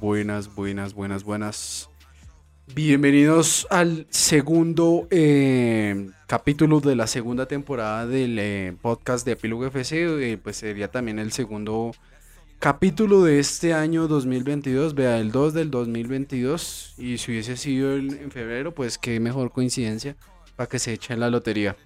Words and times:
buenas, 0.00 0.54
buenas, 0.54 0.94
buenas, 0.94 1.24
buenas. 1.24 1.90
Bienvenidos 2.74 3.66
al 3.70 4.06
segundo 4.08 5.06
eh, 5.10 6.10
capítulo 6.26 6.80
de 6.80 6.96
la 6.96 7.06
segunda 7.06 7.46
temporada 7.46 8.06
del 8.06 8.38
eh, 8.38 8.74
podcast 8.80 9.26
de 9.26 9.32
Epílogo 9.32 9.66
FC. 9.66 10.32
eh, 10.32 10.38
pues 10.38 10.56
sería 10.56 10.90
también 10.90 11.18
el 11.18 11.30
segundo 11.30 11.92
capítulo 12.58 13.22
de 13.22 13.38
este 13.38 13.74
año 13.74 14.08
2022. 14.08 14.94
Vea, 14.94 15.18
el 15.18 15.30
2 15.30 15.52
del 15.52 15.70
2022. 15.70 16.94
Y 16.96 17.18
si 17.18 17.32
hubiese 17.32 17.56
sido 17.56 17.96
en 17.96 18.30
febrero, 18.30 18.74
pues 18.74 18.96
qué 18.96 19.20
mejor 19.20 19.52
coincidencia 19.52 20.16
para 20.56 20.68
que 20.68 20.78
se 20.78 20.94
echen 20.94 21.20
la 21.20 21.30
lotería. 21.30 21.76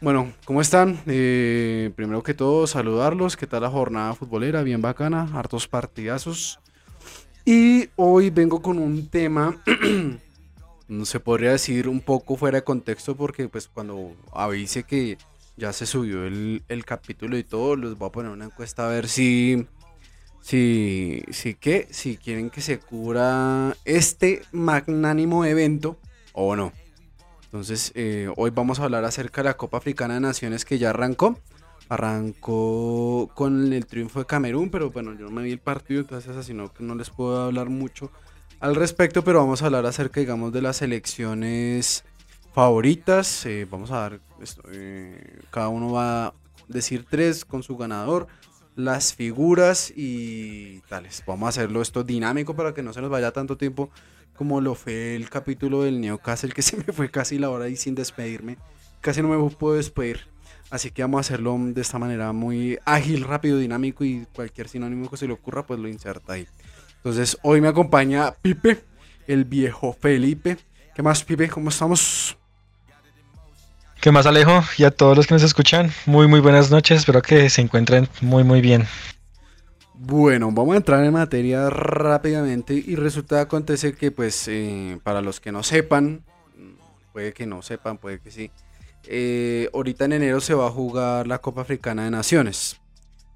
Bueno, 0.00 0.32
¿cómo 0.44 0.60
están? 0.60 0.98
Primero 1.04 2.22
que 2.22 2.34
todo, 2.34 2.66
saludarlos. 2.66 3.36
¿Qué 3.36 3.46
tal 3.46 3.62
la 3.62 3.70
jornada 3.70 4.14
futbolera? 4.14 4.62
Bien 4.62 4.82
bacana, 4.82 5.28
hartos 5.34 5.66
partidazos. 5.66 6.60
Y 7.48 7.90
hoy 7.94 8.30
vengo 8.30 8.60
con 8.60 8.76
un 8.76 9.06
tema, 9.06 9.62
no 10.88 11.04
se 11.04 11.20
podría 11.20 11.52
decir 11.52 11.88
un 11.88 12.00
poco 12.00 12.34
fuera 12.34 12.58
de 12.58 12.64
contexto, 12.64 13.16
porque 13.16 13.48
pues 13.48 13.68
cuando 13.68 14.16
avise 14.32 14.82
que 14.82 15.16
ya 15.56 15.72
se 15.72 15.86
subió 15.86 16.26
el, 16.26 16.64
el 16.68 16.84
capítulo 16.84 17.38
y 17.38 17.44
todo, 17.44 17.76
les 17.76 17.96
voy 17.96 18.08
a 18.08 18.10
poner 18.10 18.32
una 18.32 18.46
encuesta 18.46 18.86
a 18.86 18.90
ver 18.90 19.06
si, 19.08 19.64
si, 20.40 21.22
si 21.30 21.54
qué, 21.54 21.86
si 21.92 22.16
quieren 22.16 22.50
que 22.50 22.60
se 22.60 22.80
cubra 22.80 23.76
este 23.84 24.42
magnánimo 24.50 25.44
evento 25.44 25.96
o 26.32 26.56
no. 26.56 26.72
Entonces, 27.44 27.92
eh, 27.94 28.28
hoy 28.36 28.50
vamos 28.50 28.80
a 28.80 28.84
hablar 28.84 29.04
acerca 29.04 29.44
de 29.44 29.50
la 29.50 29.56
Copa 29.56 29.78
Africana 29.78 30.14
de 30.14 30.20
Naciones 30.20 30.64
que 30.64 30.78
ya 30.78 30.90
arrancó. 30.90 31.38
Arrancó 31.88 33.30
con 33.34 33.72
el 33.72 33.86
triunfo 33.86 34.20
de 34.20 34.26
Camerún, 34.26 34.70
pero 34.70 34.90
bueno, 34.90 35.14
yo 35.14 35.26
no 35.26 35.30
me 35.30 35.42
vi 35.42 35.52
el 35.52 35.60
partido, 35.60 36.00
entonces 36.00 36.36
así 36.36 36.52
no, 36.52 36.72
no 36.78 36.94
les 36.94 37.10
puedo 37.10 37.44
hablar 37.44 37.68
mucho 37.68 38.10
al 38.60 38.74
respecto, 38.74 39.22
pero 39.22 39.40
vamos 39.40 39.62
a 39.62 39.66
hablar 39.66 39.86
acerca, 39.86 40.20
digamos, 40.20 40.52
de 40.52 40.62
las 40.62 40.78
selecciones 40.78 42.04
favoritas. 42.54 43.44
eh, 43.46 43.66
vamos 43.70 43.90
a 43.90 43.96
dar, 43.98 44.20
esto, 44.40 44.62
eh, 44.72 45.40
cada 45.50 45.68
uno 45.68 45.92
va 45.92 46.26
a 46.26 46.34
decir 46.68 47.06
tres 47.08 47.44
con 47.44 47.62
su 47.62 47.76
ganador, 47.76 48.26
las 48.74 49.14
figuras 49.14 49.92
y 49.94 50.80
tales. 50.88 51.22
Vamos 51.26 51.46
a 51.46 51.48
hacerlo 51.50 51.82
esto 51.82 52.02
dinámico 52.02 52.56
para 52.56 52.74
que 52.74 52.82
no 52.82 52.92
se 52.92 53.00
nos 53.00 53.10
vaya 53.10 53.30
tanto 53.32 53.56
tiempo 53.56 53.90
como 54.36 54.60
lo 54.60 54.74
fue 54.74 55.16
el 55.16 55.30
capítulo 55.30 55.82
del 55.82 56.00
Newcastle, 56.00 56.52
que 56.52 56.62
se 56.62 56.76
me 56.76 56.92
fue 56.92 57.10
casi 57.10 57.38
la 57.38 57.50
hora 57.50 57.68
y 57.68 57.76
sin 57.76 57.94
despedirme. 57.94 58.58
Casi 59.00 59.22
no 59.22 59.28
me 59.28 59.50
puedo 59.50 59.76
despedir. 59.76 60.20
Así 60.70 60.90
que 60.90 61.02
vamos 61.02 61.18
a 61.18 61.20
hacerlo 61.20 61.56
de 61.58 61.80
esta 61.80 61.98
manera 61.98 62.32
muy 62.32 62.78
ágil, 62.84 63.24
rápido, 63.24 63.58
dinámico 63.58 64.04
y 64.04 64.26
cualquier 64.34 64.68
sinónimo 64.68 65.08
que 65.08 65.16
se 65.16 65.26
le 65.26 65.32
ocurra, 65.32 65.66
pues 65.66 65.78
lo 65.78 65.88
inserta 65.88 66.32
ahí. 66.32 66.46
Entonces, 66.96 67.38
hoy 67.42 67.60
me 67.60 67.68
acompaña 67.68 68.32
Pipe, 68.42 68.82
el 69.28 69.44
viejo 69.44 69.92
Felipe. 69.92 70.56
¿Qué 70.94 71.02
más, 71.02 71.22
Pipe? 71.22 71.48
¿Cómo 71.48 71.68
estamos? 71.68 72.36
¿Qué 74.00 74.10
más 74.10 74.26
Alejo? 74.26 74.62
Y 74.76 74.84
a 74.84 74.90
todos 74.90 75.16
los 75.16 75.26
que 75.26 75.34
nos 75.34 75.42
escuchan, 75.42 75.90
muy 76.04 76.26
muy 76.26 76.40
buenas 76.40 76.70
noches, 76.70 76.98
espero 76.98 77.22
que 77.22 77.48
se 77.48 77.60
encuentren 77.60 78.08
muy 78.20 78.44
muy 78.44 78.60
bien. 78.60 78.86
Bueno, 79.94 80.52
vamos 80.52 80.74
a 80.74 80.76
entrar 80.76 81.04
en 81.04 81.12
materia 81.12 81.70
rápidamente 81.70 82.74
y 82.74 82.96
resulta 82.96 83.40
acontece 83.40 83.94
que 83.94 84.10
pues 84.10 84.46
eh, 84.48 84.98
para 85.02 85.22
los 85.22 85.40
que 85.40 85.52
no 85.52 85.62
sepan, 85.62 86.22
puede 87.12 87.32
que 87.32 87.46
no 87.46 87.62
sepan, 87.62 87.96
puede 87.98 88.20
que 88.20 88.30
sí, 88.30 88.50
eh, 89.06 89.70
ahorita 89.72 90.04
en 90.06 90.12
enero 90.12 90.40
se 90.40 90.54
va 90.54 90.66
a 90.66 90.70
jugar 90.70 91.26
la 91.26 91.40
Copa 91.40 91.62
Africana 91.62 92.04
de 92.04 92.10
Naciones. 92.10 92.80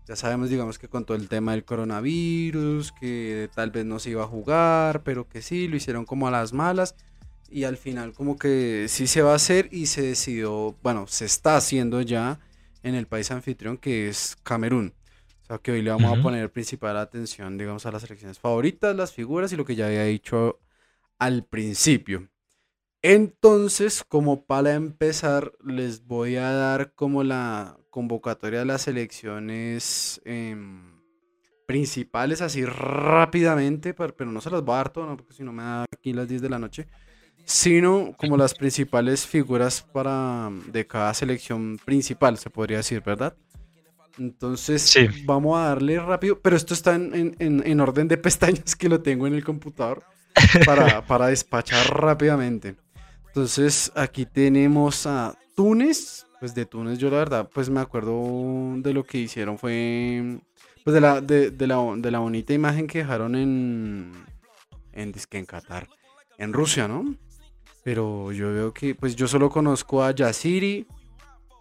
Ya 0.07 0.17
sabemos, 0.17 0.51
digamos 0.51 0.79
que 0.79 0.89
con 0.89 1.05
todo 1.05 1.17
el 1.17 1.29
tema 1.29 1.53
del 1.53 1.65
coronavirus, 1.65 2.93
que 2.93 3.49
tal 3.55 3.71
vez 3.71 3.85
no 3.85 4.01
se 4.01 4.11
iba 4.11 4.25
a 4.25 4.27
jugar, 4.27 5.03
pero 5.05 5.29
que 5.29 5.41
sí, 5.41 5.69
lo 5.69 5.77
hicieron 5.77 6.05
como 6.05 6.27
a 6.27 6.31
las 6.33 6.53
malas. 6.53 6.97
Y 7.49 7.65
al 7.65 7.77
final 7.77 8.13
como 8.13 8.37
que 8.37 8.87
sí 8.89 9.07
se 9.07 9.23
va 9.23 9.33
a 9.33 9.37
hacer 9.37 9.69
y 9.73 9.87
se 9.87 10.03
decidió, 10.03 10.77
bueno, 10.83 11.07
se 11.07 11.25
está 11.25 11.57
haciendo 11.57 12.01
ya 12.01 12.41
en 12.83 12.95
el 12.95 13.07
país 13.07 13.31
anfitrión 13.31 13.77
que 13.77 14.09
es 14.09 14.37
Camerún. 14.43 14.95
O 15.43 15.47
sea 15.47 15.59
que 15.59 15.73
hoy 15.73 15.83
le 15.83 15.91
vamos 15.91 16.19
a 16.19 16.23
poner 16.23 16.51
principal 16.51 16.97
atención, 16.97 17.59
digamos, 17.59 17.87
a 17.87 17.93
las 17.93 18.03
selecciones 18.03 18.39
favoritas, 18.39 18.95
las 18.95 19.13
figuras 19.13 19.53
y 19.53 19.57
lo 19.57 19.65
que 19.65 19.75
ya 19.75 19.87
había 19.87 20.05
dicho 20.05 20.61
al 21.19 21.45
principio. 21.45 22.29
Entonces, 23.03 24.05
como 24.07 24.45
para 24.45 24.75
empezar, 24.75 25.53
les 25.65 26.07
voy 26.07 26.37
a 26.37 26.51
dar 26.53 26.93
como 26.95 27.23
la 27.25 27.79
convocatoria 27.89 28.61
de 28.61 28.65
las 28.67 28.83
selecciones 28.83 30.21
em, 30.25 31.01
principales 31.67 32.43
así 32.43 32.65
rápidamente, 32.65 33.95
pero 33.95 34.31
no 34.31 34.41
se 34.41 34.51
las 34.51 34.63
voy 34.63 34.75
a 34.75 34.79
dar 34.79 34.91
todo, 34.93 35.07
¿no? 35.07 35.17
porque 35.17 35.33
si 35.33 35.43
no 35.43 35.53
me 35.53 35.63
da 35.63 35.85
aquí 35.91 36.13
las 36.13 36.29
10 36.29 36.43
de 36.43 36.51
la 36.51 36.59
noche, 36.59 36.89
sino 37.47 38.13
como 38.19 38.37
las 38.37 38.55
principales 38.55 39.27
figuras 39.27 39.83
para 39.83 40.51
de 40.67 40.87
cada 40.87 41.15
selección 41.15 41.79
principal, 41.85 42.37
se 42.39 42.51
podría 42.51 42.79
decir, 42.79 43.03
¿verdad? 43.03 43.35
Entonces, 44.19 44.83
Sí. 44.83 45.07
vamos 45.25 45.59
a 45.59 45.69
darle 45.69 45.99
rápido, 45.99 46.39
pero 46.41 46.55
esto 46.57 46.75
está 46.75 46.95
en, 46.97 47.15
en- 47.15 47.37
en- 47.39 47.67
en 47.67 47.81
orden 47.81 48.09
de 48.09 48.19
pestañas 48.19 48.77
que 48.77 48.89
lo 48.91 49.01
tengo 49.01 49.27
en 49.27 49.35
el 49.35 49.43
computador 49.45 50.05
para, 50.67 51.05
para 51.07 51.29
despachar 51.29 51.87
rápidamente. 51.97 52.77
Entonces, 53.31 53.93
aquí 53.95 54.27
tenemos 54.27 55.07
a 55.07 55.39
Túnez. 55.55 56.27
Pues 56.41 56.53
de 56.55 56.67
Túnez 56.67 56.99
yo 56.99 57.11
la 57.11 57.19
verdad, 57.19 57.49
pues 57.53 57.71
me 57.71 57.81
acuerdo 57.81 58.75
de 58.79 58.93
lo 58.93 59.05
que 59.05 59.19
hicieron 59.19 59.59
fue, 59.59 60.41
pues 60.83 60.95
de 60.95 61.01
la, 61.01 61.21
de, 61.21 61.51
de 61.51 61.67
la, 61.67 61.77
de 61.97 62.11
la 62.11 62.19
bonita 62.19 62.55
imagen 62.55 62.87
que 62.87 62.99
dejaron 62.99 63.37
en, 63.37 64.13
en, 64.93 65.13
dizque 65.13 65.39
en 65.39 65.45
Qatar, 65.45 65.87
en 66.39 66.55
Rusia, 66.55 66.89
¿no? 66.89 67.15
Pero 67.85 68.33
yo 68.33 68.53
veo 68.53 68.73
que, 68.73 68.95
pues 68.95 69.15
yo 69.15 69.29
solo 69.29 69.51
conozco 69.51 70.03
a 70.03 70.13
Yasiri, 70.13 70.87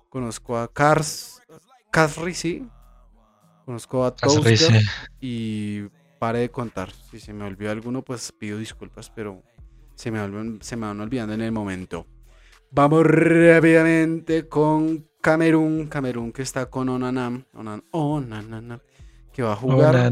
conozco 0.08 0.58
a 0.58 0.72
Kars, 0.72 1.42
Kazri, 1.92 2.34
sí, 2.34 2.66
conozco 3.66 4.06
a 4.06 4.16
sí. 4.56 4.80
y 5.20 5.82
pare 6.20 6.40
de 6.40 6.50
contar. 6.50 6.90
Si 7.12 7.20
se 7.20 7.34
me 7.34 7.44
olvidó 7.44 7.72
alguno, 7.72 8.02
pues 8.02 8.32
pido 8.32 8.58
disculpas, 8.58 9.10
pero 9.10 9.44
se 10.00 10.12
me, 10.12 10.20
olvidan- 10.22 10.62
se 10.62 10.78
me 10.78 10.88
van 10.88 11.02
olvidando 11.02 11.34
en 11.34 11.42
el 11.42 11.52
momento. 11.52 12.08
Vamos 12.72 13.06
rápidamente 13.06 14.48
con 14.48 15.06
Camerún. 15.20 15.88
Camerún 15.88 16.32
que 16.32 16.42
está 16.42 16.68
con 16.68 16.88
Onanam. 16.88 17.44
Onan, 17.54 17.84
Onanana, 17.92 18.80
que 19.34 19.44
va 19.44 19.52
a 19.52 19.56
jugar. 19.58 20.10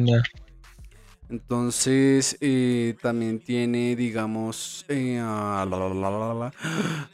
Entonces, 1.30 2.38
eh, 2.42 2.96
también 3.02 3.40
tiene, 3.40 3.96
digamos, 3.96 4.86
eh, 4.90 5.20
la, 5.22 5.66
la, 5.66 6.34
la, 6.34 6.54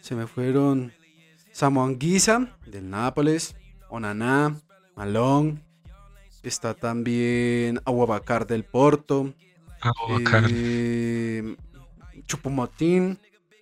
se 0.01 0.15
me 0.15 0.25
fueron 0.25 0.91
Samuel 1.51 1.97
Guisa 1.99 2.57
del 2.65 2.89
Nápoles, 2.89 3.55
Onaná, 3.89 4.55
Malón, 4.95 5.63
está 6.41 6.73
también 6.73 7.79
Aguabacar 7.85 8.47
del 8.47 8.63
Porto, 8.65 9.33
Abubakar. 9.81 10.45
eh, 10.49 11.55
Chupomotín, 12.37 13.19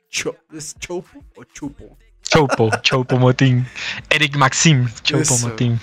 Cho- 0.09 0.35
¿es 0.53 0.75
Chopo 0.79 1.23
o 1.35 1.43
Chupo? 1.43 1.97
Choupo, 2.21 2.69
Choupo 2.81 3.17
Motín. 3.17 3.65
Eric 4.09 4.37
Maxim, 4.37 4.87
Choupo 5.03 5.23
Eso. 5.23 5.49
Motín. 5.49 5.77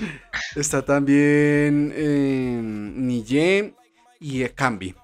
Está 0.56 0.80
también 0.82 1.92
eh, 1.94 3.22
y 4.20 4.42
Ekambi. 4.42 4.94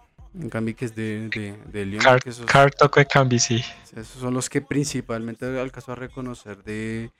Ekambi 0.42 0.72
que 0.72 0.86
es 0.86 0.94
de, 0.94 1.28
de, 1.28 1.54
de 1.70 1.84
Lyon, 1.84 2.02
Car- 2.02 2.20
esos- 2.24 2.46
Cartoco 2.46 3.00
Cambi, 3.12 3.38
sí. 3.38 3.62
Esos 3.94 4.18
son 4.20 4.32
los 4.32 4.48
que 4.48 4.62
principalmente 4.62 5.44
alcanzó 5.60 5.92
a 5.92 5.96
reconocer 5.96 6.64
de, 6.64 7.10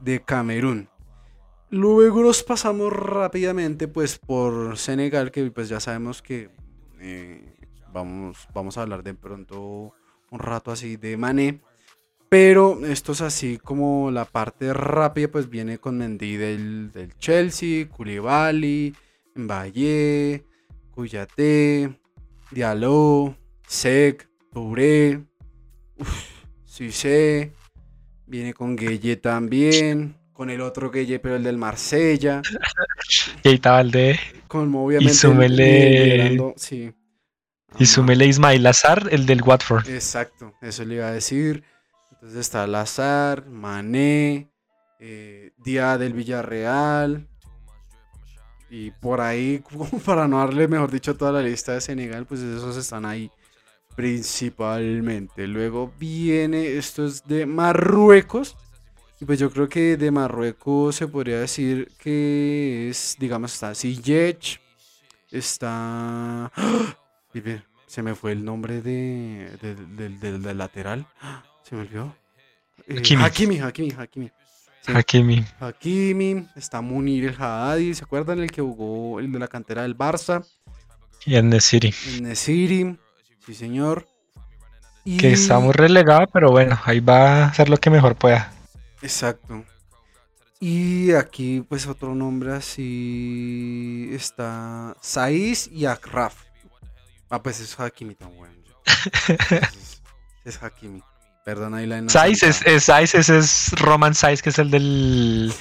de 0.00 0.22
Camerún. 0.22 0.88
Luego 1.70 2.22
nos 2.22 2.42
pasamos 2.42 2.92
rápidamente 2.92 3.88
pues 3.88 4.18
por 4.18 4.76
Senegal, 4.76 5.30
que 5.30 5.50
pues 5.50 5.70
ya 5.70 5.80
sabemos 5.80 6.20
que 6.20 6.50
eh, 7.00 7.42
vamos, 7.90 8.46
vamos 8.52 8.76
a 8.76 8.82
hablar 8.82 9.02
de 9.02 9.14
pronto 9.14 9.94
un 10.32 10.38
rato 10.40 10.72
así 10.72 10.96
de 10.96 11.16
Mané. 11.16 11.60
Pero 12.28 12.84
esto 12.86 13.12
es 13.12 13.20
así 13.20 13.58
como 13.58 14.10
la 14.10 14.24
parte 14.24 14.72
rápida, 14.72 15.28
pues 15.28 15.48
viene 15.50 15.78
con 15.78 15.98
Mendy 15.98 16.36
del, 16.36 16.90
del 16.90 17.14
Chelsea, 17.18 17.86
Koulibaly, 17.88 18.94
Mbaye, 19.34 20.42
Kouyaté, 20.92 21.92
Diallo, 22.50 23.36
Sek, 23.68 24.28
Touré, 24.50 25.20
Cissé, 26.66 27.52
viene 28.26 28.54
con 28.54 28.76
Gueye 28.76 29.16
también, 29.16 30.16
con 30.32 30.48
el 30.50 30.60
otro 30.62 30.90
Gueye, 30.90 31.18
pero 31.18 31.36
el 31.36 31.42
del 31.42 31.58
Marsella, 31.58 32.40
Keita 33.42 33.72
Valdé. 33.72 34.18
con 34.48 34.74
obviamente 34.74 35.12
súmele- 35.14 35.90
liderando- 35.90 36.54
sí, 36.56 36.92
Y 37.78 37.86
súmele 37.86 38.26
Ismail 38.26 38.62
Lazar, 38.62 39.08
el 39.10 39.26
del 39.26 39.42
Watford. 39.42 39.88
Exacto, 39.88 40.54
eso 40.60 40.84
le 40.84 40.96
iba 40.96 41.06
a 41.06 41.12
decir. 41.12 41.64
Entonces 42.12 42.38
está 42.38 42.66
Lazar, 42.66 43.46
Mané, 43.46 44.50
eh, 45.00 45.52
Díaz 45.58 45.98
del 45.98 46.12
Villarreal. 46.12 47.26
Y 48.70 48.90
por 48.92 49.20
ahí, 49.20 49.62
para 50.04 50.28
no 50.28 50.38
darle, 50.38 50.68
mejor 50.68 50.90
dicho, 50.90 51.16
toda 51.16 51.32
la 51.32 51.42
lista 51.42 51.72
de 51.72 51.80
Senegal, 51.80 52.26
pues 52.26 52.40
esos 52.40 52.76
están 52.76 53.04
ahí 53.04 53.30
principalmente. 53.96 55.46
Luego 55.46 55.92
viene, 55.98 56.76
esto 56.76 57.04
es 57.04 57.26
de 57.26 57.46
Marruecos. 57.46 58.56
Y 59.20 59.24
pues 59.24 59.38
yo 59.38 59.50
creo 59.50 59.68
que 59.68 59.96
de 59.96 60.10
Marruecos 60.10 60.96
se 60.96 61.06
podría 61.06 61.38
decir 61.38 61.92
que 61.98 62.88
es, 62.90 63.16
digamos, 63.18 63.54
está 63.54 63.74
Ziyech, 63.74 64.60
está... 65.30 66.50
¡Ah! 66.54 67.01
Se 67.86 68.02
me 68.02 68.14
fue 68.14 68.32
el 68.32 68.44
nombre 68.44 68.80
de, 68.82 69.56
de- 69.60 69.74
del- 69.74 70.18
del- 70.20 70.42
del 70.42 70.58
lateral. 70.58 71.06
¡Ah! 71.20 71.42
Se 71.62 71.74
me 71.74 71.82
olvidó. 71.82 72.14
Eh, 72.88 72.96
Hakimi. 72.98 73.22
Hakimi, 73.22 73.58
Hakimi, 73.60 73.90
Hakimi. 73.96 74.30
Sí. 74.80 74.92
Hakimi. 74.94 75.44
Hakimi, 75.60 76.48
está 76.56 76.80
Munir 76.80 77.26
el 77.26 77.34
Haddadi, 77.34 77.94
¿se 77.94 78.02
acuerdan 78.04 78.40
el 78.40 78.50
que 78.50 78.60
jugó 78.60 79.20
el 79.20 79.30
de 79.30 79.38
la 79.38 79.46
cantera 79.46 79.82
del 79.82 79.96
Barça? 79.96 80.44
Y 81.24 81.36
en 81.36 81.60
City. 81.60 81.94
El 82.08 82.24
Nesiri, 82.24 82.98
sí 83.46 83.54
señor. 83.54 84.08
Y... 85.04 85.18
Que 85.18 85.32
está 85.32 85.60
muy 85.60 85.72
relegado, 85.72 86.26
pero 86.32 86.50
bueno, 86.50 86.78
ahí 86.84 86.98
va 86.98 87.44
a 87.44 87.46
hacer 87.46 87.68
lo 87.68 87.76
que 87.76 87.90
mejor 87.90 88.16
pueda. 88.16 88.52
Exacto. 89.02 89.64
Y 90.58 91.12
aquí, 91.12 91.64
pues 91.68 91.86
otro 91.86 92.14
nombre 92.14 92.52
así 92.52 94.08
está 94.12 94.96
Saiz 95.00 95.68
y 95.72 95.86
Akraf. 95.86 96.34
Ah, 97.32 97.42
pues 97.42 97.60
es 97.60 97.80
Hakimi 97.80 98.14
tan 98.14 98.36
bueno. 98.36 98.52
es, 99.28 100.02
es 100.44 100.62
Hakimi. 100.62 101.02
Perdón 101.46 101.74
ahí 101.74 101.86
la 101.86 102.08
Saiz 102.08 102.42
es, 102.42 102.60
es, 102.66 102.84
Saiz, 102.84 103.14
ese 103.14 103.38
es 103.38 103.72
Roman 103.80 104.14
Saiz, 104.14 104.42
que 104.42 104.50
es 104.50 104.58
el 104.58 104.70
del, 104.70 105.52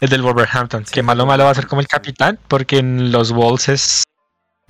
el 0.00 0.08
del 0.08 0.22
Wolverhampton. 0.22 0.86
Sí, 0.86 0.92
que 0.94 1.02
malo 1.02 1.26
malo 1.26 1.44
va 1.44 1.50
a 1.50 1.54
ser 1.54 1.66
como 1.66 1.80
el 1.80 1.88
capitán, 1.88 2.38
porque 2.48 2.78
en 2.78 3.10
los 3.12 3.32
Wolves 3.32 3.68
es 3.68 4.02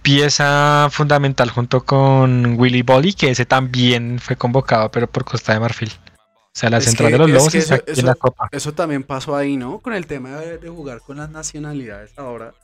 pieza 0.03 0.89
fundamental 0.91 1.51
junto 1.51 1.85
con 1.85 2.59
Willy 2.59 2.83
Bolly, 2.83 3.13
que 3.13 3.31
ese 3.31 3.45
también 3.45 4.19
fue 4.19 4.37
convocado, 4.37 4.91
pero 4.91 5.07
por 5.09 5.25
Costa 5.25 5.53
de 5.53 5.61
Marfil. 5.61 5.93
O 5.93 6.59
sea, 6.59 6.71
la 6.71 6.79
Es 6.79 6.85
central 6.87 7.09
que- 7.09 7.13
de 7.13 7.19
los 7.19 7.29
es 7.29 7.35
Lobos 7.35 7.53
que 7.53 7.59
eso- 7.59 8.01
en 8.01 8.07
la 8.07 8.15
copa. 8.15 8.49
Eso 8.51 8.73
también 8.73 9.03
pasó 9.03 9.37
ahí, 9.37 9.57
¿no? 9.59 9.79
Con 9.81 9.93
el 9.93 10.07
tema 10.07 10.31
de, 10.31 10.59
de 10.59 10.69
jugar 10.71 11.01
con 11.01 11.19
las 11.19 11.29
nacionalidades 11.29 12.13
ahora. 12.17 12.55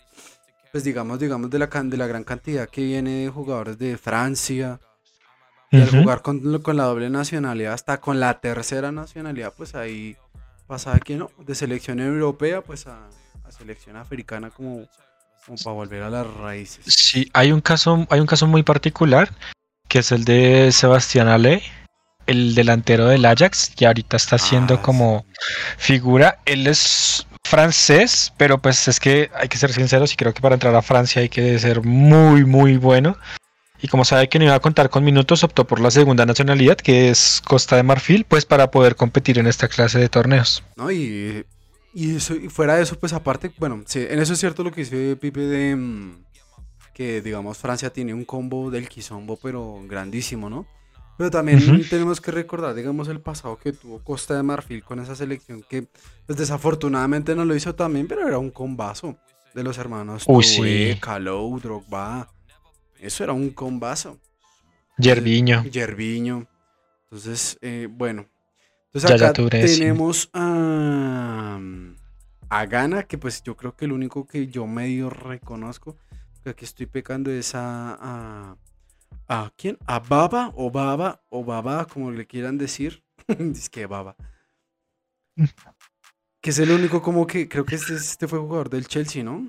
Pues 0.72 0.84
digamos, 0.84 1.18
digamos 1.18 1.50
de 1.50 1.58
la, 1.58 1.68
can- 1.68 1.90
de 1.90 1.96
la 1.98 2.06
gran 2.06 2.24
cantidad 2.24 2.68
que 2.68 2.82
viene 2.82 3.24
de 3.24 3.28
jugadores 3.28 3.78
de 3.78 3.96
Francia. 3.98 4.80
Y 5.70 5.80
al 5.80 5.88
jugar 5.90 6.20
con, 6.20 6.60
con 6.60 6.76
la 6.76 6.84
doble 6.84 7.08
nacionalidad, 7.08 7.72
hasta 7.72 7.98
con 7.98 8.20
la 8.20 8.40
tercera 8.40 8.92
nacionalidad, 8.92 9.54
pues 9.56 9.74
ahí 9.74 10.16
pasaba 10.66 10.98
que 10.98 11.16
no, 11.16 11.30
de 11.38 11.54
selección 11.54 11.98
europea, 12.00 12.60
pues 12.60 12.86
a, 12.86 13.08
a 13.44 13.52
selección 13.52 13.96
africana 13.96 14.50
como, 14.50 14.86
como 15.46 15.56
para 15.64 15.74
volver 15.74 16.02
a 16.02 16.10
las 16.10 16.26
raíces. 16.26 16.84
Sí, 16.86 17.30
hay 17.32 17.52
un 17.52 17.62
caso, 17.62 18.06
hay 18.10 18.20
un 18.20 18.26
caso 18.26 18.46
muy 18.46 18.62
particular, 18.62 19.30
que 19.88 20.00
es 20.00 20.12
el 20.12 20.24
de 20.26 20.72
Sebastián 20.72 21.28
Ale, 21.28 21.62
el 22.26 22.54
delantero 22.54 23.06
del 23.06 23.24
Ajax, 23.24 23.72
que 23.74 23.86
ahorita 23.86 24.18
está 24.18 24.36
siendo 24.36 24.74
Ah, 24.74 24.82
como 24.82 25.24
figura. 25.78 26.38
Él 26.44 26.66
es 26.66 27.26
francés, 27.44 28.32
pero 28.36 28.58
pues 28.58 28.88
es 28.88 29.00
que 29.00 29.30
hay 29.34 29.48
que 29.48 29.58
ser 29.58 29.72
sinceros 29.72 30.12
y 30.12 30.16
creo 30.16 30.32
que 30.32 30.40
para 30.40 30.54
entrar 30.54 30.74
a 30.74 30.82
Francia 30.82 31.22
hay 31.22 31.28
que 31.28 31.58
ser 31.58 31.82
muy, 31.82 32.44
muy 32.44 32.76
bueno. 32.76 33.16
Y 33.80 33.88
como 33.88 34.04
sabe 34.04 34.28
que 34.28 34.38
no 34.38 34.44
iba 34.44 34.54
a 34.54 34.60
contar 34.60 34.90
con 34.90 35.02
minutos, 35.02 35.42
optó 35.42 35.66
por 35.66 35.80
la 35.80 35.90
segunda 35.90 36.24
nacionalidad, 36.24 36.76
que 36.76 37.10
es 37.10 37.42
Costa 37.44 37.74
de 37.74 37.82
Marfil, 37.82 38.24
pues 38.24 38.46
para 38.46 38.70
poder 38.70 38.94
competir 38.94 39.40
en 39.40 39.48
esta 39.48 39.66
clase 39.66 39.98
de 39.98 40.08
torneos. 40.08 40.62
¿no? 40.76 40.92
Y, 40.92 41.44
y, 41.92 42.16
eso, 42.16 42.36
y 42.36 42.48
fuera 42.48 42.76
de 42.76 42.84
eso, 42.84 42.96
pues 42.98 43.12
aparte, 43.12 43.50
bueno, 43.58 43.82
sí, 43.86 44.06
en 44.08 44.20
eso 44.20 44.34
es 44.34 44.38
cierto 44.38 44.62
lo 44.62 44.70
que 44.70 44.82
dice 44.82 45.16
Pipe 45.16 45.40
de 45.40 45.74
mm, 45.74 46.24
que, 46.94 47.22
digamos, 47.22 47.58
Francia 47.58 47.92
tiene 47.92 48.14
un 48.14 48.24
combo 48.24 48.70
del 48.70 48.88
quizombo, 48.88 49.36
pero 49.42 49.80
grandísimo, 49.88 50.48
¿no? 50.48 50.66
Pero 51.18 51.30
también 51.30 51.88
tenemos 51.88 52.20
que 52.20 52.30
recordar, 52.30 52.74
digamos, 52.74 53.08
el 53.08 53.20
pasado 53.20 53.58
que 53.58 53.72
tuvo 53.72 54.02
Costa 54.02 54.34
de 54.34 54.42
Marfil 54.42 54.82
con 54.82 54.98
esa 54.98 55.14
selección 55.14 55.62
que, 55.68 55.86
pues 56.26 56.38
desafortunadamente 56.38 57.34
no 57.34 57.44
lo 57.44 57.54
hizo 57.54 57.74
también, 57.74 58.08
pero 58.08 58.26
era 58.26 58.38
un 58.38 58.50
combazo 58.50 59.16
de 59.54 59.62
los 59.62 59.78
hermanos 59.78 60.24
Uy, 60.26 60.42
sí. 60.42 60.98
Calou, 61.00 61.60
Drogba. 61.60 62.28
Eso 62.98 63.24
era 63.24 63.32
un 63.32 63.50
combazo. 63.50 64.18
Yerviño. 64.98 65.64
Yerviño. 65.64 66.46
Entonces, 67.04 67.58
eh, 67.60 67.88
bueno. 67.90 68.26
Entonces 68.86 69.10
acá 69.10 69.32
tenemos 69.32 70.30
a, 70.32 71.58
a 72.48 72.66
Gana, 72.66 73.02
que 73.04 73.18
pues 73.18 73.42
yo 73.42 73.56
creo 73.56 73.74
que 73.74 73.86
el 73.86 73.92
único 73.92 74.26
que 74.26 74.48
yo 74.48 74.66
medio 74.66 75.10
reconozco, 75.10 75.96
que 76.44 76.50
aquí 76.50 76.64
estoy 76.64 76.86
pecando 76.86 77.30
es 77.30 77.54
a, 77.54 77.96
a, 78.00 78.56
¿a 79.28 79.50
quién? 79.56 79.78
A 79.86 79.98
Baba 80.00 80.52
o 80.56 80.70
Baba 80.70 81.22
o 81.28 81.44
Baba, 81.44 81.84
como 81.86 82.10
le 82.10 82.26
quieran 82.26 82.58
decir. 82.58 83.02
es 83.28 83.68
que 83.70 83.86
Baba. 83.86 84.16
Que 86.40 86.50
es 86.50 86.58
el 86.58 86.70
único 86.70 87.00
como 87.02 87.26
que, 87.26 87.48
creo 87.48 87.64
que 87.64 87.76
este, 87.76 87.94
este 87.94 88.28
fue 88.28 88.38
jugador 88.38 88.68
del 88.68 88.86
Chelsea, 88.86 89.22
¿no? 89.22 89.48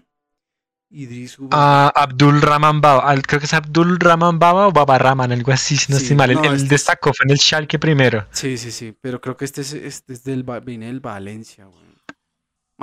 Idris 0.90 1.40
Uba. 1.40 1.50
Ah, 1.52 1.92
Abdul 1.96 2.40
Rahman 2.40 2.80
Baba, 2.80 3.16
creo 3.22 3.40
que 3.40 3.48
es 3.48 3.54
Abdul 3.54 4.00
Rahman 4.00 4.38
Baba 4.38 4.68
o 4.68 4.72
Baba 4.72 5.00
Rahman, 5.00 5.32
algo 5.32 5.52
así, 5.52 5.76
si 5.76 5.92
no 5.92 5.98
Sí, 5.98 6.04
estoy 6.04 6.18
mal. 6.18 6.34
No, 6.34 6.40
él 6.44 6.54
este 6.54 6.64
es- 6.66 6.70
destacó, 6.70 7.12
fue 7.14 7.24
en 7.26 7.32
el 7.32 7.40
Schalke 7.40 7.80
primero. 7.80 8.28
Sí, 8.32 8.58
sí, 8.60 8.72
sí, 8.72 8.96
pero 9.02 9.20
creo 9.20 9.36
que 9.36 9.46
este 9.46 9.62
es, 9.62 9.74
este 9.74 10.14
es 10.14 10.24
del, 10.24 10.44
viene 10.64 10.86
del 10.86 11.00
Valencia, 11.00 11.66
güey. 11.66 11.93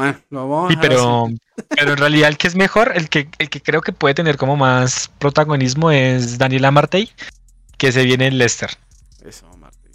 Bueno, 0.00 0.18
lo 0.30 0.48
vamos 0.48 0.64
a 0.64 0.68
Sí, 0.68 0.76
dejar 0.76 0.88
pero, 0.88 1.28
pero 1.68 1.90
en 1.92 1.96
realidad 1.98 2.30
el 2.30 2.38
que 2.38 2.48
es 2.48 2.54
mejor, 2.54 2.92
el 2.94 3.10
que, 3.10 3.28
el 3.38 3.50
que 3.50 3.60
creo 3.60 3.82
que 3.82 3.92
puede 3.92 4.14
tener 4.14 4.38
como 4.38 4.56
más 4.56 5.10
protagonismo 5.18 5.90
es 5.90 6.38
Daniel 6.38 6.64
Amartey, 6.64 7.10
que 7.76 7.92
se 7.92 8.04
viene 8.04 8.26
en 8.26 8.38
Leicester. 8.38 8.70
Eso, 9.22 9.46
Marte. 9.58 9.90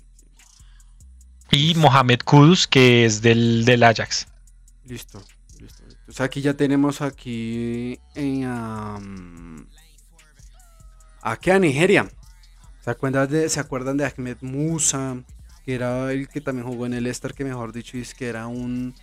Y 1.49 1.73
Mohamed 1.73 2.19
Kudus, 2.23 2.67
que 2.67 3.05
es 3.05 3.23
del, 3.23 3.65
del 3.65 3.81
Ajax. 3.81 4.27
Listo, 4.83 5.23
listo. 5.59 5.83
Entonces 5.87 6.21
aquí 6.21 6.41
ya 6.41 6.53
tenemos 6.53 7.01
aquí 7.01 7.99
en, 8.13 8.43
am, 8.43 9.67
aquí 11.23 11.49
a 11.49 11.57
Nigeria. 11.57 12.07
¿Se 12.81 12.91
acuerdan 12.91 13.27
de, 13.27 13.49
¿Se 13.49 13.59
acuerdan 13.59 13.97
de 13.97 14.05
Ahmed 14.05 14.37
Musa? 14.41 15.17
Que 15.65 15.73
era 15.73 16.11
el 16.11 16.27
que 16.27 16.41
también 16.41 16.67
jugó 16.67 16.85
en 16.85 16.93
el 16.93 17.05
Leicester, 17.05 17.33
que 17.33 17.43
mejor 17.43 17.73
dicho 17.73 17.97
es 17.97 18.13
que 18.13 18.27
era 18.27 18.45
un, 18.45 18.93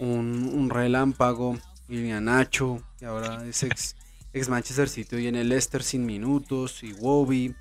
un, 0.00 0.50
un 0.52 0.70
relámpago. 0.70 1.56
A 1.90 2.20
Nacho, 2.20 2.80
que 3.00 3.06
ahora 3.06 3.44
es 3.44 3.64
ex, 3.64 3.96
ex 4.32 4.48
Manchester 4.48 4.88
City 4.88 5.16
y 5.16 5.26
en 5.26 5.34
el 5.34 5.48
Leicester 5.48 5.82
sin 5.82 6.06
minutos. 6.06 6.84
Y 6.84 6.92
Wobby, 6.92 7.52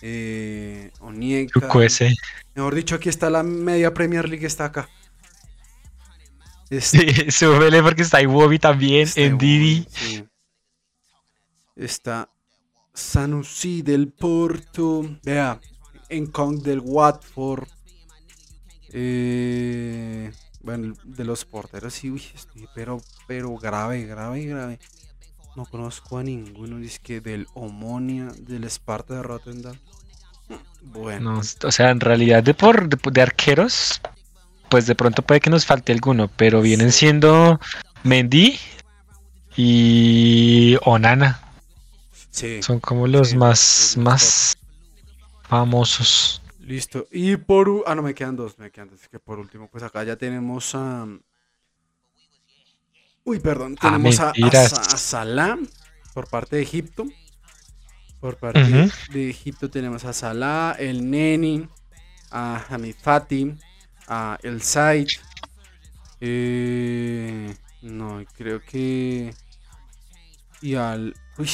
eh. 0.00 0.92
Chukwueze. 1.52 2.14
Mejor 2.54 2.74
dicho, 2.74 2.94
aquí 2.94 3.08
está 3.08 3.30
la 3.30 3.42
media 3.42 3.92
Premier 3.92 4.28
League, 4.28 4.46
está 4.46 4.66
acá. 4.66 4.88
Sí, 6.70 7.06
súbele 7.30 7.82
porque 7.82 8.02
está 8.02 8.22
Iwobi 8.22 8.58
también, 8.58 9.02
Este 9.02 9.26
en 9.26 9.38
Didi. 9.38 9.86
sí. 9.90 10.24
Está 11.76 12.30
Sanusi 12.92 13.82
del 13.82 14.12
Porto. 14.12 15.18
Vea, 15.24 15.60
Encong 16.08 16.62
del 16.62 16.80
Watford. 16.80 17.66
Eh, 18.92 20.30
bueno, 20.64 20.94
de 21.04 21.24
los 21.24 21.44
porteros, 21.44 21.94
sí, 21.94 22.10
uy, 22.10 22.22
estoy, 22.34 22.66
pero, 22.74 23.00
pero 23.26 23.54
grave, 23.56 24.04
grave, 24.06 24.44
grave. 24.46 24.78
No 25.56 25.64
conozco 25.66 26.18
a 26.18 26.22
ninguno. 26.22 26.78
Dice 26.78 26.98
que 27.02 27.20
del 27.20 27.46
Omonia, 27.54 28.32
del 28.38 28.64
Sparta 28.64 29.14
de 29.14 29.22
Rotterdam. 29.22 29.76
Bueno, 30.82 31.34
No, 31.34 31.38
o 31.40 31.72
sea, 31.72 31.90
en 31.90 32.00
realidad 32.00 32.42
de 32.42 32.54
por 32.54 32.88
de, 32.88 32.98
de 33.10 33.22
arqueros, 33.22 34.00
pues 34.68 34.86
de 34.86 34.94
pronto 34.94 35.22
puede 35.22 35.40
que 35.40 35.50
nos 35.50 35.64
falte 35.64 35.92
alguno, 35.92 36.28
pero 36.28 36.60
vienen 36.60 36.92
Sí. 36.92 36.98
siendo 37.00 37.60
Mendy 38.02 38.58
y 39.56 40.76
Onana. 40.84 41.40
sí. 42.30 42.62
Son 42.62 42.80
como 42.80 43.06
los 43.06 43.28
Sí, 43.30 43.36
más, 43.36 43.94
los 43.96 44.04
más 44.04 44.22
más 44.24 44.56
famosos. 45.48 46.42
Listo. 46.66 47.06
Y 47.10 47.36
por... 47.36 47.84
Ah, 47.86 47.94
no, 47.94 48.02
me 48.02 48.14
quedan 48.14 48.36
dos, 48.36 48.58
me 48.58 48.70
quedan 48.70 48.90
dos. 48.90 49.08
Que 49.08 49.18
por 49.18 49.38
último, 49.38 49.68
pues 49.68 49.84
acá 49.84 50.02
ya 50.04 50.16
tenemos 50.16 50.74
a... 50.74 51.06
Uy, 53.24 53.38
perdón. 53.40 53.76
Ah, 53.80 53.90
Tenemos 53.90 54.20
a, 54.20 54.32
Salah 54.96 55.58
por 56.12 56.28
parte 56.28 56.56
de 56.56 56.62
Egipto. 56.62 57.06
Por 58.20 58.36
parte 58.38 58.90
de 59.10 59.30
Egipto 59.30 59.70
tenemos 59.70 60.04
a 60.04 60.14
Salah, 60.14 60.76
el 60.78 61.10
Neni, 61.10 61.68
a 62.30 62.64
Hamid 62.70 62.96
Fati, 62.96 63.54
a 64.08 64.38
El 64.42 64.62
Said. 64.62 65.08
Eh, 66.20 67.54
no, 67.82 68.24
creo 68.36 68.62
que... 68.62 69.34
Y 70.62 70.74
al... 70.74 71.14
Uy, 71.36 71.50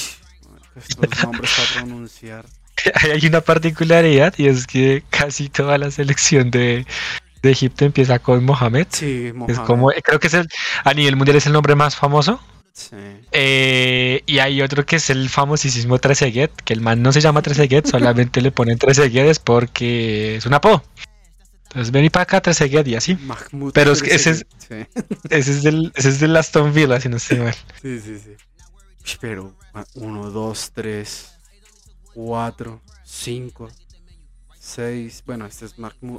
estos 0.77 1.25
nombres 1.25 1.51
para 1.57 1.81
pronunciar. 1.81 2.47
hay 3.13 3.27
una 3.27 3.41
particularidad 3.41 4.35
y 4.39 4.47
es 4.49 4.67
que 4.67 5.03
casi 5.11 5.49
toda 5.49 5.79
la 5.79 5.91
selección 5.91 6.51
de, 6.51 6.87
de 7.43 7.51
Egipto 7.51 7.85
empieza 7.85 8.19
con 8.19 8.45
Mohamed. 8.45 8.87
Sí, 8.91 9.31
Mohamed. 9.35 9.55
Es 9.55 9.61
como, 9.61 9.91
creo 10.03 10.21
que 10.21 10.27
es 10.29 10.35
el, 10.35 10.49
a 10.85 10.95
nivel 10.95 11.17
mundial 11.17 11.37
es 11.37 11.47
el 11.47 11.53
nombre 11.53 11.75
más 11.75 11.97
famoso. 11.97 12.41
Sí. 12.73 12.97
Eh, 13.33 14.23
y 14.27 14.39
hay 14.39 14.63
otro 14.63 14.87
que 14.87 14.97
es 14.97 15.11
el 15.11 15.29
famosísimo 15.29 15.99
Trezeguet, 15.99 16.51
que 16.65 16.73
el 16.73 16.81
man 16.81 17.03
no 17.03 17.13
se 17.13 17.21
llama 17.21 17.43
Trezeguet, 17.43 17.87
solamente 17.91 18.41
le 18.41 18.53
ponen 18.53 18.79
Trezeguet 18.79 19.27
es 19.29 19.39
porque 19.39 20.37
es 20.37 20.47
un 20.47 20.55
apodo. 20.55 20.83
Entonces 21.65 21.93
vení 21.93 22.11
para 22.11 22.25
acá 22.25 22.41
Trezeguet 22.41 22.87
y 22.89 22.97
así. 22.97 23.15
Mahmoud 23.17 23.73
Pero 23.73 23.93
es 23.93 24.03
que 24.03 24.15
ese 24.15 24.31
es- 24.31 24.47
Sí. 24.69 24.77
Ese 25.31 25.51
es 25.51 25.63
del, 25.65 25.93
ese 25.97 26.09
es 26.11 26.21
del 26.21 26.37
Aston 26.37 26.73
Villa, 26.73 27.01
si 27.01 27.09
no 27.09 27.17
estoy 27.17 27.39
mal. 27.39 27.55
Sí, 27.83 27.99
sí, 27.99 28.19
sí. 28.21 29.17
Pero, 29.21 29.53
ah, 29.75 29.85
uno, 29.95 30.31
dos, 30.31 30.71
tres, 30.73 31.33
cuatro, 32.15 32.81
cinco, 33.05 33.69
seis. 34.59 35.23
Bueno, 35.27 35.47
este 35.47 35.67
es 35.67 35.75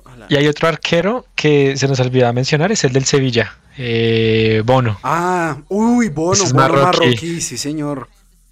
ala. 0.05 0.27
Y 0.29 0.35
hay 0.35 0.47
otro 0.47 0.67
arquero 0.67 1.25
que 1.35 1.77
se 1.77 1.87
nos 1.87 1.99
olvidaba 1.99 2.33
mencionar, 2.33 2.71
es 2.71 2.83
el 2.83 2.93
del 2.93 3.05
Sevilla, 3.05 3.57
eh, 3.77 4.61
Bono. 4.65 4.99
Ah, 5.03 5.61
uy, 5.69 6.09
Bono, 6.09 6.33
Ese 6.33 6.43
es 6.45 6.53
Bono 6.53 6.67
marroquí. 6.67 7.05
marroquí. 7.07 7.41
sí 7.41 7.57
señor. 7.57 8.09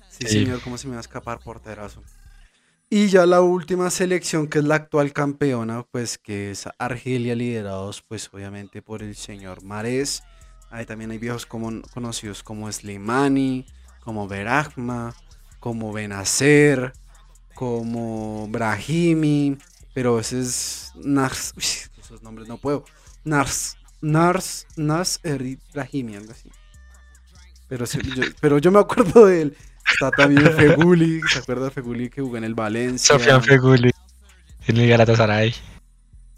Sí, 0.10 0.28
Sí. 0.28 0.40
señor, 0.40 0.62
cómo 0.62 0.78
se 0.78 0.88
me 0.88 0.94
va 0.94 1.00
a 1.00 1.02
escapar 1.02 1.40
porterazo. 1.40 2.04
Y 2.90 3.08
ya 3.08 3.26
la 3.28 3.42
última 3.42 3.90
selección, 3.92 4.48
que 4.48 4.60
es 4.60 4.66
la 4.66 4.76
actual 4.76 5.14
campeona, 5.14 5.84
pues 5.92 6.18
que 6.18 6.52
es 6.52 6.68
Argelia, 6.80 7.36
liderados 7.36 8.02
pues 8.02 8.30
obviamente 8.34 8.82
por 8.82 9.04
el 9.04 9.16
señor 9.16 9.64
Mares. 9.64 10.24
Ahí 10.72 10.86
también 10.86 11.12
hay 11.12 11.20
viejos 11.20 11.46
como, 11.46 11.82
conocidos 11.94 12.42
como 12.44 12.72
Slimani, 12.72 13.66
como 14.04 14.28
Berahma, 14.28 15.14
como 15.60 15.94
Benacer, 15.94 16.94
como 17.60 18.48
Brahimi, 18.48 19.58
pero 19.94 20.18
ese 20.18 20.40
es 20.40 20.94
Nars, 20.96 21.54
uy, 21.58 21.66
esos 22.00 22.24
nombres 22.24 22.48
no 22.48 22.58
puedo. 22.58 22.86
Nars, 23.26 23.76
Nars, 24.00 24.66
Nars 24.78 25.20
Erit 25.24 25.60
Brahimi, 25.74 26.16
algo 26.16 26.32
así. 26.32 26.50
Pero, 27.68 27.86
sí, 27.86 28.00
yo, 28.16 28.24
pero 28.40 28.60
yo 28.60 28.72
me 28.72 28.80
acuerdo 28.80 29.26
de 29.26 29.42
él. 29.42 29.58
Está 29.92 30.10
también 30.12 30.50
Feguli, 30.54 31.20
¿se 31.30 31.40
acuerda 31.40 31.66
de 31.66 31.72
Feguli 31.72 32.10
que 32.10 32.22
jugó 32.22 32.38
en 32.38 32.46
el 32.46 32.56
Valencia? 32.56 33.18
Sofian 33.18 33.44
Feguli 33.44 33.92
en 34.68 34.78
el 34.78 34.88
Galatasaray. 34.88 35.54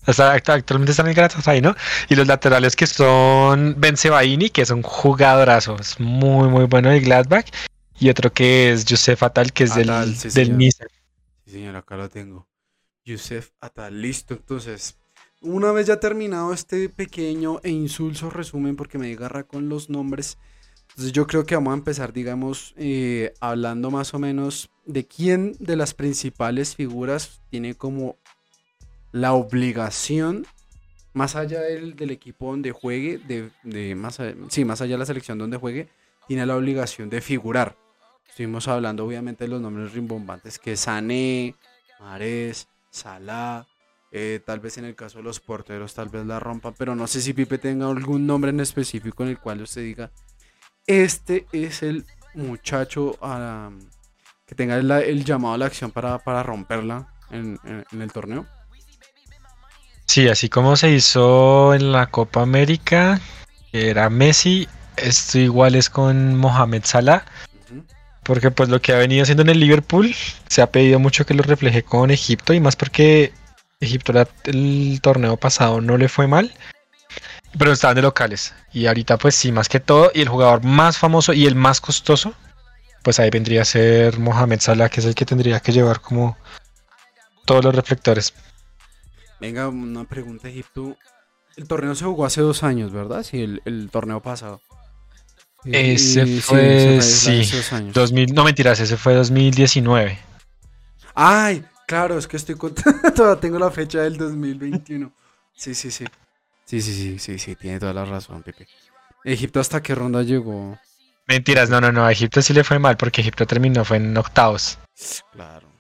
Act- 0.08 0.50
actualmente 0.50 0.90
está 0.90 1.04
en 1.04 1.10
el 1.10 1.14
Galatasaray, 1.14 1.62
¿no? 1.62 1.76
Y 2.10 2.16
los 2.16 2.26
laterales 2.26 2.76
que 2.76 2.88
son 2.88 3.76
Ben 3.78 3.96
Sebaini, 3.96 4.50
que 4.50 4.64
es 4.64 4.72
un 4.72 4.82
jugadorazo, 4.82 5.76
es 5.80 6.00
muy, 6.00 6.50
muy 6.50 6.66
bueno 6.66 6.90
de 6.90 7.00
Gladbach. 7.00 7.46
Y 8.00 8.10
otro 8.10 8.34
que 8.34 8.72
es 8.72 8.86
Josef 8.90 9.22
Atal, 9.22 9.54
que 9.54 9.66
es 9.66 9.72
Atal, 9.74 10.08
del, 10.08 10.16
sí, 10.18 10.30
del 10.30 10.48
señor. 10.48 10.58
Niza. 11.52 11.58
Sí, 11.58 11.60
señor, 11.60 11.76
acá 11.76 11.98
lo 11.98 12.10
tengo. 12.10 12.48
Yusef 13.06 13.52
Atal, 13.60 14.02
listo. 14.02 14.36
Entonces, 14.36 14.98
una 15.42 15.72
vez 15.72 15.88
ya 15.88 16.00
terminado 16.00 16.54
este 16.54 16.90
pequeño 16.90 17.60
e 17.64 17.70
insulso 17.70 18.30
resumen, 18.30 18.76
porque 18.76 18.98
me 18.98 19.12
agarra 19.12 19.44
con 19.44 19.70
los 19.70 19.90
nombres, 19.90 20.38
yo 20.98 21.26
creo 21.26 21.46
que 21.46 21.56
vamos 21.56 21.72
a 21.72 21.78
empezar, 21.78 22.14
digamos, 22.14 22.74
eh, 22.78 23.34
hablando 23.40 23.92
más 23.92 24.14
o 24.14 24.20
menos 24.20 24.70
de 24.86 25.08
quién 25.08 25.54
de 25.60 25.76
las 25.76 25.94
principales 25.94 26.76
figuras 26.76 27.42
tiene 27.50 27.76
como 27.76 28.18
la 29.12 29.34
obligación, 29.34 30.46
más 31.14 31.36
allá 31.36 31.62
del, 31.62 32.12
equipo 32.12 32.52
donde 32.52 32.72
juegue, 32.72 33.18
de, 33.64 33.96
más, 33.96 34.20
sí, 34.50 34.66
más 34.66 34.82
allá 34.82 34.94
de 34.94 35.00
la 35.00 35.06
selección 35.06 35.38
donde 35.38 35.58
juegue, 35.58 35.90
tiene 36.28 36.46
la 36.46 36.56
obligación 36.56 37.10
de 37.10 37.22
figurar. 37.22 37.81
Estuvimos 38.42 38.68
hablando 38.68 39.06
obviamente 39.06 39.44
de 39.44 39.50
los 39.52 39.62
nombres 39.62 39.94
rimbombantes 39.94 40.58
que 40.58 40.76
Sané, 40.76 41.54
Mares, 42.00 42.68
Salah, 42.90 43.68
eh, 44.12 44.40
tal 44.44 44.60
vez 44.60 44.80
en 44.80 44.86
el 44.86 44.96
caso 44.96 45.20
de 45.20 45.24
los 45.26 45.40
porteros 45.40 45.94
tal 45.94 46.10
vez 46.10 46.26
la 46.26 46.40
rompan, 46.40 46.74
pero 46.76 46.96
no 46.96 47.06
sé 47.06 47.22
si 47.22 47.34
Pipe 47.34 47.60
tenga 47.60 47.88
algún 47.88 48.26
nombre 48.26 48.50
en 48.50 48.60
específico 48.60 49.22
en 49.22 49.30
el 49.30 49.38
cual 49.38 49.62
usted 49.62 49.84
diga, 49.84 50.10
este 50.88 51.46
es 51.52 51.84
el 51.84 52.04
muchacho 52.34 53.16
que 54.48 54.56
tenga 54.56 54.78
el 54.78 55.24
llamado 55.24 55.54
a 55.54 55.58
la 55.60 55.68
acción 55.68 55.92
para, 55.92 56.18
para 56.18 56.42
romperla 56.42 57.14
en, 57.30 57.60
en- 57.64 57.86
en 57.92 58.02
el 58.02 58.12
torneo. 58.12 58.48
Sí, 60.08 60.28
así 60.30 60.50
como 60.50 60.76
se 60.76 60.90
hizo 60.90 61.76
en 61.76 61.92
la 61.92 62.08
Copa 62.08 62.42
América, 62.42 63.22
que 63.72 63.92
era 63.92 64.10
Messi, 64.10 64.68
esto 64.98 65.38
igual 65.38 65.76
es 65.76 65.92
con 65.92 66.36
Mohamed 66.38 66.82
Salah. 66.86 67.24
Porque 68.24 68.52
pues 68.52 68.70
lo 68.70 68.82
que 68.82 68.94
ha 68.94 68.98
venido 68.98 69.24
haciendo 69.24 69.44
en 69.44 69.50
el 69.50 69.60
Liverpool 69.60 70.16
se 70.48 70.62
ha 70.62 70.72
pedido 70.72 71.00
mucho 71.00 71.26
que 71.26 71.34
lo 71.34 71.44
refleje 71.44 71.84
con 71.84 72.12
Egipto 72.12 72.54
y 72.54 72.60
más 72.60 72.76
porque 72.76 73.34
Egipto 73.80 74.14
el 74.46 75.00
torneo 75.02 75.38
pasado 75.38 75.82
no 75.82 75.98
le 75.98 76.08
fue 76.08 76.28
mal, 76.28 76.54
pero 77.58 77.72
estaban 77.72 77.96
de 77.96 78.04
locales. 78.04 78.54
Y 78.72 78.86
ahorita 78.86 79.18
pues 79.18 79.36
sí, 79.36 79.52
más 79.52 79.68
que 79.68 79.80
todo, 79.80 80.12
y 80.14 80.22
el 80.22 80.30
jugador 80.30 80.64
más 80.64 80.98
famoso 80.98 81.34
y 81.34 81.48
el 81.48 81.56
más 81.56 81.82
costoso, 81.82 82.34
pues 83.04 83.20
ahí 83.20 83.32
vendría 83.32 83.64
a 83.64 83.66
ser 83.66 84.20
Mohamed 84.20 84.60
Salah, 84.60 84.90
que 84.90 85.00
es 85.00 85.06
el 85.08 85.16
que 85.16 85.26
tendría 85.26 85.60
que 85.60 85.72
llevar 85.72 86.00
como 86.00 86.38
todos 87.46 87.64
los 87.66 87.76
reflectores. 87.76 88.34
Venga, 89.40 89.68
una 89.68 90.04
pregunta, 90.04 90.48
Egipto. 90.48 90.96
El 91.58 91.68
torneo 91.68 91.96
se 91.96 92.06
jugó 92.06 92.26
hace 92.26 92.42
dos 92.42 92.62
años, 92.62 92.92
¿verdad? 92.94 93.24
Sí, 93.24 93.60
el 93.66 93.90
torneo 93.92 94.22
pasado. 94.22 94.62
Ese 95.66 96.26
sí, 96.26 96.42
fue, 96.42 96.98
ese 96.98 97.44
sí, 97.44 97.58
dos 97.58 97.74
años. 97.74 97.94
2000, 97.94 98.34
no 98.34 98.44
mentiras, 98.44 98.80
ese 98.80 98.98
fue 98.98 99.14
2019. 99.14 100.18
Ay, 101.14 101.64
claro, 101.88 102.18
es 102.18 102.28
que 102.28 102.38
estoy 102.38 102.56
contando. 102.56 103.12
Todavía 103.16 103.40
tengo 103.40 103.60
la 103.60 103.70
fecha 103.72 104.02
del 104.02 104.18
2021. 104.18 105.12
Sí, 105.56 105.76
sí, 105.76 105.92
sí. 105.92 106.06
Sí, 106.66 106.82
sí, 106.82 106.94
sí, 106.94 107.20
sí, 107.20 107.38
sí, 107.38 107.56
tiene 107.56 107.80
toda 107.80 107.94
la 107.94 108.06
razón, 108.06 108.44
Pepe. 108.44 108.68
Egipto 109.24 109.60
hasta 109.60 109.84
qué 109.84 109.94
ronda 109.94 110.24
llegó. 110.24 110.80
Mentiras, 111.28 111.70
no, 111.70 111.80
no, 111.80 111.92
no, 111.92 112.06
a 112.06 112.12
Egipto 112.12 112.42
sí 112.42 112.54
le 112.54 112.64
fue 112.64 112.80
mal 112.80 112.98
porque 112.98 113.22
Egipto 113.22 113.46
terminó, 113.46 113.86
fue 113.86 113.98
en 113.98 114.18
octavos. 114.18 114.80
Claro. 115.32 115.72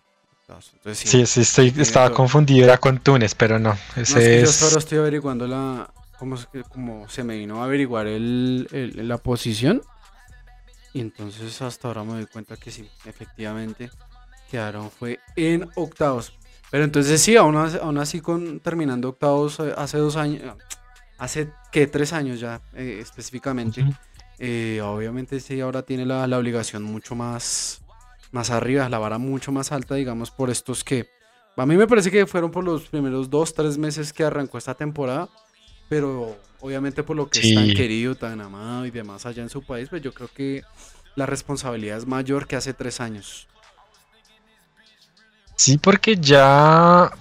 Entonces, 0.47 0.97
sí. 0.97 1.07
Sí, 1.07 1.25
sí, 1.25 1.41
estoy, 1.41 1.73
estaba 1.77 2.11
confundido, 2.11 2.65
era 2.65 2.77
con 2.77 2.99
Túnez, 2.99 3.35
pero 3.35 3.57
no, 3.57 3.69
No, 3.69 4.01
es 4.01 4.09
ese 4.11 4.19
que 4.19 4.45
yo 4.45 4.65
ahora 4.65 4.77
estoy 4.79 4.97
averiguando 4.97 5.47
la. 5.47 5.89
¿Cómo, 6.21 6.35
es 6.35 6.45
que- 6.45 6.61
cómo 6.61 7.09
se 7.09 7.23
me 7.23 7.35
vino 7.35 7.61
a 7.61 7.65
averiguar 7.65 8.05
el, 8.05 8.67
el- 8.71 9.07
la 9.07 9.17
posición? 9.17 9.81
Y 10.93 11.01
entonces 11.01 11.59
hasta 11.63 11.87
ahora 11.87 12.03
me 12.03 12.13
doy 12.13 12.27
cuenta 12.27 12.57
que 12.57 12.69
sí, 12.69 12.87
efectivamente 13.05 13.89
quedaron 14.51 14.91
fue 14.91 15.19
en 15.35 15.67
octavos. 15.73 16.31
Pero 16.69 16.83
entonces 16.83 17.19
sí, 17.23 17.37
aún, 17.37 17.55
aún 17.55 17.97
así 17.97 18.21
con 18.21 18.59
terminando 18.59 19.09
octavos 19.09 19.59
eh, 19.61 19.73
hace 19.75 19.97
dos 19.97 20.15
años, 20.15 20.43
eh, 20.43 20.53
hace 21.17 21.51
que 21.71 21.87
tres 21.87 22.13
años 22.13 22.39
ya 22.39 22.61
eh, 22.75 22.99
específicamente, 23.01 23.81
Ujú. 23.81 23.91
eh, 24.37 24.79
obviamente 24.83 25.39
sí 25.39 25.59
ahora 25.59 25.81
tiene 25.81 26.05
la, 26.05 26.27
la 26.27 26.37
obligación 26.37 26.83
mucho 26.83 27.15
más, 27.15 27.81
más 28.31 28.51
arriba, 28.51 28.87
la 28.89 28.99
vara 28.99 29.17
mucho 29.17 29.51
más 29.51 29.71
alta, 29.71 29.95
digamos, 29.95 30.29
por 30.29 30.51
estos 30.51 30.83
que 30.83 31.07
a 31.57 31.65
mí 31.65 31.75
me 31.77 31.87
parece 31.87 32.11
que 32.11 32.27
fueron 32.27 32.51
por 32.51 32.63
los 32.63 32.89
primeros 32.89 33.27
dos, 33.31 33.55
tres 33.55 33.79
meses 33.79 34.13
que 34.13 34.23
arrancó 34.23 34.59
esta 34.59 34.75
temporada, 34.75 35.27
pero 35.91 36.39
obviamente 36.61 37.03
por 37.03 37.17
lo 37.17 37.29
que 37.29 37.41
es 37.41 37.53
tan 37.53 37.67
querido, 37.73 38.15
tan 38.15 38.39
amado 38.39 38.85
y 38.85 38.91
demás 38.91 39.25
allá 39.25 39.43
en 39.43 39.49
su 39.49 39.61
país, 39.61 39.89
pues 39.89 40.01
yo 40.01 40.13
creo 40.13 40.29
que 40.33 40.63
la 41.17 41.25
responsabilidad 41.25 41.97
es 41.97 42.07
mayor 42.07 42.47
que 42.47 42.55
hace 42.55 42.73
tres 42.73 43.01
años. 43.01 43.45
Sí, 45.57 45.77
porque 45.77 46.15
ya 46.15 47.11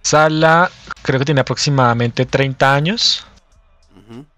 Sala 0.00 0.70
creo 1.02 1.18
que 1.18 1.24
tiene 1.24 1.40
aproximadamente 1.40 2.24
30 2.24 2.72
años. 2.72 3.26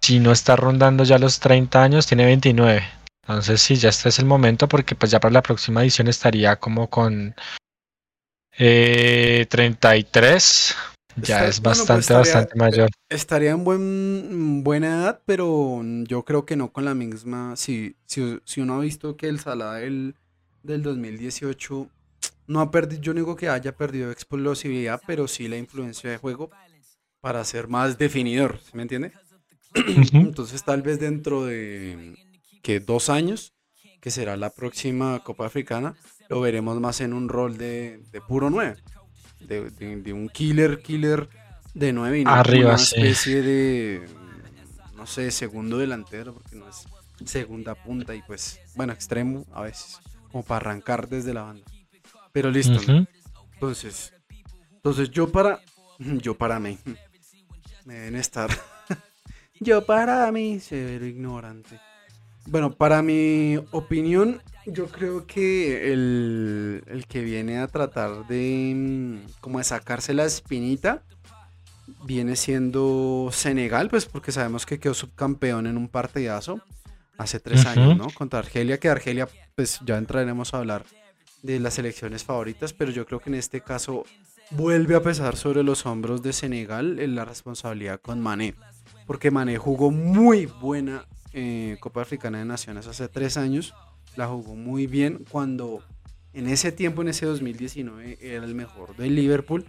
Si 0.01 0.21
no 0.21 0.33
está 0.33 0.57
rondando 0.57 1.05
ya 1.05 1.19
los 1.19 1.39
30 1.39 1.83
años, 1.83 2.07
tiene 2.07 2.25
29. 2.25 2.83
Entonces 3.25 3.61
sí, 3.61 3.77
ya 3.77 3.91
este 3.91 4.09
es 4.09 4.19
el 4.19 4.25
momento 4.25 4.69
porque 4.69 4.95
pues 4.95 5.13
ya 5.13 5.21
para 5.21 5.35
la 5.35 5.43
próxima 5.43 5.83
edición 5.83 6.09
estaría 6.09 6.57
como 6.57 6.89
con 6.89 7.35
eh, 8.57 9.47
33. 9.51 10.75
Ya 11.23 11.47
Está- 11.47 11.49
es 11.49 11.61
bueno, 11.61 11.77
pues 11.77 11.89
bastante, 11.89 12.01
estaría- 12.01 12.19
bastante 12.35 12.55
mayor. 12.59 12.91
Estaría 13.09 13.51
en 13.53 13.65
buen, 13.65 14.63
buena 14.65 14.87
edad, 14.89 15.23
pero 15.25 15.81
yo 16.07 16.25
creo 16.25 16.45
que 16.45 16.57
no 16.57 16.73
con 16.73 16.85
la 16.85 16.95
misma. 16.95 17.57
Si, 17.57 17.97
si, 18.07 18.39
si 18.45 18.61
uno 18.61 18.75
ha 18.75 18.81
visto 18.81 19.17
que 19.17 19.29
el 19.29 19.41
Salah 19.41 19.75
del, 19.75 20.15
del 20.63 20.83
2018 20.83 21.89
no 22.49 22.61
ha 22.61 22.71
perdido, 22.71 23.01
yo 23.03 23.15
no 23.15 23.21
digo 23.21 23.37
que 23.37 23.49
haya 23.49 23.75
perdido 23.77 24.11
explosividad, 24.11 25.01
pero 25.07 25.27
sí 25.27 25.49
la 25.49 25.57
influencia 25.57 26.11
de 26.11 26.19
juego 26.19 26.51
para 27.21 27.43
ser 27.45 27.67
más 27.69 27.97
definidor, 27.99 28.61
¿sí 28.63 28.71
me 28.75 28.83
entiende? 28.83 29.13
Entonces 30.13 30.63
tal 30.65 30.83
vez 30.83 31.01
dentro 31.01 31.45
de 31.45 32.15
que 32.63 32.81
dos 32.81 33.09
años, 33.11 33.53
que 34.01 34.11
será 34.11 34.37
la 34.37 34.51
próxima 34.51 35.23
Copa 35.25 35.47
Africana, 35.47 35.95
lo 36.29 36.41
veremos 36.41 36.81
más 36.81 37.01
en 37.01 37.13
un 37.13 37.29
rol 37.29 37.57
de, 37.59 38.01
de 38.13 38.21
puro 38.21 38.51
9. 38.51 38.77
De, 39.41 39.71
de- 39.71 39.97
de 40.03 40.13
un 40.13 40.29
killer, 40.29 40.83
killer 40.83 41.29
de 41.75 41.93
9 41.93 42.21
y 42.21 42.25
no 42.25 42.31
Arriba, 42.33 42.71
una 42.71 42.79
sí. 42.79 42.97
especie 42.97 43.43
de, 43.43 44.07
no 44.97 45.07
sé, 45.07 45.31
segundo 45.31 45.79
delantero, 45.79 46.35
porque 46.35 46.57
no 46.57 46.69
es 46.69 46.85
segunda 47.25 47.75
punta 47.75 48.15
y 48.15 48.23
pues, 48.23 48.61
bueno, 48.75 48.93
extremo 48.93 49.45
a 49.53 49.63
veces, 49.63 49.99
como 50.33 50.43
para 50.43 50.71
arrancar 50.71 51.09
desde 51.09 51.33
la 51.35 51.43
banda. 51.43 51.65
Pero 52.33 52.51
listo. 52.51 52.81
Entonces, 53.55 54.13
entonces 54.73 55.11
yo 55.11 55.31
para, 55.31 55.61
yo 55.99 56.37
para 56.37 56.59
mí, 56.59 56.79
me 57.85 57.95
deben 57.95 58.17
estar, 58.17 58.51
yo 59.61 59.85
para 59.87 60.31
mí, 60.33 60.61
severo 60.61 61.07
ignorante. 61.07 61.79
Bueno, 62.47 62.73
para 62.75 63.03
mi 63.03 63.57
opinión, 63.73 64.41
yo 64.67 64.87
creo 64.89 65.27
que 65.27 65.93
el, 65.93 66.83
el 66.87 67.07
que 67.07 67.23
viene 67.23 67.59
a 67.59 67.69
tratar 67.69 68.27
de, 68.27 68.73
mm, 68.75 69.41
como 69.41 69.59
de 69.59 69.65
sacarse 69.65 70.13
la 70.13 70.25
espinita, 70.25 71.03
viene 72.05 72.37
siendo 72.37 73.31
Senegal, 73.33 73.89
pues 73.89 74.07
porque 74.07 74.33
sabemos 74.33 74.67
que 74.67 74.79
quedó 74.79 74.95
subcampeón 74.95 75.67
en 75.67 75.77
un 75.77 75.89
partidazo 75.89 76.61
hace 77.19 77.41
tres 77.41 77.65
años, 77.65 77.97
¿no? 77.97 78.09
Contra 78.11 78.41
Argelia, 78.41 78.79
que 78.79 78.89
Argelia, 78.89 79.29
pues 79.55 79.81
ya 79.85 79.97
entraremos 79.97 80.53
a 80.53 80.59
hablar 80.59 80.85
de 81.43 81.61
las 81.61 81.75
selecciones 81.75 82.25
favoritas, 82.25 82.73
pero 82.73 82.91
yo 82.91 83.07
creo 83.07 83.21
que 83.21 83.31
en 83.31 83.37
este 83.37 83.61
caso 83.61 84.05
vuelve 84.51 84.97
a 84.97 85.03
pesar 85.03 85.37
sobre 85.37 85.63
los 85.63 85.87
hombros 85.87 86.23
de 86.23 86.33
Senegal 86.33 86.99
en 86.99 87.15
la 87.15 87.25
responsabilidad 87.25 88.01
con 88.01 88.21
Mané, 88.21 88.55
porque 89.07 89.31
Mané 89.31 89.57
jugó 89.57 89.91
muy 89.91 90.47
buena 90.47 91.07
eh, 91.33 91.77
Copa 91.81 92.03
Africana 92.03 92.39
de 92.39 92.45
Naciones 92.45 92.87
hace 92.87 93.09
tres 93.09 93.37
años, 93.37 93.75
la 94.17 94.27
jugó 94.27 94.55
muy 94.55 94.87
bien 94.87 95.25
cuando 95.31 95.83
en 96.33 96.49
ese 96.49 96.73
tiempo, 96.73 97.03
en 97.03 97.09
ese 97.09 97.27
2019, 97.27 98.19
era 98.21 98.45
el 98.45 98.55
mejor 98.55 98.97
del 98.97 99.15
Liverpool. 99.15 99.65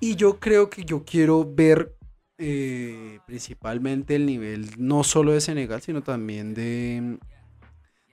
Y 0.00 0.16
yo 0.16 0.40
creo 0.40 0.70
que 0.70 0.84
yo 0.84 1.04
quiero 1.04 1.44
ver 1.44 1.94
eh, 2.38 3.20
principalmente 3.26 4.16
el 4.16 4.26
nivel 4.26 4.70
no 4.78 5.04
solo 5.04 5.32
de 5.32 5.40
Senegal, 5.40 5.82
sino 5.82 6.02
también 6.02 6.54
de, 6.54 7.18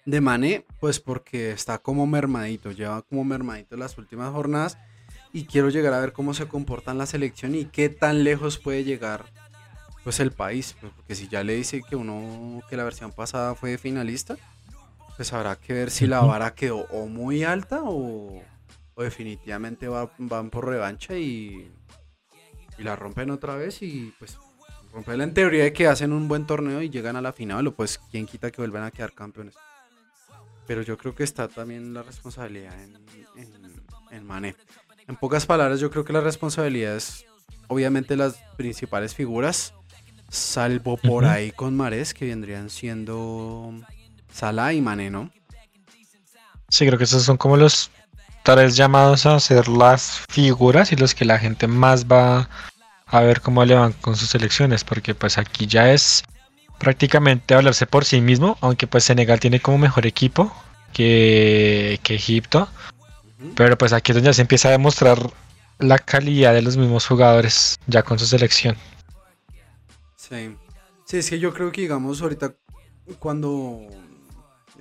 de 0.06 0.22
Mané, 0.22 0.66
pues 0.80 1.00
porque 1.00 1.52
está 1.52 1.78
como 1.78 2.06
mermadito, 2.06 2.72
lleva 2.72 3.02
como 3.04 3.24
mermadito 3.24 3.78
las 3.78 3.98
últimas 3.98 4.32
jornadas 4.32 4.78
y 5.32 5.46
quiero 5.46 5.70
llegar 5.70 5.94
a 5.94 6.00
ver 6.00 6.14
cómo 6.14 6.34
se 6.34 6.48
comporta 6.48 6.92
en 6.92 6.98
la 6.98 7.06
selección 7.06 7.56
y 7.56 7.66
qué 7.66 7.90
tan 7.90 8.24
lejos 8.24 8.58
puede 8.58 8.84
llegar 8.84 9.26
pues 10.04 10.20
el 10.20 10.32
país, 10.32 10.76
porque 10.80 11.16
si 11.16 11.28
ya 11.28 11.44
le 11.44 11.56
dice 11.56 11.82
que 11.88 11.96
uno 11.96 12.62
que 12.70 12.78
la 12.78 12.84
versión 12.84 13.12
pasada 13.12 13.56
fue 13.56 13.78
finalista, 13.78 14.38
pues 15.20 15.34
habrá 15.34 15.58
que 15.58 15.74
ver 15.74 15.92
si 15.92 16.08
la 16.08 16.22
vara 16.22 16.56
quedó 16.56 16.88
o 16.92 17.06
muy 17.06 17.44
alta 17.44 17.82
o, 17.84 18.42
definitivamente 18.96 19.90
van 19.90 20.50
por 20.50 20.66
revancha 20.66 21.18
y, 21.18 21.70
y 22.78 22.84
la 22.84 22.96
rompen 22.96 23.30
otra 23.30 23.58
vez 23.58 23.82
y 23.82 24.14
pues 24.18 24.38
rompen 24.94 25.20
en 25.20 25.34
teoría 25.34 25.66
de 25.66 25.74
que 25.74 25.88
hacen 25.88 26.14
un 26.14 26.30
buen 26.30 26.48
torneo 26.48 26.82
y 26.82 26.90
llegan 26.90 27.18
a 27.18 27.22
la 27.22 27.34
final 27.34 27.68
o 27.68 27.76
pues 27.76 28.00
quién 28.10 28.28
quita 28.28 28.50
que 28.50 28.62
vuelvan 28.62 28.84
a 28.84 28.92
quedar 28.92 29.12
campeones. 29.12 29.56
Pero 30.66 30.84
yo 30.84 30.98
creo 30.98 31.14
que 31.14 31.26
está 31.26 31.50
también 31.50 31.94
la 31.94 32.02
responsabilidad 32.02 32.82
en, 32.82 32.96
en, 33.36 33.84
en 34.12 34.26
Mané. 34.26 34.56
En 35.06 35.18
pocas 35.18 35.46
palabras, 35.46 35.82
yo 35.82 35.92
creo 35.92 36.06
que 36.06 36.14
la 36.14 36.22
responsabilidad 36.22 36.96
es 36.96 37.26
obviamente 37.68 38.16
las 38.16 38.38
principales 38.56 39.14
figuras, 39.16 39.74
salvo 40.30 40.96
por 40.96 41.26
ahí 41.26 41.52
con 41.52 41.76
Mares, 41.76 42.14
que 42.14 42.28
vendrían 42.28 42.70
siendo 42.70 43.74
Salah 44.32 44.74
y 44.74 44.82
Mané, 44.82 45.10
¿no? 45.10 45.32
Sí, 46.70 46.86
creo 46.86 46.98
que 46.98 47.04
esos 47.06 47.24
son 47.24 47.38
como 47.38 47.58
los 47.58 47.92
tres 48.44 48.76
llamados 48.76 49.26
a 49.26 49.40
ser 49.40 49.68
las 49.68 50.22
figuras 50.30 50.92
y 50.92 50.96
los 50.96 51.16
que 51.16 51.26
la 51.26 51.40
gente 51.40 51.68
más 51.68 52.06
va 52.06 52.50
a 53.08 53.22
ver 53.22 53.42
cómo 53.42 53.66
le 53.66 53.76
van 53.76 53.94
con 53.94 54.16
sus 54.16 54.34
elecciones, 54.36 54.84
porque 54.84 55.16
pues 55.16 55.38
aquí 55.38 55.66
ya 55.66 55.92
es 55.92 56.24
prácticamente 56.78 57.56
hablarse 57.56 57.88
por 57.88 58.06
sí 58.06 58.22
mismo, 58.22 58.58
aunque 58.62 58.88
pues 58.88 59.04
Senegal 59.04 59.40
tiene 59.40 59.60
como 59.60 59.78
mejor 59.78 60.06
equipo 60.06 60.54
que, 60.94 62.00
que 62.04 62.16
Egipto. 62.16 62.70
Pero 63.56 63.78
pues 63.78 63.94
aquí 63.94 64.12
es 64.12 64.18
donde 64.18 64.30
ya 64.30 64.34
se 64.34 64.42
empieza 64.42 64.68
a 64.68 64.72
demostrar 64.72 65.18
la 65.80 65.98
calidad 65.98 66.54
de 66.54 66.62
los 66.62 66.76
mismos 66.78 67.08
jugadores 67.08 67.80
ya 67.88 68.04
con 68.04 68.20
su 68.20 68.26
selección. 68.26 68.76
Sí. 70.16 70.56
Sí, 71.06 71.18
es 71.18 71.30
que 71.30 71.40
yo 71.40 71.54
creo 71.54 71.72
que 71.72 71.82
digamos 71.82 72.22
ahorita 72.22 72.54
cuando 73.18 73.88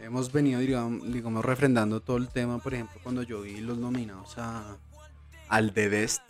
hemos 0.09 0.33
venido 0.33 0.61
digamos, 0.61 1.13
digamos 1.13 1.45
refrendando 1.45 2.01
todo 2.01 2.17
el 2.17 2.29
tema, 2.29 2.59
por 2.59 2.75
ejemplo, 2.75 2.99
cuando 3.03 3.23
yo 3.23 3.43
vi 3.43 3.61
los 3.61 3.79
nominados 3.79 4.37
a, 4.39 4.77
al 5.49 5.73
The 5.73 5.89
Best, 5.89 6.23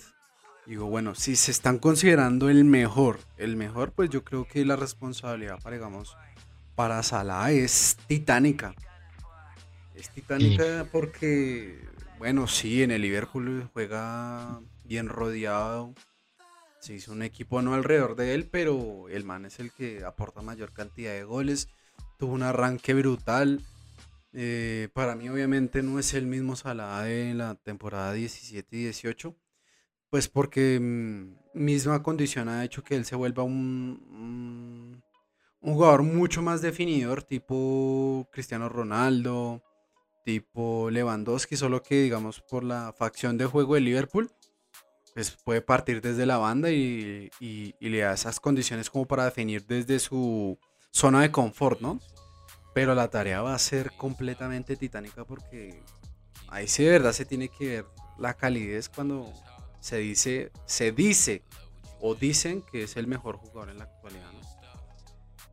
digo, 0.66 0.86
bueno, 0.86 1.14
si 1.14 1.36
se 1.36 1.50
están 1.50 1.78
considerando 1.78 2.50
el 2.50 2.64
mejor, 2.64 3.20
el 3.36 3.56
mejor, 3.56 3.92
pues 3.92 4.10
yo 4.10 4.24
creo 4.24 4.46
que 4.46 4.64
la 4.64 4.76
responsabilidad 4.76 5.60
para, 5.62 5.76
digamos, 5.76 6.16
para 6.74 7.02
Salah 7.02 7.50
es 7.52 7.96
titánica. 8.06 8.74
Es 9.94 10.10
titánica 10.10 10.86
porque 10.92 11.88
bueno, 12.18 12.48
sí, 12.48 12.82
en 12.82 12.90
el 12.90 13.02
Liverpool 13.02 13.70
juega 13.72 14.60
bien 14.84 15.08
rodeado. 15.08 15.94
Se 16.80 16.94
hizo 16.94 17.12
un 17.12 17.22
equipo 17.22 17.62
no 17.62 17.74
alrededor 17.74 18.16
de 18.16 18.34
él, 18.34 18.48
pero 18.50 19.08
el 19.08 19.22
man 19.22 19.44
es 19.44 19.60
el 19.60 19.70
que 19.70 20.04
aporta 20.04 20.42
mayor 20.42 20.72
cantidad 20.72 21.12
de 21.12 21.22
goles. 21.22 21.68
Tuvo 22.18 22.34
un 22.34 22.42
arranque 22.42 22.94
brutal. 22.94 23.62
Eh, 24.32 24.88
para 24.92 25.14
mí, 25.14 25.28
obviamente, 25.28 25.82
no 25.82 25.98
es 25.98 26.12
el 26.14 26.26
mismo 26.26 26.56
Salah 26.56 27.02
de 27.02 27.32
la 27.34 27.54
temporada 27.54 28.12
17 28.12 28.76
y 28.76 28.82
18. 28.84 29.34
Pues 30.10 30.28
porque 30.28 30.78
mm, 30.80 31.36
misma 31.54 32.02
condición 32.02 32.48
ha 32.48 32.64
hecho 32.64 32.84
que 32.84 32.96
él 32.96 33.04
se 33.04 33.16
vuelva 33.16 33.42
un, 33.42 35.02
un 35.60 35.74
jugador 35.74 36.02
mucho 36.02 36.42
más 36.42 36.62
definidor, 36.62 37.22
tipo 37.22 38.28
Cristiano 38.32 38.68
Ronaldo, 38.68 39.62
tipo 40.24 40.90
Lewandowski, 40.90 41.56
solo 41.56 41.82
que 41.82 42.02
digamos 42.02 42.40
por 42.40 42.64
la 42.64 42.92
facción 42.92 43.38
de 43.38 43.46
juego 43.46 43.74
de 43.74 43.80
Liverpool, 43.80 44.30
pues 45.14 45.30
puede 45.42 45.62
partir 45.62 46.00
desde 46.00 46.26
la 46.26 46.38
banda 46.38 46.70
y, 46.70 47.30
le 47.80 47.98
da 47.98 48.12
esas 48.12 48.38
condiciones 48.38 48.90
como 48.90 49.06
para 49.06 49.24
definir 49.24 49.66
desde 49.66 49.98
su 49.98 50.58
zona 50.90 51.22
de 51.22 51.30
confort, 51.30 51.80
¿no? 51.80 52.00
Pero 52.74 52.94
la 52.94 53.08
tarea 53.08 53.42
va 53.42 53.54
a 53.54 53.58
ser 53.58 53.92
completamente 53.96 54.76
titánica 54.76 55.24
porque 55.24 55.82
ahí 56.48 56.68
sí 56.68 56.84
de 56.84 56.90
verdad 56.90 57.12
se 57.12 57.24
tiene 57.24 57.48
que 57.48 57.68
ver 57.68 57.86
la 58.18 58.34
calidez 58.34 58.88
cuando 58.88 59.32
se 59.80 59.98
dice, 59.98 60.50
se 60.66 60.92
dice 60.92 61.42
o 62.00 62.14
dicen 62.14 62.62
que 62.62 62.84
es 62.84 62.96
el 62.96 63.06
mejor 63.06 63.36
jugador 63.36 63.70
en 63.70 63.78
la 63.78 63.84
actualidad, 63.84 64.32
¿no? 64.32 64.40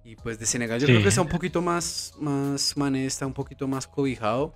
Y 0.04 0.16
pues 0.16 0.38
de 0.38 0.46
Senegal 0.46 0.80
yo 0.80 0.86
creo 0.86 1.02
que 1.02 1.10
está 1.10 1.22
un 1.22 1.30
poquito 1.30 1.64
más, 1.64 2.14
más 2.20 2.78
Mané 2.78 3.08
está 3.08 3.26
un 3.26 3.34
poquito 3.34 3.68
más 3.68 3.88
cobijado 3.88 4.54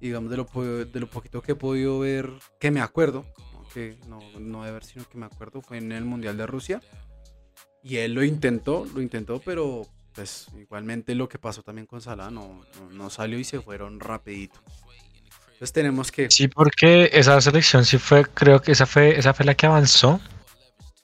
digamos, 0.00 0.30
de 0.30 0.36
lo, 0.36 0.44
de 0.84 1.00
lo 1.00 1.06
poquito 1.08 1.42
que 1.42 1.52
he 1.52 1.56
podido 1.56 1.98
ver, 2.00 2.30
que 2.58 2.70
me 2.70 2.80
acuerdo, 2.80 3.24
que 3.72 3.98
no, 4.08 4.18
no 4.38 4.64
de 4.64 4.72
ver, 4.72 4.84
sino 4.84 5.08
que 5.08 5.18
me 5.18 5.26
acuerdo, 5.26 5.60
fue 5.60 5.78
en 5.78 5.92
el 5.92 6.04
Mundial 6.04 6.36
de 6.36 6.46
Rusia. 6.46 6.80
Y 7.82 7.98
él 7.98 8.14
lo 8.14 8.24
intentó, 8.24 8.84
lo 8.94 9.00
intentó, 9.00 9.40
pero 9.40 9.82
pues 10.16 10.48
igualmente 10.58 11.14
lo 11.14 11.28
que 11.28 11.38
pasó 11.38 11.62
también 11.62 11.86
con 11.86 12.00
Salah 12.00 12.30
no, 12.30 12.62
no, 12.90 13.10
salió 13.10 13.38
y 13.38 13.44
se 13.44 13.60
fueron 13.60 14.00
rapidito. 14.00 14.58
Entonces 15.44 15.72
tenemos 15.72 16.10
que... 16.10 16.30
Sí, 16.30 16.48
porque 16.48 17.10
esa 17.12 17.40
selección 17.40 17.84
sí 17.84 17.98
fue, 17.98 18.24
creo 18.24 18.60
que 18.60 18.72
esa 18.72 18.86
fue, 18.86 19.18
esa 19.18 19.32
fue 19.32 19.46
la 19.46 19.54
que 19.54 19.66
avanzó. 19.66 20.20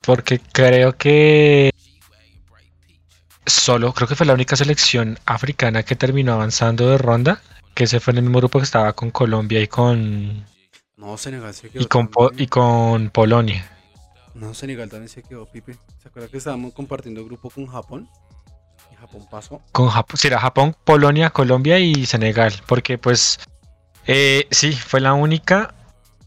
Porque 0.01 0.41
creo 0.41 0.97
que 0.97 1.71
solo, 3.47 3.93
creo 3.93 4.09
que 4.09 4.17
fue 4.17 4.27
la 4.27 4.35
única 4.35 4.57
selección 4.57 5.19
africana 5.27 5.85
que 5.85 5.95
terminó 5.95 6.33
avanzando 6.33 6.91
de 6.91 6.99
ronda 6.99 7.41
que 7.75 7.87
se 7.87 8.01
fue 8.01 8.13
en 8.13 8.19
el 8.19 8.25
mismo 8.25 8.39
grupo 8.39 8.59
que 8.59 8.65
estaba 8.65 8.93
con 8.93 9.11
Colombia 9.11 9.61
y 9.61 9.69
con. 9.69 10.45
No, 10.97 11.17
Senegal 11.17 11.55
se 11.55 11.71
quedó. 11.71 11.83
Y 11.83 11.87
con, 11.87 12.11
y 12.37 12.47
con 12.47 13.11
Polonia. 13.11 13.69
No, 14.35 14.55
Senegal 14.55 14.89
también 14.89 15.09
se 15.09 15.23
quedó, 15.23 15.47
Pipe. 15.47 15.77
¿Se 16.03 16.09
acuerda 16.09 16.29
que 16.29 16.39
estábamos 16.39 16.73
compartiendo 16.73 17.25
grupo 17.25 17.51
con 17.51 17.67
Japón? 17.67 18.09
Japón 19.03 19.27
pasó. 19.29 19.61
Con 19.73 19.89
Japón, 19.89 20.17
sí, 20.17 20.29
era 20.29 20.39
Japón, 20.39 20.77
Polonia, 20.85 21.31
Colombia 21.31 21.81
y 21.81 22.07
Senegal. 22.07 22.53
Porque, 22.67 22.99
pues. 22.99 23.41
Eh, 24.07 24.47
sí, 24.51 24.73
fue 24.73 25.01
la 25.01 25.13
única. 25.15 25.75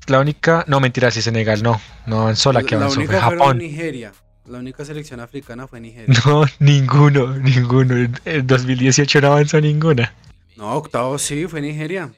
La 0.07 0.19
única. 0.19 0.65
No, 0.67 0.81
mentira, 0.81 1.09
sí, 1.09 1.21
Senegal 1.21 1.63
no. 1.63 1.79
No 2.05 2.23
avanzó 2.23 2.51
la 2.51 2.63
que 2.63 2.75
avanzó. 2.75 2.99
La 2.99 3.05
única 3.05 3.21
fue 3.21 3.37
Japón. 3.37 3.57
Nigeria. 3.59 4.11
La 4.45 4.59
única 4.59 4.83
selección 4.83 5.21
africana 5.21 5.67
fue 5.67 5.79
Nigeria. 5.79 6.13
No, 6.25 6.45
ninguno, 6.59 7.37
ninguno. 7.37 7.95
En 8.25 8.45
2018 8.45 9.21
no 9.21 9.27
avanzó 9.27 9.61
ninguna. 9.61 10.13
No, 10.57 10.73
octavo 10.73 11.17
sí, 11.17 11.47
fue 11.47 11.61
Nigeria. 11.61 12.11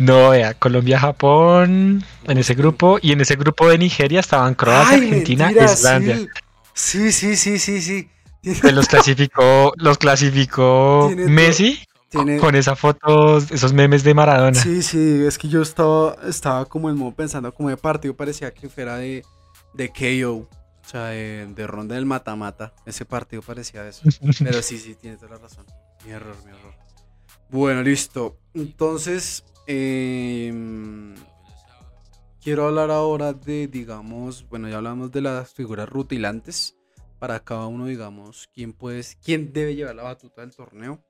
No, 0.00 0.30
vea, 0.30 0.54
Colombia, 0.54 0.98
Japón 0.98 2.04
en 2.26 2.38
ese 2.38 2.54
grupo 2.54 2.98
y 3.00 3.12
en 3.12 3.20
ese 3.20 3.36
grupo 3.36 3.68
de 3.68 3.78
Nigeria 3.78 4.20
estaban 4.20 4.54
Croacia, 4.54 4.96
Argentina, 4.96 5.50
Islandia. 5.50 6.18
Sí, 6.74 7.10
sí, 7.10 7.36
sí, 7.36 7.58
sí, 7.58 7.80
sí. 7.80 8.08
Los 8.42 8.86
clasificó, 8.86 9.72
los 9.76 9.98
clasificó 9.98 11.10
Messi 11.14 11.78
con 12.40 12.54
esas 12.54 12.78
fotos, 12.78 13.50
esos 13.50 13.72
memes 13.72 14.02
de 14.02 14.14
Maradona. 14.14 14.54
Sí, 14.54 14.82
sí, 14.82 15.24
es 15.26 15.36
que 15.36 15.48
yo 15.48 15.60
estaba, 15.60 16.16
estaba 16.26 16.64
como 16.64 16.88
el 16.88 16.94
modo 16.94 17.14
pensando 17.14 17.52
como 17.52 17.68
de 17.68 17.76
partido, 17.76 18.14
parecía 18.14 18.52
que 18.52 18.68
fuera 18.68 18.96
de, 18.96 19.24
de 19.74 19.88
KO. 19.90 20.48
O 20.88 20.90
sea, 20.90 21.08
de, 21.08 21.66
ronda 21.66 21.96
del 21.96 22.06
mata-mata. 22.06 22.72
Ese 22.86 23.04
partido 23.04 23.42
parecía 23.42 23.86
eso. 23.86 24.08
Pero 24.38 24.62
sí, 24.62 24.78
sí, 24.78 24.94
tienes 24.94 25.20
toda 25.20 25.32
la 25.32 25.38
razón. 25.38 25.66
Mi 26.06 26.12
error, 26.12 26.34
mi 26.46 26.50
error. 26.50 26.72
Bueno, 27.50 27.82
listo. 27.82 28.38
Entonces, 28.54 29.44
em, 29.66 31.14
quiero 32.42 32.68
hablar 32.68 32.90
ahora 32.90 33.34
de, 33.34 33.66
digamos, 33.66 34.48
bueno, 34.48 34.66
ya 34.70 34.78
hablamos 34.78 35.12
de 35.12 35.20
las 35.20 35.52
figuras 35.52 35.90
rutilantes. 35.90 36.77
Para 37.18 37.40
cada 37.40 37.66
uno, 37.66 37.86
digamos, 37.86 38.48
quién 38.54 38.72
puede, 38.72 39.02
quién 39.24 39.52
debe 39.52 39.74
llevar 39.74 39.96
la 39.96 40.04
batuta 40.04 40.42
del 40.42 40.54
torneo. 40.54 41.02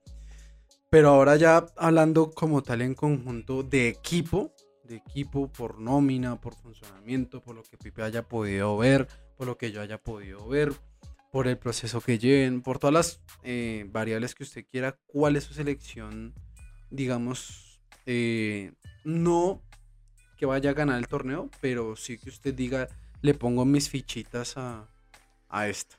Pero 0.91 1.11
ahora 1.11 1.37
ya 1.37 1.67
hablando 1.77 2.31
como 2.31 2.63
tal 2.63 2.81
en 2.81 2.95
conjunto 2.95 3.63
de 3.63 3.89
equipo, 3.89 4.55
de 4.85 4.97
equipo 4.97 5.53
por 5.53 5.79
nómina, 5.79 6.41
por 6.41 6.55
funcionamiento, 6.55 7.43
por 7.43 7.55
lo 7.55 7.63
que 7.63 7.77
Pipe 7.77 8.03
haya 8.03 8.23
podido 8.23 8.77
ver, 8.79 9.07
por 9.37 9.47
lo 9.47 9.59
que 9.59 9.71
yo 9.71 9.83
haya 9.83 9.99
podido 9.99 10.49
ver, 10.49 10.73
por 11.31 11.47
el 11.47 11.59
proceso 11.59 12.01
que 12.01 12.19
lleven, 12.19 12.63
por 12.63 12.79
todas 12.79 12.95
las 12.95 13.21
eh, 13.43 13.87
variables 13.91 14.35
que 14.35 14.45
usted 14.45 14.65
quiera, 14.65 14.99
cuál 15.07 15.37
es 15.37 15.45
su 15.45 15.53
selección, 15.53 16.35
digamos, 16.91 17.83
eh, 18.07 18.73
no 19.05 19.63
que 20.39 20.47
vaya 20.47 20.71
a 20.71 20.75
ganar 20.75 20.99
el 20.99 21.09
torneo, 21.09 21.51
pero 21.61 21.97
sí 21.97 22.17
que 22.17 22.31
usted 22.31 22.55
diga, 22.55 22.89
le 23.21 23.35
pongo 23.35 23.65
mis 23.67 23.91
fichitas 23.91 24.57
a, 24.57 24.89
a 25.49 25.69
esto. 25.69 25.97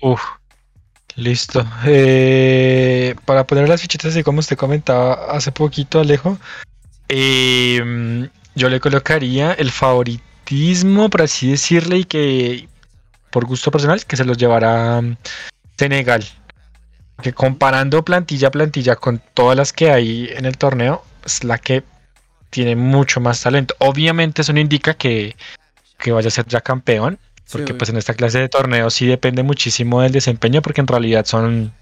Uf, 0.00 0.22
listo. 1.16 1.64
Eh, 1.86 3.14
para 3.24 3.46
poner 3.46 3.68
las 3.68 3.80
fichitas, 3.80 4.12
así 4.12 4.22
como 4.22 4.40
usted 4.40 4.56
comentaba 4.56 5.14
hace 5.30 5.52
poquito, 5.52 6.00
Alejo, 6.00 6.38
em, 7.08 8.28
yo 8.54 8.68
le 8.68 8.80
colocaría 8.80 9.52
el 9.52 9.70
favoritismo, 9.70 11.08
por 11.08 11.22
así 11.22 11.50
decirle, 11.50 11.98
y 11.98 12.04
que 12.04 12.68
por 13.30 13.46
gusto 13.46 13.70
personal, 13.70 14.04
que 14.04 14.16
se 14.16 14.24
los 14.24 14.36
llevará 14.36 15.02
Senegal. 15.76 16.24
Que 17.22 17.32
comparando 17.32 18.04
plantilla 18.04 18.48
a 18.48 18.50
plantilla 18.50 18.96
con 18.96 19.20
todas 19.34 19.56
las 19.56 19.72
que 19.72 19.90
hay 19.90 20.28
en 20.36 20.44
el 20.44 20.56
torneo, 20.56 21.04
es 21.24 21.42
la 21.44 21.58
que 21.58 21.82
tiene 22.50 22.76
mucho 22.76 23.20
más 23.20 23.40
talento. 23.40 23.74
Obviamente 23.78 24.42
eso 24.42 24.52
no 24.52 24.60
indica 24.60 24.94
que, 24.94 25.34
que 26.04 26.12
vaya 26.12 26.28
a 26.28 26.30
ser 26.30 26.46
ya 26.46 26.60
campeón, 26.60 27.18
porque 27.50 27.72
pues 27.72 27.88
en 27.88 27.96
esta 27.96 28.12
clase 28.12 28.38
de 28.38 28.50
torneo 28.50 28.90
sí 28.90 29.06
depende 29.06 29.42
muchísimo 29.42 30.02
del 30.02 30.12
desempeño, 30.12 30.60
porque 30.60 30.82
en 30.82 30.86
realidad 30.86 31.24
son 31.24 31.72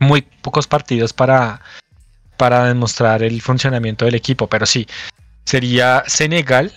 muy 0.00 0.22
pocos 0.22 0.66
partidos 0.66 1.12
para, 1.12 1.60
para 2.36 2.64
demostrar 2.64 3.22
el 3.22 3.40
funcionamiento 3.40 4.04
del 4.04 4.16
equipo. 4.16 4.48
Pero 4.48 4.66
sí, 4.66 4.88
sería 5.44 6.02
Senegal, 6.08 6.72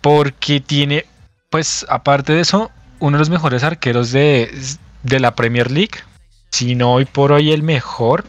porque 0.00 0.58
tiene, 0.58 1.06
pues 1.48 1.86
aparte 1.88 2.32
de 2.32 2.40
eso, 2.40 2.72
uno 2.98 3.16
de 3.16 3.20
los 3.20 3.30
mejores 3.30 3.62
arqueros 3.62 4.10
de, 4.10 4.50
de 5.04 5.20
la 5.20 5.36
Premier 5.36 5.70
League, 5.70 6.00
si 6.50 6.74
no 6.74 6.94
hoy 6.94 7.04
por 7.04 7.30
hoy 7.30 7.52
el 7.52 7.62
mejor. 7.62 8.24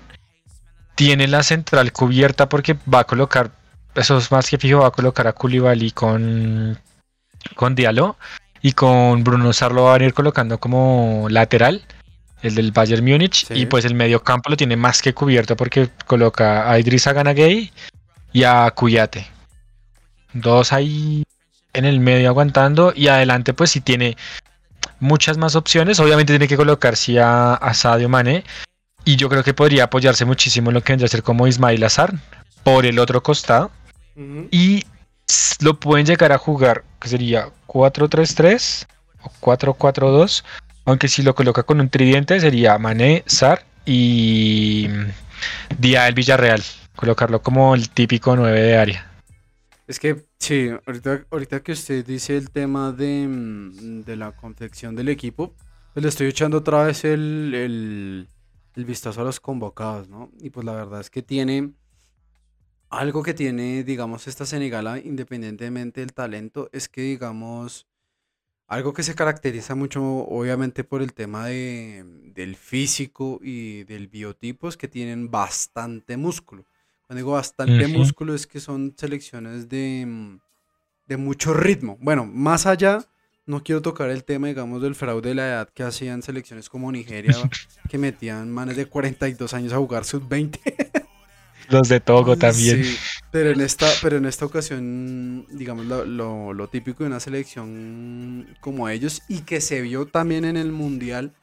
Tiene 0.94 1.26
la 1.28 1.41
central 1.41 1.91
cubierta 1.94 2.48
porque 2.48 2.78
va 2.88 3.00
a 3.00 3.04
colocar 3.06 3.50
eso 3.96 4.17
es 4.17 4.32
más 4.32 4.50
que 4.50 4.58
fijo, 4.60 4.82
va 4.82 4.88
a 4.88 4.91
colocar 4.91 5.28
a 5.28 5.34
Koulibaly 5.34 5.91
con, 5.91 6.78
con 7.56 7.75
Diallo 7.75 8.17
y 8.62 8.73
con 8.73 9.23
Bruno 9.23 9.54
Sarlo 9.54 9.84
va 9.84 9.95
a 9.95 9.97
venir 9.97 10.13
colocando 10.13 10.60
como 10.60 11.27
lateral, 11.30 11.84
el 12.41 12.56
del 12.56 12.71
Bayern 12.71 13.04
Múnich, 13.04 13.47
y 13.51 13.65
pues 13.65 13.86
el 13.86 13.95
medio 13.95 14.23
campo 14.23 14.49
lo 14.49 14.58
tiene 14.58 14.75
más 14.75 15.01
que 15.01 15.13
cubierto 15.13 15.56
porque 15.56 15.89
coloca 16.06 16.69
a 16.69 16.80
Idrissa 16.80 17.13
Ganagay 17.13 17.71
y 18.34 18.43
a 18.43 18.69
Cuyate. 18.71 19.27
Dos 20.34 20.73
ahí 20.73 21.23
en 21.73 21.86
el 21.86 21.99
medio 21.99 22.30
aguantando 22.30 22.93
y 22.95 23.08
adelante 23.08 23.54
pues 23.54 23.71
si 23.71 23.82
tiene 23.82 24.17
muchas 24.99 25.38
más 25.38 25.56
opciones, 25.56 25.99
obviamente 25.99 26.34
tiene 26.34 26.47
que 26.47 26.58
colocar 26.58 26.95
sí 26.95 27.17
a, 27.17 27.54
a 27.54 27.73
Sadio 27.73 28.10
Mane 28.10 28.43
y 29.04 29.15
yo 29.15 29.30
creo 29.30 29.43
que 29.43 29.54
podría 29.54 29.86
apoyarse 29.86 30.25
muchísimo 30.25 30.69
en 30.69 30.75
lo 30.75 30.84
que 30.84 30.93
vendría 30.93 31.08
a 31.08 31.10
ser 31.10 31.23
como 31.23 31.47
Ismail 31.47 31.84
Azar 31.84 32.13
por 32.63 32.86
el 32.86 32.99
otro 32.99 33.23
costado 33.23 33.71
y 34.51 34.86
lo 35.62 35.80
pueden 35.80 36.06
llegar 36.06 36.32
a 36.32 36.38
jugar, 36.38 36.84
que 37.00 37.10
sería 37.10 37.50
4-3-3 37.67 38.88
o 39.24 39.32
4-4-2. 39.41 40.44
Aunque 40.86 41.08
si 41.08 41.22
lo 41.22 41.36
coloca 41.36 41.63
con 41.63 41.80
un 41.80 41.89
tridente 41.89 42.39
sería 42.39 42.78
Mané, 42.78 43.24
Sar 43.28 43.65
y 43.86 44.88
Día 45.78 46.04
del 46.04 46.13
Villarreal. 46.15 46.62
Colocarlo 46.96 47.41
como 47.41 47.76
el 47.76 47.89
típico 47.89 48.36
9 48.36 48.62
de 48.62 48.78
área. 48.78 49.12
Es 49.88 50.00
que, 50.00 50.26
sí, 50.39 50.70
ahorita, 50.86 51.26
ahorita 51.30 51.62
que 51.62 51.74
usted 51.74 52.06
dice 52.06 52.38
el 52.38 52.50
tema 52.50 52.91
de, 52.91 53.28
mm, 53.28 54.02
de 54.04 54.15
la 54.15 54.32
confección 54.32 54.96
del 54.96 55.10
equipo, 55.10 55.54
pues 55.94 56.04
le 56.04 56.10
estoy 56.10 56.28
echando 56.28 56.58
otra 56.58 56.84
vez 56.84 57.04
el, 57.04 57.54
el, 57.54 58.30
el 58.76 58.86
vistazo 58.86 59.22
a 59.22 59.26
los 59.26 59.39
convocados, 59.39 60.08
¿no? 60.08 60.32
Y 60.39 60.50
pues 60.50 60.65
la 60.65 60.74
verdad 60.74 61.02
es 61.02 61.10
que 61.10 61.22
tiene 61.22 61.74
algo 62.91 63.23
que 63.23 63.34
tiene, 63.34 63.84
digamos, 63.84 64.27
esta 64.27 64.45
Senegala, 64.45 64.99
independientemente 64.99 66.01
del 66.01 66.13
talento, 66.13 66.69
es 66.73 66.89
que, 66.89 67.01
digamos, 67.01 67.88
algo 68.67 68.93
que 68.93 69.01
se 69.01 69.15
caracteriza 69.15 69.75
mucho, 69.75 70.04
obviamente, 70.04 70.84
por 70.84 71.01
el 71.01 71.13
tema 71.13 71.47
de, 71.47 72.04
del 72.36 72.58
físico 72.58 73.39
y 73.41 73.86
del 73.86 74.10
biotipo, 74.10 74.67
es 74.67 74.75
que 74.75 74.89
tienen 74.89 75.32
bastante 75.32 76.17
músculo. 76.17 76.65
Cuando 77.08 77.17
digo 77.19 77.32
bastante 77.32 77.88
músculo, 77.88 78.36
es 78.36 78.45
que 78.45 78.60
son 78.60 78.93
selecciones 78.97 79.69
de, 79.69 80.38
de 81.08 81.17
mucho 81.17 81.54
ritmo. 81.54 81.97
Bueno, 82.01 82.25
más 82.25 82.65
allá, 82.65 83.06
no 83.45 83.63
quiero 83.63 83.82
tocar 83.82 84.10
el 84.10 84.25
tema, 84.25 84.47
digamos, 84.47 84.82
del 84.82 84.95
fraude 84.95 85.30
de 85.30 85.36
la 85.36 85.47
edad 85.47 85.69
que 85.73 85.84
hacían 85.84 86.21
selecciones 86.21 86.69
como 86.69 86.91
Nigeria, 86.91 87.36
que 87.89 87.97
metían 87.97 88.51
manes 88.51 88.75
de 88.75 88.86
42 88.86 89.54
años 89.54 89.71
a 89.71 89.77
jugar 89.77 90.04
sub-20. 90.04 90.81
Los 91.72 91.88
de 91.88 92.00
Togo 92.00 92.38
también. 92.38 92.84
pero 93.32 93.52
en 93.52 93.62
esta, 93.62 93.88
pero 94.02 94.18
en 94.18 94.26
esta 94.26 94.46
ocasión, 94.46 95.46
digamos, 95.50 95.86
lo, 95.86 96.68
típico 96.68 97.04
de 97.04 97.10
una 97.10 97.20
selección 97.20 98.48
como 98.60 98.90
ellos 98.90 99.22
y 99.28 99.40
que 99.40 99.62
se 99.62 99.82
vio 99.82 100.06
también 100.06 100.46
en 100.46 100.58
el 100.58 100.72
Mundial, 100.72 101.34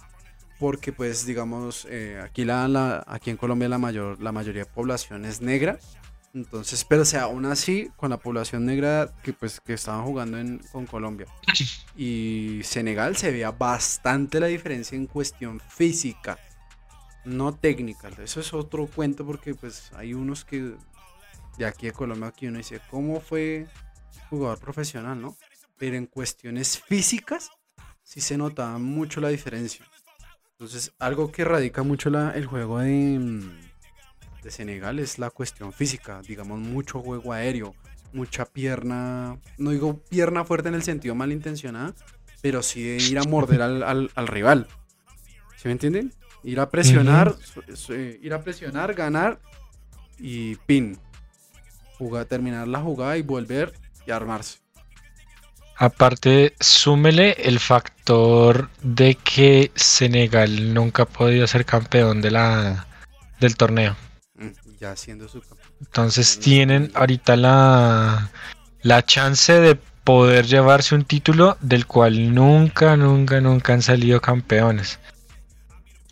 porque 0.58 0.92
pues, 0.92 1.26
digamos, 1.26 1.86
eh, 1.90 2.20
aquí, 2.22 2.44
la, 2.44 3.04
aquí 3.06 3.30
en 3.30 3.36
Colombia 3.36 3.68
la, 3.68 3.78
mayor, 3.78 4.20
la 4.20 4.32
mayoría 4.32 4.64
de 4.64 4.70
población 4.70 5.24
es 5.24 5.40
negra. 5.40 5.78
Entonces, 6.34 6.84
pero 6.84 7.04
sea, 7.06 7.22
aún 7.22 7.46
así, 7.46 7.90
con 7.96 8.10
la 8.10 8.18
población 8.18 8.66
negra 8.66 9.10
que 9.22 9.32
pues 9.32 9.60
que 9.60 9.72
estaban 9.72 10.04
jugando 10.04 10.38
en, 10.38 10.58
con 10.70 10.86
Colombia 10.86 11.26
y 11.96 12.60
Senegal 12.64 13.16
se 13.16 13.30
veía 13.30 13.50
bastante 13.50 14.38
la 14.38 14.46
diferencia 14.46 14.94
en 14.94 15.06
cuestión 15.06 15.58
física 15.68 16.38
no 17.24 17.54
técnica. 17.54 18.08
Eso 18.22 18.40
es 18.40 18.54
otro 18.54 18.86
cuento 18.86 19.24
porque 19.26 19.54
pues 19.54 19.90
hay 19.94 20.14
unos 20.14 20.44
que 20.44 20.74
de 21.58 21.66
aquí 21.66 21.86
de 21.86 21.92
Colombia 21.92 22.28
aquí 22.28 22.46
uno 22.46 22.58
dice, 22.58 22.80
¿cómo 22.90 23.20
fue 23.20 23.66
jugador 24.30 24.58
profesional, 24.58 25.20
no? 25.20 25.36
Pero 25.76 25.96
en 25.96 26.06
cuestiones 26.06 26.78
físicas 26.86 27.50
sí 28.02 28.20
se 28.20 28.38
notaba 28.38 28.78
mucho 28.78 29.20
la 29.20 29.28
diferencia. 29.28 29.84
Entonces, 30.52 30.92
algo 30.98 31.30
que 31.30 31.44
radica 31.44 31.82
mucho 31.82 32.08
el 32.08 32.46
juego 32.46 32.80
de, 32.80 33.18
mm, 33.18 33.50
de 34.42 34.50
Senegal 34.50 34.98
es 34.98 35.18
la 35.18 35.30
cuestión 35.30 35.72
física, 35.72 36.20
digamos, 36.26 36.58
mucho 36.58 37.00
juego 37.00 37.32
aéreo, 37.32 37.74
mucha 38.12 38.44
pierna, 38.44 39.38
no 39.56 39.70
digo 39.70 40.02
pierna 40.08 40.44
fuerte 40.44 40.68
en 40.68 40.74
el 40.74 40.82
sentido 40.82 41.14
malintencionada, 41.14 41.94
pero 42.42 42.62
sí 42.62 42.82
de 42.82 42.96
ir 42.96 43.18
a 43.18 43.24
morder 43.24 43.62
al, 43.62 43.82
al, 43.82 44.10
al 44.14 44.26
rival. 44.26 44.66
¿Sí 45.56 45.68
me 45.68 45.72
entienden? 45.72 46.12
Ir 46.42 46.60
a 46.60 46.70
presionar, 46.70 47.34
ir 48.22 48.32
a 48.32 48.42
presionar, 48.42 48.94
ganar 48.94 49.40
y 50.18 50.56
pin. 50.66 50.98
Jugar, 51.98 52.26
terminar 52.26 52.68
la 52.68 52.80
jugada 52.80 53.16
y 53.16 53.22
volver 53.22 53.72
y 54.06 54.10
armarse. 54.10 54.58
Aparte, 55.76 56.54
súmele 56.58 57.36
el 57.38 57.60
factor 57.60 58.68
de 58.82 59.14
que 59.14 59.70
Senegal 59.76 60.74
nunca 60.74 61.04
ha 61.04 61.06
podido 61.06 61.46
ser 61.46 61.64
campeón 61.64 62.20
de 62.20 62.32
la, 62.32 62.86
del 63.38 63.56
torneo. 63.56 63.96
Ya 64.80 64.94
siendo 64.96 65.28
su 65.28 65.42
Entonces 65.80 66.38
tienen 66.38 66.90
ahorita 66.94 67.36
la, 67.36 68.30
la 68.82 69.04
chance 69.04 69.52
de 69.52 69.76
poder 70.04 70.46
llevarse 70.46 70.94
un 70.94 71.04
título 71.04 71.56
del 71.60 71.86
cual 71.86 72.34
nunca, 72.34 72.96
nunca, 72.96 73.40
nunca 73.40 73.72
han 73.72 73.82
salido 73.82 74.20
campeones. 74.20 74.98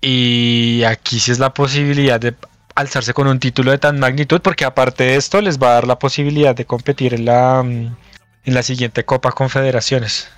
Y 0.08 0.84
aquí 0.84 1.18
sí 1.18 1.32
es 1.32 1.40
la 1.40 1.52
posibilidad 1.52 2.20
de 2.20 2.32
alzarse 2.76 3.12
con 3.12 3.26
un 3.26 3.40
título 3.40 3.72
de 3.72 3.78
tan 3.78 3.98
magnitud, 3.98 4.40
porque 4.40 4.64
aparte 4.64 5.02
de 5.02 5.16
esto 5.16 5.40
les 5.40 5.60
va 5.60 5.70
a 5.70 5.74
dar 5.74 5.86
la 5.88 5.98
posibilidad 5.98 6.54
de 6.54 6.64
competir 6.64 7.12
en 7.12 7.24
la, 7.24 7.60
mm, 7.64 7.96
en 8.44 8.54
la 8.54 8.62
siguiente 8.62 9.04
Copa 9.04 9.32
Confederaciones. 9.32 10.28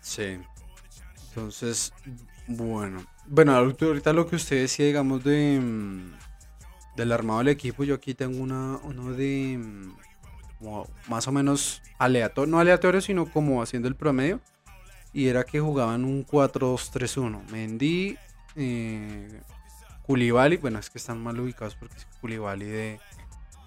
Sí. 0.00 0.38
Entonces, 1.28 1.92
bueno. 2.46 3.04
Bueno, 3.26 3.54
ahorita 3.54 4.14
lo 4.14 4.26
que 4.26 4.36
usted 4.36 4.62
decía, 4.62 4.86
digamos, 4.86 5.22
de 5.22 5.60
mm, 5.60 6.12
del 6.96 7.12
armado 7.12 7.40
del 7.40 7.48
equipo, 7.48 7.84
yo 7.84 7.96
aquí 7.96 8.14
tengo 8.14 8.42
una, 8.42 8.78
uno 8.84 9.12
de 9.12 9.58
mm, 9.58 9.92
más 11.10 11.28
o 11.28 11.32
menos 11.32 11.82
aleatorio, 11.98 12.50
no 12.50 12.58
aleatorio, 12.58 13.02
sino 13.02 13.30
como 13.30 13.60
haciendo 13.60 13.86
el 13.86 13.96
promedio 13.96 14.40
y 15.16 15.28
era 15.28 15.44
que 15.44 15.60
jugaban 15.60 16.04
un 16.04 16.26
4-2-3-1. 16.26 17.48
Mendy, 17.50 18.18
eh, 18.54 19.40
bueno, 20.60 20.78
es 20.78 20.90
que 20.90 20.98
están 20.98 21.22
mal 21.22 21.40
ubicados 21.40 21.74
porque 21.74 21.96
es 21.96 22.06
Koulibaly 22.20 22.66
de, 22.66 23.00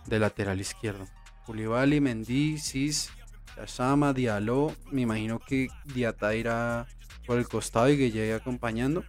de 0.06 0.20
lateral 0.20 0.62
izquierdo. 0.62 1.08
Koulibaly, 1.48 2.02
Mendy, 2.02 2.60
Cis, 2.60 3.10
Yasama, 3.58 4.14
Diallo. 4.14 4.76
Me 4.92 5.02
imagino 5.02 5.40
que 5.40 5.70
Diata 5.86 6.36
irá 6.36 6.86
por 7.26 7.40
el 7.40 7.48
costado 7.48 7.90
y 7.90 7.98
que 7.98 8.12
llegue 8.12 8.36
acompañando. 8.36 9.04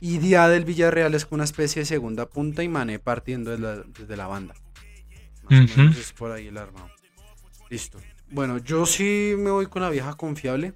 Y 0.00 0.18
Dia 0.18 0.46
del 0.46 0.64
Villarreal 0.64 1.16
es 1.16 1.26
una 1.30 1.42
especie 1.42 1.82
de 1.82 1.86
segunda 1.86 2.26
punta 2.26 2.62
y 2.62 2.68
Mané 2.68 3.00
partiendo 3.00 3.50
desde 3.50 3.62
la, 3.64 3.82
desde 3.82 4.16
la 4.16 4.28
banda. 4.28 4.54
Más 5.48 5.68
o 5.72 5.76
menos 5.76 5.98
es 5.98 6.12
por 6.12 6.30
ahí 6.30 6.46
el 6.46 6.56
armado. 6.56 6.88
Listo. 7.68 7.98
Bueno, 8.30 8.58
yo 8.58 8.86
sí 8.86 9.34
me 9.36 9.50
voy 9.50 9.66
con 9.66 9.82
la 9.82 9.90
vieja 9.90 10.14
confiable. 10.14 10.74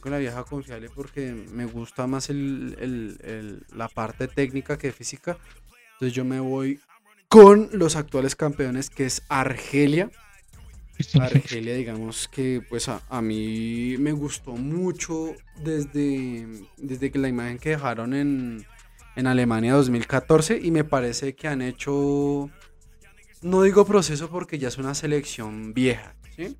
Con 0.00 0.12
la 0.12 0.18
vieja 0.18 0.44
confiable 0.44 0.90
porque 0.94 1.32
me 1.52 1.64
gusta 1.64 2.06
más 2.06 2.28
el, 2.28 2.76
el, 2.80 3.18
el, 3.22 3.66
la 3.76 3.88
parte 3.88 4.26
técnica 4.28 4.76
que 4.76 4.92
física. 4.92 5.38
Entonces 5.92 6.12
yo 6.12 6.24
me 6.24 6.40
voy 6.40 6.80
con 7.28 7.68
los 7.72 7.96
actuales 7.96 8.36
campeones 8.36 8.90
que 8.90 9.06
es 9.06 9.22
Argelia. 9.28 10.10
Argelia, 11.20 11.74
digamos 11.74 12.26
que 12.28 12.62
pues 12.68 12.88
a, 12.88 13.02
a, 13.08 13.20
mí 13.20 13.96
me 13.98 14.12
gustó 14.12 14.52
mucho 14.52 15.34
desde, 15.62 16.46
desde 16.76 17.10
que 17.10 17.18
la 17.18 17.28
imagen 17.28 17.58
que 17.58 17.70
dejaron 17.70 18.14
en, 18.14 18.66
en 19.14 19.26
Alemania 19.26 19.74
2014 19.74 20.58
y 20.62 20.70
me 20.70 20.84
parece 20.84 21.34
que 21.34 21.48
han 21.48 21.62
hecho, 21.62 22.50
no 23.42 23.62
digo 23.62 23.84
proceso 23.84 24.30
porque 24.30 24.58
ya 24.58 24.68
es 24.68 24.78
una 24.78 24.94
selección 24.94 25.74
vieja, 25.74 26.14
¿sí? 26.34 26.56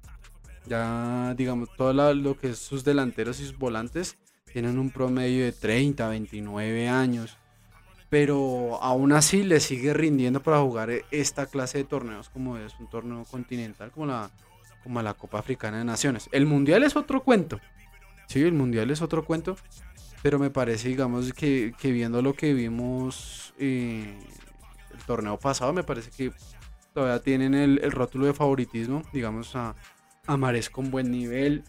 Ya 0.66 1.34
digamos 1.36 1.68
todo 1.76 2.14
lo 2.14 2.38
que 2.38 2.50
es 2.50 2.58
sus 2.58 2.84
delanteros 2.84 3.40
y 3.40 3.44
sus 3.44 3.58
volantes 3.58 4.18
tienen 4.52 4.78
un 4.78 4.90
promedio 4.90 5.44
de 5.44 5.52
30, 5.52 6.08
29 6.08 6.88
años 6.88 7.38
pero 8.08 8.78
aún 8.82 9.12
así 9.12 9.42
le 9.42 9.60
sigue 9.60 9.92
rindiendo 9.92 10.40
para 10.40 10.60
jugar 10.60 10.90
esta 11.10 11.46
clase 11.46 11.78
de 11.78 11.84
torneos 11.84 12.28
como 12.28 12.56
es 12.56 12.74
un 12.78 12.88
torneo 12.88 13.24
continental 13.24 13.90
como 13.90 14.06
la, 14.06 14.30
como 14.82 15.02
la 15.02 15.14
Copa 15.14 15.38
Africana 15.40 15.78
de 15.78 15.84
Naciones. 15.84 16.28
El 16.32 16.46
Mundial 16.46 16.84
es 16.84 16.96
otro 16.96 17.22
cuento, 17.22 17.60
sí, 18.28 18.42
el 18.42 18.52
Mundial 18.52 18.90
es 18.90 19.02
otro 19.02 19.24
cuento, 19.24 19.56
pero 20.22 20.38
me 20.38 20.50
parece, 20.50 20.88
digamos, 20.88 21.32
que, 21.32 21.74
que 21.78 21.92
viendo 21.92 22.22
lo 22.22 22.34
que 22.34 22.54
vimos 22.54 23.52
eh, 23.58 24.16
el 24.94 25.00
torneo 25.06 25.38
pasado, 25.38 25.72
me 25.72 25.82
parece 25.82 26.10
que 26.10 26.32
todavía 26.94 27.20
tienen 27.20 27.54
el, 27.54 27.80
el 27.82 27.92
rótulo 27.92 28.26
de 28.26 28.34
favoritismo, 28.34 29.02
digamos, 29.12 29.54
a, 29.56 29.74
a 30.26 30.36
Mares 30.36 30.70
con 30.70 30.90
buen 30.90 31.10
nivel. 31.10 31.64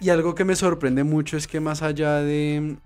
Y 0.00 0.10
algo 0.10 0.34
que 0.34 0.44
me 0.44 0.56
sorprende 0.56 1.04
mucho 1.04 1.36
es 1.36 1.46
que 1.46 1.60
más 1.60 1.82
allá 1.82 2.16
de, 2.20 2.76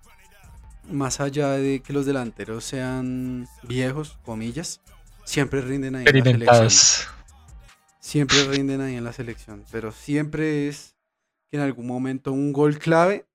más 0.91 1.21
allá 1.21 1.51
de 1.51 1.81
que 1.81 1.93
los 1.93 2.07
delanteros 2.07 2.65
sean 2.65 3.47
viejos, 3.63 4.19
comillas, 4.25 4.81
siempre 5.25 5.61
rinden 5.61 5.97
ahí 5.97 6.05
en 6.07 6.45
la 6.45 6.55
selección. 6.55 7.13
Siempre 8.01 8.45
rinden 8.45 8.81
ahí 8.81 8.97
en 8.97 9.05
la 9.05 9.13
selección, 9.13 9.65
pero 9.71 9.93
siempre 9.93 10.69
es 10.69 10.97
que 11.51 11.57
en 11.57 11.63
algún 11.63 11.87
momento 11.87 12.33
un 12.33 12.53
gol 12.53 12.79
clave, 12.79 13.27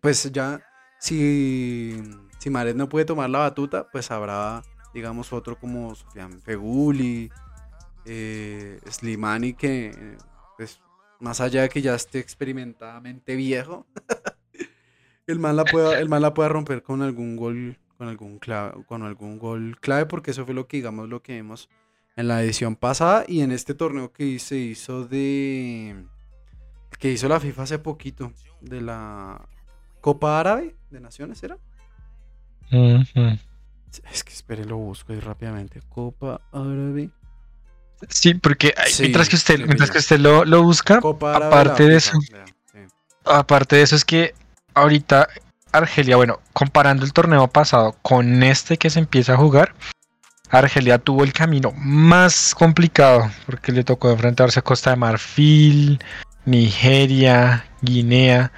pues 0.00 0.32
ya 0.32 0.60
si, 0.98 2.02
si 2.38 2.50
Mares 2.50 2.74
no 2.74 2.88
puede 2.88 3.04
tomar 3.04 3.30
la 3.30 3.38
batuta, 3.38 3.88
pues 3.92 4.10
habrá, 4.10 4.62
digamos, 4.92 5.32
otro 5.32 5.58
como 5.58 5.94
Sofian 5.94 6.40
Feguli, 6.40 7.30
eh, 8.04 8.80
Slimani, 8.90 9.52
que 9.52 10.16
pues 10.56 10.80
más 11.20 11.40
allá 11.40 11.62
de 11.62 11.68
que 11.68 11.82
ya 11.82 11.94
esté 11.94 12.18
experimentadamente 12.18 13.36
viejo, 13.36 13.86
el 15.26 15.38
man 15.38 15.56
la 15.56 15.64
pueda, 15.64 15.98
el 15.98 16.08
man 16.08 16.22
la 16.22 16.34
pueda 16.34 16.48
romper 16.48 16.82
con 16.82 17.02
algún 17.02 17.36
gol, 17.36 17.78
con 17.98 18.08
algún 18.08 18.38
clave, 18.38 18.84
con 18.84 19.02
algún 19.02 19.38
gol 19.38 19.78
clave, 19.80 20.06
porque 20.06 20.30
eso 20.32 20.44
fue 20.44 20.54
lo 20.54 20.66
que 20.66 20.78
digamos 20.78 21.08
lo 21.08 21.22
que 21.22 21.34
vimos 21.34 21.68
en 22.16 22.28
la 22.28 22.42
edición 22.42 22.76
pasada 22.76 23.24
y 23.28 23.40
en 23.40 23.52
este 23.52 23.74
torneo 23.74 24.12
que 24.12 24.38
se 24.38 24.56
hizo 24.56 25.06
de 25.06 26.04
que 26.98 27.12
hizo 27.12 27.28
la 27.28 27.40
FIFA 27.40 27.62
hace 27.62 27.78
poquito 27.78 28.32
de 28.60 28.80
la 28.80 29.46
Copa 30.00 30.40
Árabe 30.40 30.74
de 30.90 31.00
Naciones, 31.00 31.42
¿era? 31.42 31.58
Uh 32.72 33.00
-huh. 33.00 33.38
Es 34.10 34.24
que 34.24 34.32
espere, 34.32 34.64
lo 34.64 34.76
busco 34.76 35.12
ahí 35.12 35.20
rápidamente. 35.20 35.80
Copa 35.88 36.40
Árabe. 36.52 37.10
Sí, 38.08 38.34
porque 38.34 38.74
sí, 38.86 39.02
mientras 39.02 39.28
que 39.28 39.36
usted, 39.36 39.58
mientras 39.58 39.90
que 39.90 39.98
usted 39.98 40.18
lo, 40.18 40.44
lo 40.44 40.62
busca, 40.62 40.96
aparte 40.98 41.88
de 41.88 41.96
eso, 41.96 42.18
sí. 42.20 42.80
aparte 43.24 43.76
de 43.76 43.82
eso 43.82 43.96
es 43.96 44.04
que 44.04 44.34
ahorita 44.74 45.28
Argelia, 45.72 46.16
bueno, 46.16 46.40
comparando 46.52 47.04
el 47.04 47.12
torneo 47.12 47.48
pasado 47.48 47.96
con 48.02 48.42
este 48.42 48.76
que 48.76 48.90
se 48.90 48.98
empieza 48.98 49.34
a 49.34 49.36
jugar, 49.36 49.74
Argelia 50.50 50.98
tuvo 50.98 51.24
el 51.24 51.32
camino 51.32 51.72
más 51.76 52.54
complicado 52.54 53.30
porque 53.46 53.72
le 53.72 53.84
tocó 53.84 54.10
enfrentarse 54.10 54.60
a 54.60 54.62
Costa 54.62 54.90
de 54.90 54.96
Marfil, 54.96 55.98
Nigeria, 56.44 57.66
Guinea 57.82 58.52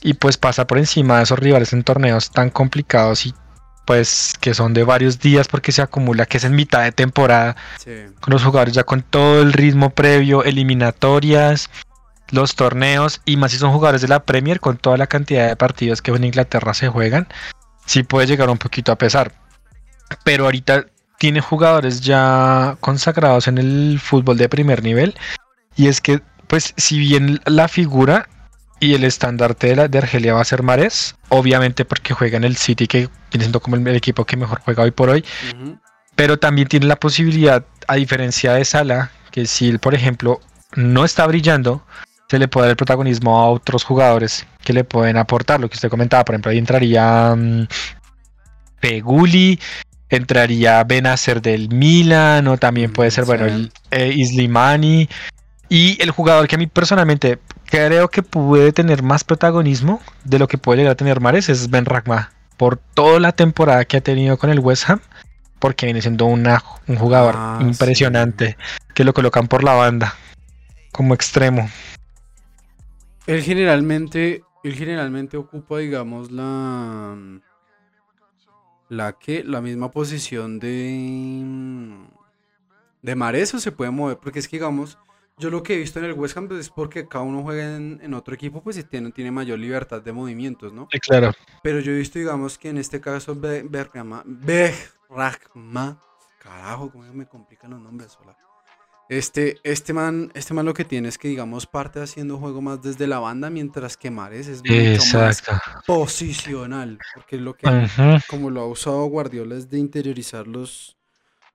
y 0.00 0.14
pues 0.14 0.38
pasa 0.38 0.66
por 0.66 0.78
encima 0.78 1.18
de 1.18 1.24
esos 1.24 1.38
rivales 1.38 1.72
en 1.72 1.84
torneos 1.84 2.30
tan 2.30 2.50
complicados 2.50 3.26
y 3.26 3.34
pues 3.84 4.34
que 4.40 4.54
son 4.54 4.74
de 4.74 4.84
varios 4.84 5.18
días 5.18 5.48
porque 5.48 5.72
se 5.72 5.82
acumula 5.82 6.26
que 6.26 6.36
es 6.36 6.44
en 6.44 6.54
mitad 6.54 6.82
de 6.82 6.92
temporada 6.92 7.56
sí. 7.78 7.90
con 8.20 8.32
los 8.32 8.44
jugadores 8.44 8.74
ya 8.74 8.84
con 8.84 9.02
todo 9.02 9.42
el 9.42 9.52
ritmo 9.52 9.90
previo, 9.90 10.44
eliminatorias, 10.44 11.70
los 12.30 12.54
torneos 12.54 13.20
y 13.24 13.36
más 13.36 13.52
si 13.52 13.58
son 13.58 13.72
jugadores 13.72 14.02
de 14.02 14.08
la 14.08 14.24
Premier 14.24 14.60
con 14.60 14.76
toda 14.76 14.96
la 14.96 15.06
cantidad 15.06 15.48
de 15.48 15.56
partidos 15.56 16.02
que 16.02 16.10
en 16.12 16.24
Inglaterra 16.24 16.74
se 16.74 16.88
juegan, 16.88 17.26
sí 17.86 18.02
puede 18.02 18.26
llegar 18.26 18.50
un 18.50 18.58
poquito 18.58 18.92
a 18.92 18.98
pesar. 18.98 19.32
Pero 20.24 20.44
ahorita 20.44 20.86
tiene 21.18 21.40
jugadores 21.40 22.00
ya 22.00 22.76
consagrados 22.80 23.48
en 23.48 23.58
el 23.58 24.00
fútbol 24.02 24.38
de 24.38 24.48
primer 24.48 24.82
nivel 24.82 25.14
y 25.76 25.88
es 25.88 26.00
que 26.00 26.20
pues 26.46 26.74
si 26.76 26.98
bien 26.98 27.40
la 27.44 27.68
figura 27.68 28.28
y 28.80 28.94
el 28.94 29.04
estandarte 29.04 29.68
de, 29.68 29.76
la, 29.76 29.88
de 29.88 29.98
Argelia 29.98 30.34
va 30.34 30.40
a 30.40 30.44
ser 30.44 30.62
Mares, 30.62 31.14
obviamente 31.28 31.84
porque 31.84 32.14
juega 32.14 32.36
en 32.38 32.44
el 32.44 32.56
City 32.56 32.86
que 32.86 33.08
viene 33.30 33.44
siendo 33.44 33.60
como 33.60 33.76
el, 33.76 33.86
el 33.86 33.96
equipo 33.96 34.24
que 34.24 34.36
mejor 34.36 34.60
juega 34.64 34.82
hoy 34.82 34.90
por 34.90 35.10
hoy, 35.10 35.24
uh 35.52 35.56
-huh. 35.56 35.80
pero 36.16 36.38
también 36.38 36.66
tiene 36.66 36.86
la 36.86 36.96
posibilidad, 36.96 37.64
a 37.86 37.94
diferencia 37.96 38.54
de 38.54 38.64
Sala, 38.64 39.10
que 39.30 39.46
si 39.46 39.68
él 39.68 39.78
por 39.78 39.94
ejemplo 39.94 40.40
no 40.74 41.04
está 41.04 41.26
brillando, 41.26 41.84
se 42.30 42.38
le 42.38 42.46
puede 42.46 42.66
dar 42.66 42.70
el 42.70 42.76
protagonismo 42.76 43.40
a 43.40 43.50
otros 43.50 43.82
jugadores 43.82 44.46
que 44.62 44.72
le 44.72 44.84
pueden 44.84 45.16
aportar. 45.16 45.58
Lo 45.60 45.68
que 45.68 45.74
usted 45.74 45.88
comentaba, 45.88 46.24
por 46.24 46.34
ejemplo, 46.36 46.52
ahí 46.52 46.58
entraría 46.58 47.32
um, 47.32 47.66
Peguli, 48.80 49.58
entraría 50.08 50.84
Benacer 50.84 51.42
del 51.42 51.68
Milan, 51.70 52.46
o 52.46 52.56
también 52.56 52.92
puede 52.92 53.10
ser, 53.10 53.24
sí. 53.24 53.28
bueno, 53.28 53.46
el, 53.46 53.72
eh, 53.90 54.12
Islimani. 54.14 55.08
Y 55.68 56.00
el 56.00 56.12
jugador 56.12 56.46
que 56.46 56.54
a 56.54 56.58
mí 56.58 56.68
personalmente 56.68 57.40
creo 57.70 58.08
que 58.08 58.22
puede 58.22 58.72
tener 58.72 59.02
más 59.02 59.24
protagonismo 59.24 60.00
de 60.24 60.38
lo 60.38 60.48
que 60.48 60.58
puede 60.58 60.78
llegar 60.78 60.92
a 60.92 60.96
tener 60.96 61.20
Mares 61.20 61.48
es 61.48 61.70
Ben 61.70 61.84
Ragma. 61.84 62.32
Por 62.56 62.76
toda 62.76 63.20
la 63.20 63.32
temporada 63.32 63.84
que 63.86 63.96
ha 63.96 64.00
tenido 64.02 64.36
con 64.36 64.50
el 64.50 64.58
West 64.58 64.90
Ham, 64.90 65.00
porque 65.58 65.86
viene 65.86 66.02
siendo 66.02 66.26
una, 66.26 66.62
un 66.88 66.96
jugador 66.96 67.34
ah, 67.38 67.58
impresionante 67.62 68.48
sí. 68.58 68.84
que 68.94 69.04
lo 69.04 69.14
colocan 69.14 69.48
por 69.48 69.64
la 69.64 69.72
banda 69.72 70.14
como 70.92 71.14
extremo. 71.14 71.70
Él 73.26 73.42
generalmente, 73.42 74.42
él 74.64 74.74
generalmente 74.74 75.36
ocupa, 75.36 75.78
digamos, 75.78 76.30
la 76.30 77.16
la 78.88 79.12
que 79.12 79.44
la 79.44 79.60
misma 79.60 79.92
posición 79.92 80.58
de 80.58 81.46
de 83.02 83.14
Mares 83.14 83.54
o 83.54 83.60
se 83.60 83.72
puede 83.72 83.92
mover, 83.92 84.18
porque 84.18 84.40
es 84.40 84.48
que 84.48 84.56
digamos, 84.56 84.98
yo 85.40 85.50
lo 85.50 85.62
que 85.62 85.74
he 85.74 85.78
visto 85.78 85.98
en 85.98 86.04
el 86.04 86.12
West 86.12 86.36
Ham 86.36 86.48
es 86.52 86.70
porque 86.70 87.08
cada 87.08 87.24
uno 87.24 87.42
juega 87.42 87.76
en, 87.76 87.98
en 88.02 88.14
otro 88.14 88.34
equipo, 88.34 88.62
pues 88.62 88.76
y 88.76 88.84
tiene, 88.84 89.10
tiene, 89.10 89.30
mayor 89.30 89.58
libertad 89.58 90.02
de 90.02 90.12
movimientos, 90.12 90.72
¿no? 90.72 90.86
Sí, 90.92 91.00
claro. 91.00 91.32
Pero 91.62 91.80
yo 91.80 91.92
he 91.92 91.96
visto, 91.96 92.18
digamos, 92.18 92.58
que 92.58 92.68
en 92.68 92.78
este 92.78 93.00
caso 93.00 93.34
Bergama, 93.34 94.22
Bergama, 94.26 96.00
carajo, 96.38 96.92
cómo 96.92 97.12
me 97.12 97.26
complican 97.26 97.70
los 97.70 97.80
nombres, 97.80 98.16
hola. 98.20 98.36
Este, 99.08 99.58
este, 99.64 99.92
man, 99.92 100.30
este 100.34 100.54
man 100.54 100.64
lo 100.64 100.72
que 100.72 100.84
tiene 100.84 101.08
es 101.08 101.18
que, 101.18 101.26
digamos, 101.26 101.66
parte 101.66 102.00
haciendo 102.00 102.38
juego 102.38 102.62
más 102.62 102.80
desde 102.80 103.08
la 103.08 103.18
banda, 103.18 103.50
mientras 103.50 103.96
que 103.96 104.08
Mares 104.08 104.46
es 104.46 104.60
mucho 104.60 104.72
Exacto. 104.72 105.50
más 105.50 105.84
posicional. 105.84 106.96
Porque 107.16 107.36
lo 107.36 107.54
que, 107.54 107.66
uh 107.66 107.70
-huh. 107.70 108.24
como 108.28 108.50
lo 108.50 108.60
ha 108.60 108.66
usado 108.68 109.04
Guardiola, 109.06 109.56
es 109.56 109.68
de 109.68 109.78
interiorizar 109.78 110.46
los, 110.46 110.96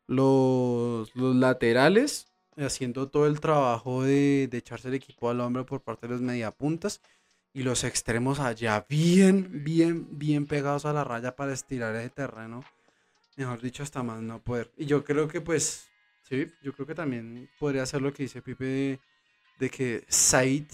los, 0.06 1.16
los 1.16 1.34
laterales, 1.34 2.28
haciendo 2.58 3.08
todo 3.08 3.28
el 3.28 3.40
trabajo 3.40 4.04
de, 4.04 4.50
echarse 4.52 4.88
el 4.88 4.94
equipo 4.94 5.30
al 5.30 5.42
hombro 5.42 5.66
por 5.66 5.82
parte 5.82 6.08
de 6.08 6.14
los 6.14 6.22
mediapuntas. 6.22 7.02
Y 7.54 7.64
los 7.64 7.86
extremos 7.86 8.40
allá 8.40 8.86
bien, 8.90 9.64
bien, 9.64 10.08
bien 10.18 10.46
pegados 10.46 10.86
a 10.86 10.92
la 10.92 11.06
raya 11.06 11.36
para 11.36 11.54
estirar 11.54 11.96
ese 11.96 12.10
terreno. 12.10 12.66
Mejor 13.38 13.62
dicho, 13.62 13.82
hasta 13.82 14.04
más 14.04 14.22
no 14.22 14.40
poder. 14.40 14.72
Y 14.78 14.86
yo 14.86 15.06
creo 15.06 15.28
que 15.30 15.40
pues 15.40 15.90
Sí, 16.28 16.48
yo 16.64 16.74
creo 16.74 16.88
que 16.88 16.96
también 16.96 17.50
podría 17.60 17.86
ser 17.86 18.02
lo 18.02 18.12
que 18.12 18.24
dice 18.24 18.42
Pipe 18.42 18.66
de, 18.66 19.00
de 19.60 19.70
que 19.70 20.04
Said, 20.08 20.66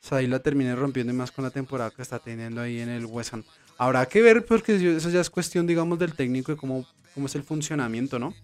Said 0.00 0.28
la 0.28 0.38
termine 0.38 0.74
rompiendo 0.74 1.12
más 1.12 1.30
con 1.30 1.44
la 1.44 1.50
temporada 1.50 1.90
que 1.90 2.00
está 2.00 2.18
teniendo 2.18 2.62
ahí 2.62 2.80
en 2.80 2.88
el 2.88 3.04
West 3.04 3.34
Ham. 3.34 3.44
Habrá 3.76 4.06
que 4.06 4.22
ver 4.22 4.46
porque 4.46 4.76
eso 4.96 5.10
ya 5.10 5.20
es 5.20 5.28
cuestión, 5.28 5.66
digamos, 5.66 5.98
del 5.98 6.14
técnico 6.14 6.52
y 6.52 6.56
cómo, 6.56 6.86
cómo 7.12 7.26
es 7.26 7.34
el 7.34 7.42
funcionamiento, 7.42 8.18
¿no? 8.18 8.34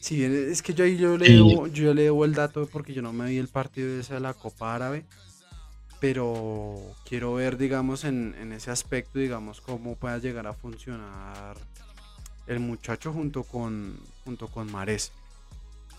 Sí, 0.00 0.22
es 0.24 0.62
que 0.62 0.74
yo 0.74 0.84
ahí 0.84 0.96
yo 0.96 1.18
le, 1.18 1.32
debo, 1.32 1.66
yo 1.66 1.92
le 1.92 2.02
debo 2.04 2.24
el 2.24 2.32
dato 2.34 2.66
porque 2.66 2.94
yo 2.94 3.02
no 3.02 3.12
me 3.12 3.28
vi 3.30 3.38
el 3.38 3.48
partido 3.48 3.88
de 3.88 4.00
esa 4.00 4.14
de 4.14 4.20
la 4.20 4.32
Copa 4.34 4.74
Árabe, 4.74 5.04
pero 6.00 6.80
quiero 7.04 7.34
ver, 7.34 7.56
digamos, 7.58 8.04
en, 8.04 8.34
en 8.40 8.52
ese 8.52 8.70
aspecto, 8.70 9.18
digamos, 9.18 9.60
cómo 9.60 9.96
pueda 9.96 10.18
llegar 10.18 10.46
a 10.46 10.54
funcionar 10.54 11.56
el 12.46 12.60
muchacho 12.60 13.12
junto 13.12 13.42
con, 13.42 13.98
junto 14.24 14.48
con 14.48 14.70
Mares. 14.70 15.12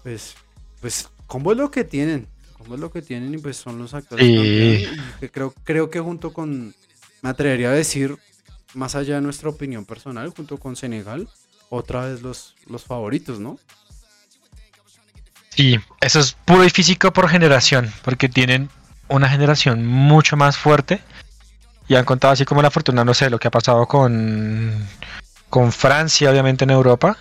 Pues, 0.04 0.36
pues, 0.80 1.10
¿cómo 1.28 1.52
es 1.52 1.58
lo 1.58 1.70
que 1.70 1.84
tienen? 1.84 2.28
¿Cómo 2.58 2.76
es 2.76 2.82
lo 2.82 2.92
que 2.92 3.02
tienen? 3.02 3.34
Y 3.34 3.38
pues 3.38 3.58
son 3.58 3.78
los 3.78 3.94
actores 3.94 4.26
Sí. 4.26 4.34
y 4.34 5.20
que 5.20 5.30
creo, 5.30 5.54
creo 5.64 5.90
que 5.90 6.00
junto 6.00 6.34
con, 6.34 6.74
me 7.22 7.30
atrevería 7.30 7.70
a 7.70 7.74
decir, 7.74 8.18
más 8.74 8.96
allá 8.96 9.16
de 9.16 9.22
nuestra 9.22 9.50
opinión 9.50 9.86
personal, 9.86 10.30
junto 10.30 10.58
con 10.58 10.76
Senegal, 10.76 11.28
otra 11.70 12.06
vez 12.06 12.22
los, 12.22 12.56
los 12.68 12.84
favoritos, 12.84 13.40
¿no? 13.40 13.60
Sí, 15.60 15.78
eso 16.00 16.22
es 16.22 16.38
puro 16.46 16.64
y 16.64 16.70
físico 16.70 17.12
por 17.12 17.28
generación, 17.28 17.92
porque 18.06 18.30
tienen 18.30 18.70
una 19.10 19.28
generación 19.28 19.86
mucho 19.86 20.38
más 20.38 20.56
fuerte 20.56 21.02
y 21.90 21.96
han 21.96 22.06
contado 22.06 22.32
así 22.32 22.46
como 22.46 22.62
la 22.62 22.72
fortuna, 22.72 23.04
no 23.04 23.14
sé, 23.14 23.30
lo 23.30 23.40
que 23.40 23.50
ha 23.50 23.52
pasado 23.52 23.86
con, 23.86 24.74
con 25.50 25.74
Francia, 25.74 26.32
obviamente 26.32 26.64
en 26.64 26.70
Europa, 26.70 27.18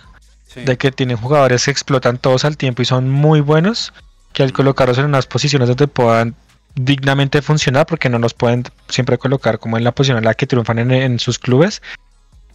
Sí. 0.47 0.61
de 0.61 0.77
que 0.77 0.93
tienen 0.93 1.17
jugadores 1.17 1.65
que 1.65 1.71
explotan 1.71 2.17
todos 2.17 2.45
al 2.45 2.55
tiempo 2.55 2.81
y 2.81 2.85
son 2.85 3.09
muy 3.09 3.41
buenos, 3.41 3.91
que 4.31 4.41
al 4.41 4.53
colocarlos 4.53 4.97
en 4.99 5.05
unas 5.05 5.25
posiciones 5.27 5.67
donde 5.67 5.89
puedan 5.89 6.33
dignamente 6.75 7.41
funcionar, 7.41 7.87
porque 7.87 8.07
no 8.07 8.19
los 8.19 8.33
pueden 8.33 8.63
siempre 8.87 9.17
colocar 9.17 9.59
como 9.59 9.77
en 9.77 9.83
la 9.83 9.91
posición 9.91 10.17
en 10.17 10.23
la 10.23 10.33
que 10.33 10.47
triunfan 10.47 10.79
en, 10.79 10.91
en 10.91 11.19
sus 11.19 11.39
clubes, 11.39 11.81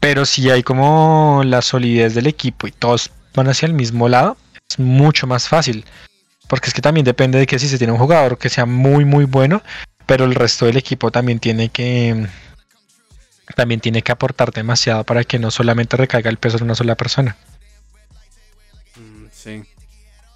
pero 0.01 0.25
si 0.25 0.49
hay 0.49 0.63
como 0.63 1.43
la 1.45 1.61
solidez 1.61 2.15
del 2.15 2.27
equipo 2.27 2.67
y 2.67 2.73
todos 2.73 3.11
van 3.35 3.49
hacia 3.49 3.67
el 3.67 3.75
mismo 3.75 4.09
lado, 4.09 4.39
es 4.75 4.79
mucho 4.79 5.27
más 5.27 5.49
fácil. 5.49 5.85
Porque 6.49 6.69
es 6.69 6.75
que 6.75 6.83
también 6.83 7.05
depende 7.05 7.39
de 7.39 7.47
que 7.47 7.59
si 7.59 7.69
se 7.69 7.79
tiene 7.79 7.93
un 7.93 7.99
jugador 7.99 8.37
que 8.37 8.49
sea 8.51 8.67
muy 8.67 9.05
muy 9.05 9.25
bueno, 9.25 9.63
pero 10.07 10.25
el 10.25 10.35
resto 10.35 10.67
del 10.67 10.77
equipo 10.77 11.11
también 11.11 11.39
tiene 11.39 11.71
que 11.71 12.27
también 13.57 13.81
tiene 13.81 14.03
que 14.03 14.13
aportar 14.13 14.53
demasiado 14.53 15.05
para 15.05 15.25
que 15.25 15.39
no 15.39 15.51
solamente 15.51 15.97
recaiga 15.97 16.31
el 16.31 16.39
peso 16.39 16.57
en 16.59 16.65
una 16.65 16.75
sola 16.75 16.95
persona. 16.97 17.37
Mm, 18.97 19.27
Sí. 19.33 19.63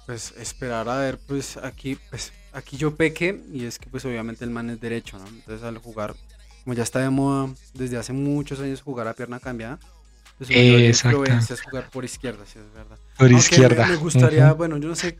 Pues 0.05 0.33
esperar 0.37 0.89
a 0.89 0.97
ver, 0.97 1.19
pues 1.19 1.57
aquí, 1.57 1.97
pues 2.09 2.33
aquí 2.53 2.77
yo 2.77 2.95
peque 2.95 3.43
y 3.53 3.65
es 3.65 3.77
que 3.77 3.87
pues 3.89 4.03
obviamente 4.05 4.43
el 4.43 4.49
man 4.49 4.71
es 4.71 4.81
derecho, 4.81 5.19
¿no? 5.19 5.27
Entonces 5.27 5.63
al 5.63 5.77
jugar, 5.77 6.15
como 6.63 6.73
ya 6.73 6.81
está 6.81 6.99
de 6.99 7.11
moda 7.11 7.53
desde 7.75 7.97
hace 7.97 8.13
muchos 8.13 8.59
años 8.59 8.81
jugar 8.81 9.07
a 9.07 9.13
pierna 9.13 9.39
cambiada, 9.39 9.77
pues 10.39 10.49
Exacto. 10.51 11.25
es 11.25 11.61
jugar 11.61 11.89
por 11.91 12.05
izquierda, 12.05 12.45
si 12.51 12.57
es 12.57 12.73
verdad. 12.73 12.97
Por 13.19 13.29
me- 13.29 13.37
izquierda. 13.37 13.85
Me, 13.85 13.97
gustaría, 13.97 14.51
bueno, 14.53 14.77
yo 14.77 14.87
no 14.87 14.95
sé, 14.95 15.19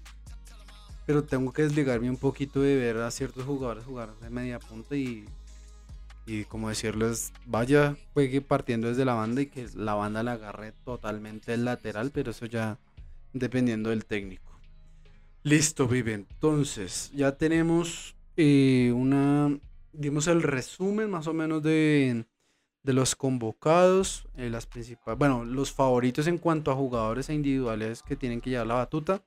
pero 1.06 1.24
tengo 1.24 1.52
que 1.52 1.64
desligarme 1.64 2.10
un 2.10 2.18
poquito 2.18 2.62
de 2.62 2.76
ver 2.76 2.98
a 2.98 3.12
ciertos 3.12 3.44
jugadores 3.44 3.84
jugar 3.84 4.16
de 4.22 4.30
media 4.30 4.58
punta 4.60 4.96
y, 4.96 5.26
y 6.26 6.46
como 6.46 6.70
decirles, 6.70 7.34
vaya, 7.46 7.98
juegue 8.14 8.42
partiendo 8.42 8.88
desde 8.88 9.04
la 9.06 9.16
banda 9.16 9.42
y 9.42 9.48
que 9.48 9.68
la 9.76 9.96
banda 9.96 10.24
la 10.24 10.34
agarre 10.34 10.72
totalmente 10.86 11.54
el 11.54 11.66
lateral, 11.66 12.12
pero 12.14 12.32
eso 12.32 12.46
ya 12.46 12.78
dependiendo 13.34 13.90
del 13.90 14.06
técnico. 14.06 14.60
Listo, 15.44 15.88
Vive. 15.88 16.14
Entonces, 16.14 17.12
ya 17.14 17.34
tenemos 17.38 18.16
eh, 18.38 18.94
una, 18.96 19.58
dimos 19.92 20.28
el 20.28 20.42
resumen 20.42 21.10
más 21.10 21.28
o 21.28 21.34
menos 21.34 21.64
de, 21.64 22.26
de 22.84 22.94
los 22.94 23.16
convocados, 23.16 24.28
eh, 24.38 24.50
las 24.50 24.66
principales, 24.66 25.20
bueno, 25.20 25.44
los 25.46 25.72
favoritos 25.72 26.28
en 26.28 26.38
cuanto 26.38 26.72
a 26.72 26.76
jugadores 26.76 27.30
e 27.30 27.34
individuales 27.34 28.04
que 28.04 28.16
tienen 28.16 28.42
que 28.42 28.52
llevar 28.52 28.68
la 28.68 28.76
batuta, 28.76 29.22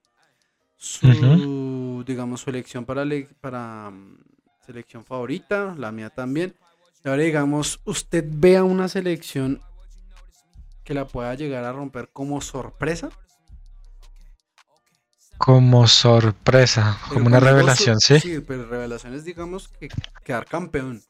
su, 0.76 2.04
digamos, 2.06 2.42
su 2.42 2.50
elección 2.50 2.84
para, 2.84 3.04
le- 3.04 3.28
para 3.40 3.90
mm, 3.90 4.18
selección 4.66 5.04
favorita, 5.04 5.74
la 5.78 5.92
mía 5.92 6.10
también. 6.10 6.54
Y 7.04 7.08
ahora, 7.08 7.22
digamos, 7.22 7.80
usted 7.84 8.24
vea 8.28 8.64
una 8.64 8.88
selección 8.88 9.60
que 10.84 10.94
la 10.94 11.06
pueda 11.08 11.34
llegar 11.34 11.64
a 11.64 11.72
romper 11.72 12.10
como 12.12 12.40
sorpresa. 12.40 13.10
Como 15.36 15.86
sorpresa, 15.88 16.96
Pero 17.06 17.24
como 17.24 17.26
una 17.26 17.38
revelación, 17.38 18.00
¿sí? 18.00 18.22
Sí, 18.22 18.40
pero 18.40 18.66
revelaciones, 18.66 19.24
digamos, 19.24 19.68
que 19.68 19.92
quedar 20.24 20.46
campeón. 20.46 21.02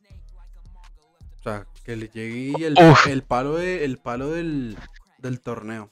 O 1.41 1.43
sea, 1.43 1.67
que 1.85 1.97
le 1.97 2.09
llegue 2.09 2.53
el, 2.67 3.23
palo, 3.23 3.57
de, 3.57 3.85
el 3.85 3.99
palo 3.99 4.31
del, 4.31 4.77
del 5.19 5.41
torneo. 5.41 5.91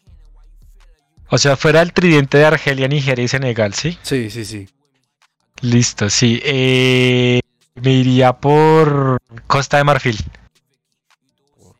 O 1.28 1.38
sea, 1.38 1.56
fuera 1.56 1.80
el 1.82 1.92
tridente 1.92 2.38
de 2.38 2.44
Argelia, 2.44 2.88
Nigeria 2.88 3.24
y 3.24 3.28
Senegal, 3.28 3.74
¿sí? 3.74 3.98
Sí, 4.02 4.30
sí, 4.30 4.44
sí. 4.44 4.68
Listo, 5.60 6.10
sí. 6.10 6.40
Eh, 6.44 7.40
me 7.74 7.92
iría 7.92 8.32
por 8.32 9.18
Costa 9.46 9.76
de 9.76 9.84
Marfil. 9.84 10.16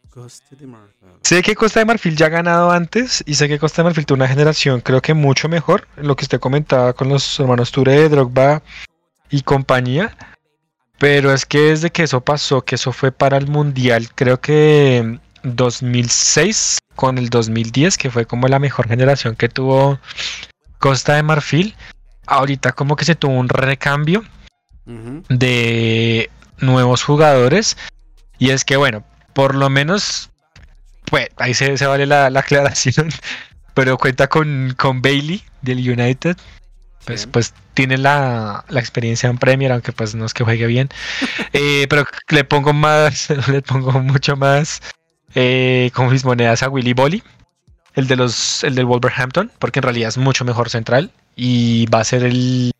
Costa 0.09 0.57
de 0.57 0.67
Marfil. 0.67 1.09
Sé 1.23 1.43
que 1.43 1.55
Costa 1.55 1.81
de 1.81 1.87
Marfil 1.87 2.17
ya 2.17 2.27
ha 2.27 2.31
ganado 2.31 2.71
antes 2.71 3.23
y 3.27 3.35
sé 3.35 3.49
que 3.49 3.59
Costa 3.59 3.83
de 3.83 3.85
Marfil 3.85 4.07
tuvo 4.07 4.17
una 4.17 4.29
generación 4.29 4.81
creo 4.81 5.01
que 5.01 5.15
mucho 5.15 5.49
mejor, 5.49 5.87
lo 5.97 6.17
que 6.17 6.25
usted 6.25 6.41
comentaba 6.41 6.93
con 6.93 7.09
los 7.09 7.39
hermanos 7.41 7.73
Touré, 7.73 8.09
Drogba 8.09 8.63
y 9.31 9.43
compañía. 9.43 10.17
Pero 11.01 11.33
es 11.33 11.47
que 11.47 11.59
desde 11.61 11.89
que 11.89 12.03
eso 12.03 12.21
pasó, 12.21 12.61
que 12.61 12.75
eso 12.75 12.93
fue 12.93 13.11
para 13.11 13.39
el 13.39 13.47
Mundial, 13.47 14.11
creo 14.15 14.39
que 14.39 15.19
2006 15.45 16.77
con 16.95 17.17
el 17.17 17.31
2010, 17.31 17.97
que 17.97 18.11
fue 18.11 18.27
como 18.27 18.49
la 18.49 18.59
mejor 18.59 18.87
generación 18.87 19.35
que 19.35 19.49
tuvo 19.49 19.99
Costa 20.79 21.15
de 21.15 21.23
Marfil, 21.23 21.75
ahorita 22.27 22.73
como 22.73 22.97
que 22.97 23.07
se 23.07 23.15
tuvo 23.15 23.33
un 23.33 23.49
recambio 23.49 24.23
de 25.31 26.29
nuevos 26.59 27.03
jugadores. 27.03 27.79
Y 28.39 28.51
es 28.51 28.67
que, 28.67 28.77
bueno, 28.77 29.03
por 29.33 29.55
lo 29.55 29.71
menos, 29.71 30.29
pues 31.07 31.29
ahí 31.39 31.55
se, 31.55 31.79
se 31.79 31.87
vale 31.87 32.05
la, 32.05 32.29
la 32.29 32.41
aclaración. 32.41 33.09
Pero 33.73 33.97
cuenta 33.97 34.27
con, 34.27 34.75
con 34.77 35.01
Bailey 35.01 35.43
del 35.63 35.79
United. 35.79 36.37
Pues, 37.11 37.27
pues 37.27 37.55
tiene 37.75 37.99
la, 37.99 38.65
la 38.69 38.79
experiencia 38.79 39.29
en 39.29 39.37
Premier, 39.37 39.73
aunque 39.73 39.91
pues 39.91 40.15
no 40.15 40.25
es 40.25 40.33
que 40.33 40.45
juegue 40.45 40.67
bien. 40.67 40.89
Eh, 41.53 41.87
pero 41.89 42.05
le 42.29 42.45
pongo 42.45 42.73
más, 42.73 43.29
le 43.49 43.61
pongo 43.63 43.91
mucho 44.01 44.37
más 44.37 44.81
eh, 45.35 45.91
con 45.95 46.11
mis 46.11 46.25
monedas 46.25 46.63
a 46.63 46.69
Willy 46.69 46.93
Bolly, 46.93 47.23
el 47.95 48.07
de 48.07 48.15
los, 48.17 48.63
el 48.63 48.77
del 48.77 48.87
Wolverhampton, 48.87 49.51
porque 49.59 49.81
en 49.81 49.83
realidad 49.83 50.11
es 50.11 50.19
mucho 50.19 50.45
mejor 50.45 50.71
central 50.71 51.11
y 51.35 51.87
va 51.87 52.01
a 52.01 52.05
ser 52.05 52.23
el, 52.23 52.73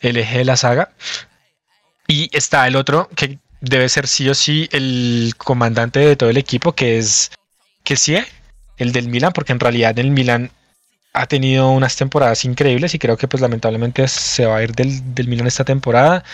el 0.00 0.16
eje 0.18 0.38
de 0.38 0.44
la 0.44 0.56
saga. 0.56 0.92
Y 2.06 2.28
está 2.36 2.66
el 2.66 2.76
otro 2.76 3.08
que 3.16 3.38
debe 3.62 3.88
ser 3.88 4.06
sí 4.06 4.28
o 4.28 4.34
sí 4.34 4.68
el 4.72 5.32
comandante 5.38 6.00
de 6.00 6.16
todo 6.16 6.28
el 6.28 6.36
equipo, 6.36 6.72
que 6.72 6.98
es 6.98 7.30
que 7.82 7.96
sí, 7.96 8.18
el 8.76 8.92
del 8.92 9.08
Milan, 9.08 9.32
porque 9.32 9.52
en 9.52 9.60
realidad 9.60 9.98
el 9.98 10.10
Milan 10.10 10.50
ha 11.16 11.26
tenido 11.26 11.70
unas 11.70 11.96
temporadas 11.96 12.44
increíbles 12.44 12.94
y 12.94 12.98
creo 12.98 13.16
que 13.16 13.26
pues 13.28 13.40
lamentablemente 13.40 14.06
se 14.08 14.46
va 14.46 14.56
a 14.58 14.62
ir 14.62 14.72
del, 14.72 15.14
del 15.14 15.28
Milan 15.28 15.46
esta 15.46 15.64
temporada. 15.64 16.24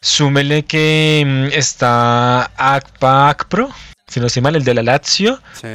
Súmele 0.00 0.64
que 0.64 1.24
mm, 1.26 1.52
está 1.52 2.50
Akpa 2.56 3.30
Akpro, 3.30 3.70
si 4.06 4.20
no 4.20 4.26
estoy 4.26 4.42
mal, 4.42 4.56
el 4.56 4.64
de 4.64 4.74
la 4.74 4.82
Lazio. 4.82 5.40
Sí. 5.60 5.68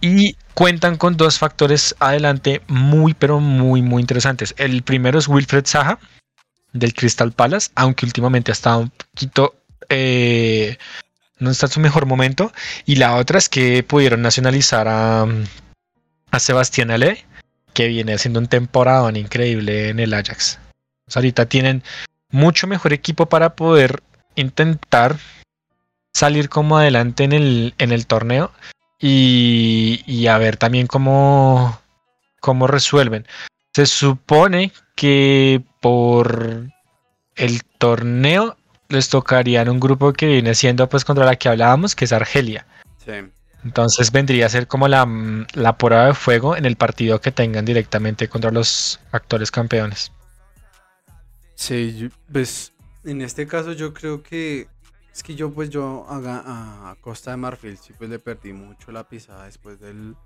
Y 0.00 0.36
cuentan 0.54 0.96
con 0.96 1.16
dos 1.16 1.38
factores 1.38 1.94
adelante 1.98 2.60
muy, 2.66 3.14
pero 3.14 3.40
muy, 3.40 3.80
muy 3.80 4.00
interesantes. 4.00 4.54
El 4.58 4.82
primero 4.82 5.18
es 5.18 5.28
Wilfred 5.28 5.64
Saha, 5.64 5.98
del 6.72 6.92
Crystal 6.92 7.32
Palace, 7.32 7.70
aunque 7.74 8.04
últimamente 8.04 8.50
ha 8.50 8.54
estado 8.54 8.80
un 8.80 8.90
poquito... 8.90 9.54
eh, 9.88 10.76
no 11.38 11.50
está 11.50 11.66
en 11.66 11.72
su 11.72 11.80
mejor 11.80 12.06
momento. 12.06 12.52
Y 12.86 12.96
la 12.96 13.16
otra 13.16 13.38
es 13.38 13.48
que 13.48 13.82
pudieron 13.82 14.22
nacionalizar 14.22 14.88
a, 14.88 15.26
a 16.30 16.40
Sebastián 16.40 16.90
Ale, 16.90 17.24
que 17.74 17.88
viene 17.88 18.14
haciendo 18.14 18.40
un 18.40 18.46
temporadón 18.46 19.16
increíble 19.16 19.90
en 19.90 20.00
el 20.00 20.14
Ajax. 20.14 20.58
Ahorita 21.14 21.46
tienen 21.46 21.82
mucho 22.30 22.66
mejor 22.66 22.92
equipo 22.92 23.26
para 23.26 23.54
poder 23.54 24.02
intentar 24.36 25.16
salir 26.14 26.48
como 26.48 26.78
adelante 26.78 27.24
en 27.24 27.32
el, 27.32 27.74
en 27.78 27.92
el 27.92 28.06
torneo 28.06 28.52
y, 28.98 30.02
y 30.06 30.28
a 30.28 30.38
ver 30.38 30.56
también 30.56 30.86
cómo, 30.86 31.78
cómo 32.40 32.66
resuelven. 32.66 33.26
Se 33.74 33.86
supone 33.86 34.72
que 34.96 35.62
por 35.80 36.68
el 37.36 37.62
torneo 37.78 38.56
les 38.88 39.08
tocaría 39.08 39.62
un 39.64 39.80
grupo 39.80 40.12
que 40.12 40.26
viene 40.26 40.54
siendo 40.54 40.88
pues 40.88 41.04
contra 41.04 41.24
la 41.24 41.36
que 41.36 41.48
hablábamos, 41.48 41.96
que 41.96 42.04
es 42.04 42.12
Argelia. 42.12 42.66
Sí. 43.04 43.12
Entonces 43.64 44.12
vendría 44.12 44.46
a 44.46 44.48
ser 44.50 44.66
como 44.66 44.88
la, 44.88 45.06
la 45.54 45.78
prueba 45.78 46.06
de 46.06 46.14
fuego 46.14 46.56
en 46.56 46.66
el 46.66 46.76
partido 46.76 47.20
que 47.20 47.32
tengan 47.32 47.64
directamente 47.64 48.28
contra 48.28 48.50
los 48.50 49.00
actuales 49.10 49.50
campeones. 49.50 50.12
Sí, 51.54 52.10
pues 52.30 52.72
en 53.04 53.22
este 53.22 53.46
caso 53.46 53.72
yo 53.72 53.94
creo 53.94 54.22
que 54.22 54.68
es 55.12 55.22
que 55.22 55.34
yo 55.34 55.52
pues 55.52 55.70
yo 55.70 56.06
haga 56.08 56.42
a 56.90 56.96
Costa 57.00 57.30
de 57.30 57.36
Marfil 57.36 57.78
sí 57.78 57.92
pues 57.96 58.10
le 58.10 58.18
perdí 58.18 58.52
mucho 58.52 58.90
la 58.90 59.08
pisada 59.08 59.44
después 59.44 59.80
del, 59.80 60.16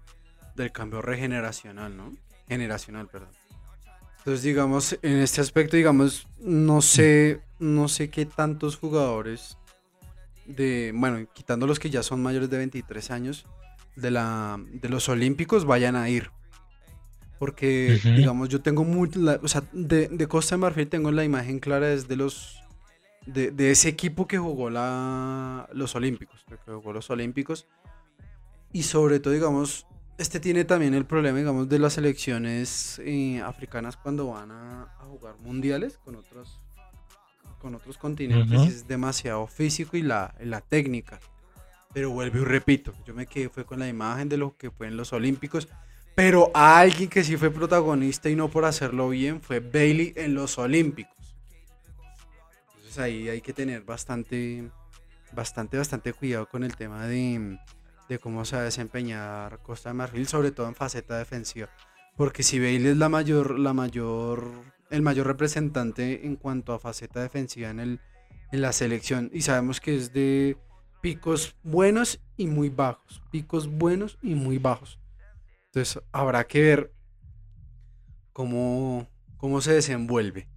del 0.57 0.73
cambio 0.73 1.03
regeneracional, 1.03 1.97
¿no? 1.97 2.15
Generacional, 2.49 3.07
perdón. 3.07 3.29
Entonces, 4.19 4.43
digamos, 4.43 4.99
en 5.03 5.19
este 5.19 5.41
aspecto, 5.41 5.77
digamos, 5.77 6.27
no 6.39 6.83
sé, 6.83 7.41
no 7.59 7.89
sé 7.89 8.11
qué 8.11 8.27
tantos 8.27 8.77
jugadores 8.77 9.58
de, 10.49 10.93
bueno, 10.95 11.29
quitando 11.33 11.67
los 11.67 11.79
que 11.79 11.91
ya 11.91 12.03
son 12.03 12.23
mayores 12.23 12.51
de 12.51 12.59
23 12.59 13.11
años, 13.13 13.47
de, 13.95 14.11
la, 14.11 14.61
de 14.73 14.89
los 14.89 15.09
Olímpicos 15.09 15.65
vayan 15.65 15.95
a 15.95 16.09
ir. 16.09 16.31
Porque, 17.39 18.01
digamos, 18.17 18.49
yo 18.49 18.61
tengo 18.61 18.83
muy, 18.83 19.09
o 19.43 19.49
sea, 19.49 19.63
de, 19.73 20.09
de, 20.09 20.27
Costa 20.27 20.57
de 20.57 20.61
Marfil 20.61 20.89
tengo 20.89 21.13
la 21.13 21.23
imagen 21.23 21.61
clara 21.61 21.87
desde 21.87 22.17
los, 22.17 22.65
de, 23.27 23.53
de 23.53 23.71
ese 23.71 23.89
equipo 23.89 24.27
que 24.27 24.39
jugó 24.39 24.71
la, 24.71 25.69
los 25.73 25.95
Olímpicos, 25.95 26.45
que 26.49 26.73
jugó 26.73 26.93
los 26.93 27.09
Olímpicos. 27.11 27.69
Y 28.73 28.83
sobre 28.83 29.21
todo, 29.21 29.33
digamos, 29.33 29.87
este 30.19 30.41
tiene 30.41 30.65
también 30.65 30.95
el 30.95 31.07
problema, 31.07 31.39
digamos, 31.39 31.69
de 31.69 31.79
las 31.79 31.93
selecciones 31.95 33.01
eh, 33.05 33.41
africanas 33.41 33.97
cuando 33.97 34.27
van 34.29 34.51
a, 34.51 34.95
jugar 35.09 35.39
mundiales 35.39 35.99
con 36.05 36.17
otros, 36.17 36.61
con 37.59 37.75
otros 37.75 37.99
continentes. 37.99 38.61
Es 38.63 38.89
demasiado 38.89 39.47
físico 39.47 39.97
y 39.97 40.03
la, 40.03 40.35
la 40.41 40.61
técnica. 40.61 41.21
Pero 41.93 42.11
vuelvo 42.11 42.39
y 42.39 42.45
repito, 42.45 42.95
yo 43.07 43.15
me 43.15 43.27
quedé 43.27 43.49
fue 43.49 43.65
con 43.65 43.79
la 43.79 43.89
imagen 43.89 44.29
de 44.29 44.37
lo 44.37 44.57
que 44.57 44.71
fue 44.71 44.89
en 44.89 44.97
los 44.97 45.13
Olímpicos. 45.13 45.69
Pero 46.15 46.51
a 46.53 46.79
alguien 46.81 47.09
que 47.09 47.23
sí 47.23 47.37
fue 47.37 47.51
protagonista 47.51 48.29
y 48.29 48.37
no 48.37 48.49
por 48.49 48.65
hacerlo 48.65 49.09
bien 49.09 49.41
fue 49.41 49.61
Bailey 49.61 50.13
en 50.17 50.35
los 50.35 50.59
Olímpicos. 50.59 51.17
Entonces 52.77 52.99
ahí 52.99 53.29
hay 53.29 53.41
que 53.41 53.53
tener 53.53 53.83
bastante, 53.83 54.69
bastante, 55.33 55.79
bastante 55.79 56.13
cuidado 56.13 56.47
con 56.49 56.65
el 56.65 56.75
tema 56.75 57.07
de, 57.07 57.59
de 58.09 58.19
cómo 58.19 58.45
se 58.45 58.57
va 58.57 58.63
a 58.63 58.65
desempeñar 58.65 59.61
Costa 59.63 59.91
de 59.91 59.95
Marfil, 59.95 60.27
sobre 60.27 60.51
todo 60.51 60.67
en 60.67 60.75
faceta 60.75 61.17
defensiva. 61.17 61.69
Porque 62.17 62.43
si 62.43 62.59
Bailey 62.59 62.93
es 62.93 62.97
la 62.97 63.09
mayor, 63.09 63.59
la 63.59 63.73
mayor, 63.73 64.51
el 64.91 65.03
mayor 65.03 65.27
representante 65.27 66.27
en 66.27 66.37
cuanto 66.37 66.73
a 66.73 66.79
faceta 66.79 67.21
defensiva 67.21 67.71
en, 67.71 67.81
el, 67.81 68.01
en 68.53 68.63
la 68.63 68.73
selección, 68.73 69.31
y 69.33 69.43
sabemos 69.43 69.81
que 69.81 69.97
es 69.97 70.13
de 70.13 70.57
picos 71.01 71.57
buenos 71.63 72.21
y 72.37 72.47
muy 72.47 72.69
bajos, 72.69 73.23
picos 73.31 73.69
buenos 73.69 74.19
y 74.23 74.35
muy 74.35 74.59
bajos. 74.59 74.99
Entonces 75.67 76.03
habrá 76.13 76.47
que 76.47 76.63
ver 76.63 76.93
cómo, 78.33 79.09
cómo 79.37 79.61
se 79.61 79.73
desenvuelve. 79.73 80.49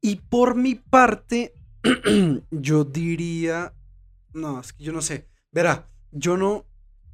Y 0.00 0.16
por 0.16 0.56
mi 0.56 0.74
parte, 0.74 1.54
yo 2.50 2.84
diría, 2.84 3.74
no, 4.32 4.60
es 4.60 4.72
que 4.72 4.84
yo 4.84 4.92
no 4.92 5.00
sé, 5.00 5.28
verá, 5.50 5.88
yo 6.10 6.36
no, 6.36 6.66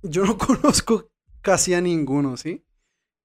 yo 0.03 0.25
no 0.25 0.39
conozco 0.39 1.11
casi 1.41 1.75
a 1.75 1.81
ninguno, 1.81 2.37
¿sí? 2.37 2.65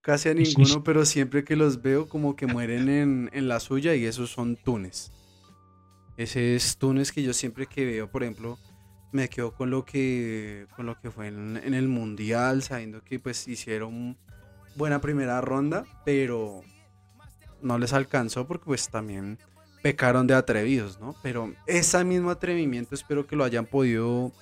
Casi 0.04 0.28
a 0.28 0.34
ninguno, 0.34 0.84
pero 0.84 1.06
siempre 1.06 1.46
que 1.46 1.56
los 1.56 1.82
veo 1.82 2.10
como 2.10 2.36
que 2.36 2.46
mueren 2.46 3.30
en, 3.32 3.48
la 3.48 3.62
suya 3.62 3.96
y 3.96 4.06
esos 4.06 4.30
son 4.30 4.58
Túnez. 4.58 5.14
Ese 6.18 6.58
es 6.58 6.78
Túnez 6.78 7.14
que 7.14 7.24
yo 7.24 7.34
siempre 7.34 7.68
que 7.68 7.86
veo, 7.86 8.12
por 8.12 8.24
ejemplo, 8.24 8.60
me 9.14 9.30
quedo 9.30 9.54
con 9.54 9.70
lo 9.70 9.86
que, 9.86 10.68
con 10.76 10.88
lo 10.88 11.00
que 11.00 11.10
fue 11.10 11.28
en, 11.28 11.74
el 11.74 11.88
Mundial, 11.88 12.64
sabiendo 12.64 13.02
que 13.02 13.18
pues 13.18 13.48
hicieron 13.48 14.18
buena 14.76 15.00
primera 15.00 15.40
ronda, 15.40 15.86
pero 16.04 16.64
no 17.62 17.78
les 17.78 17.94
alcanzó 17.94 18.46
porque 18.46 18.66
pues 18.66 18.90
también 18.90 19.40
pecaron 19.82 20.28
de 20.28 20.34
atrevidos, 20.34 21.00
¿no? 21.00 21.16
Pero 21.24 21.54
ese 21.66 22.04
mismo 22.04 22.30
atrevimiento 22.30 22.94
espero 22.94 23.26
que 23.26 23.38
lo 23.38 23.46
hayan 23.46 23.68
podido 23.68 24.34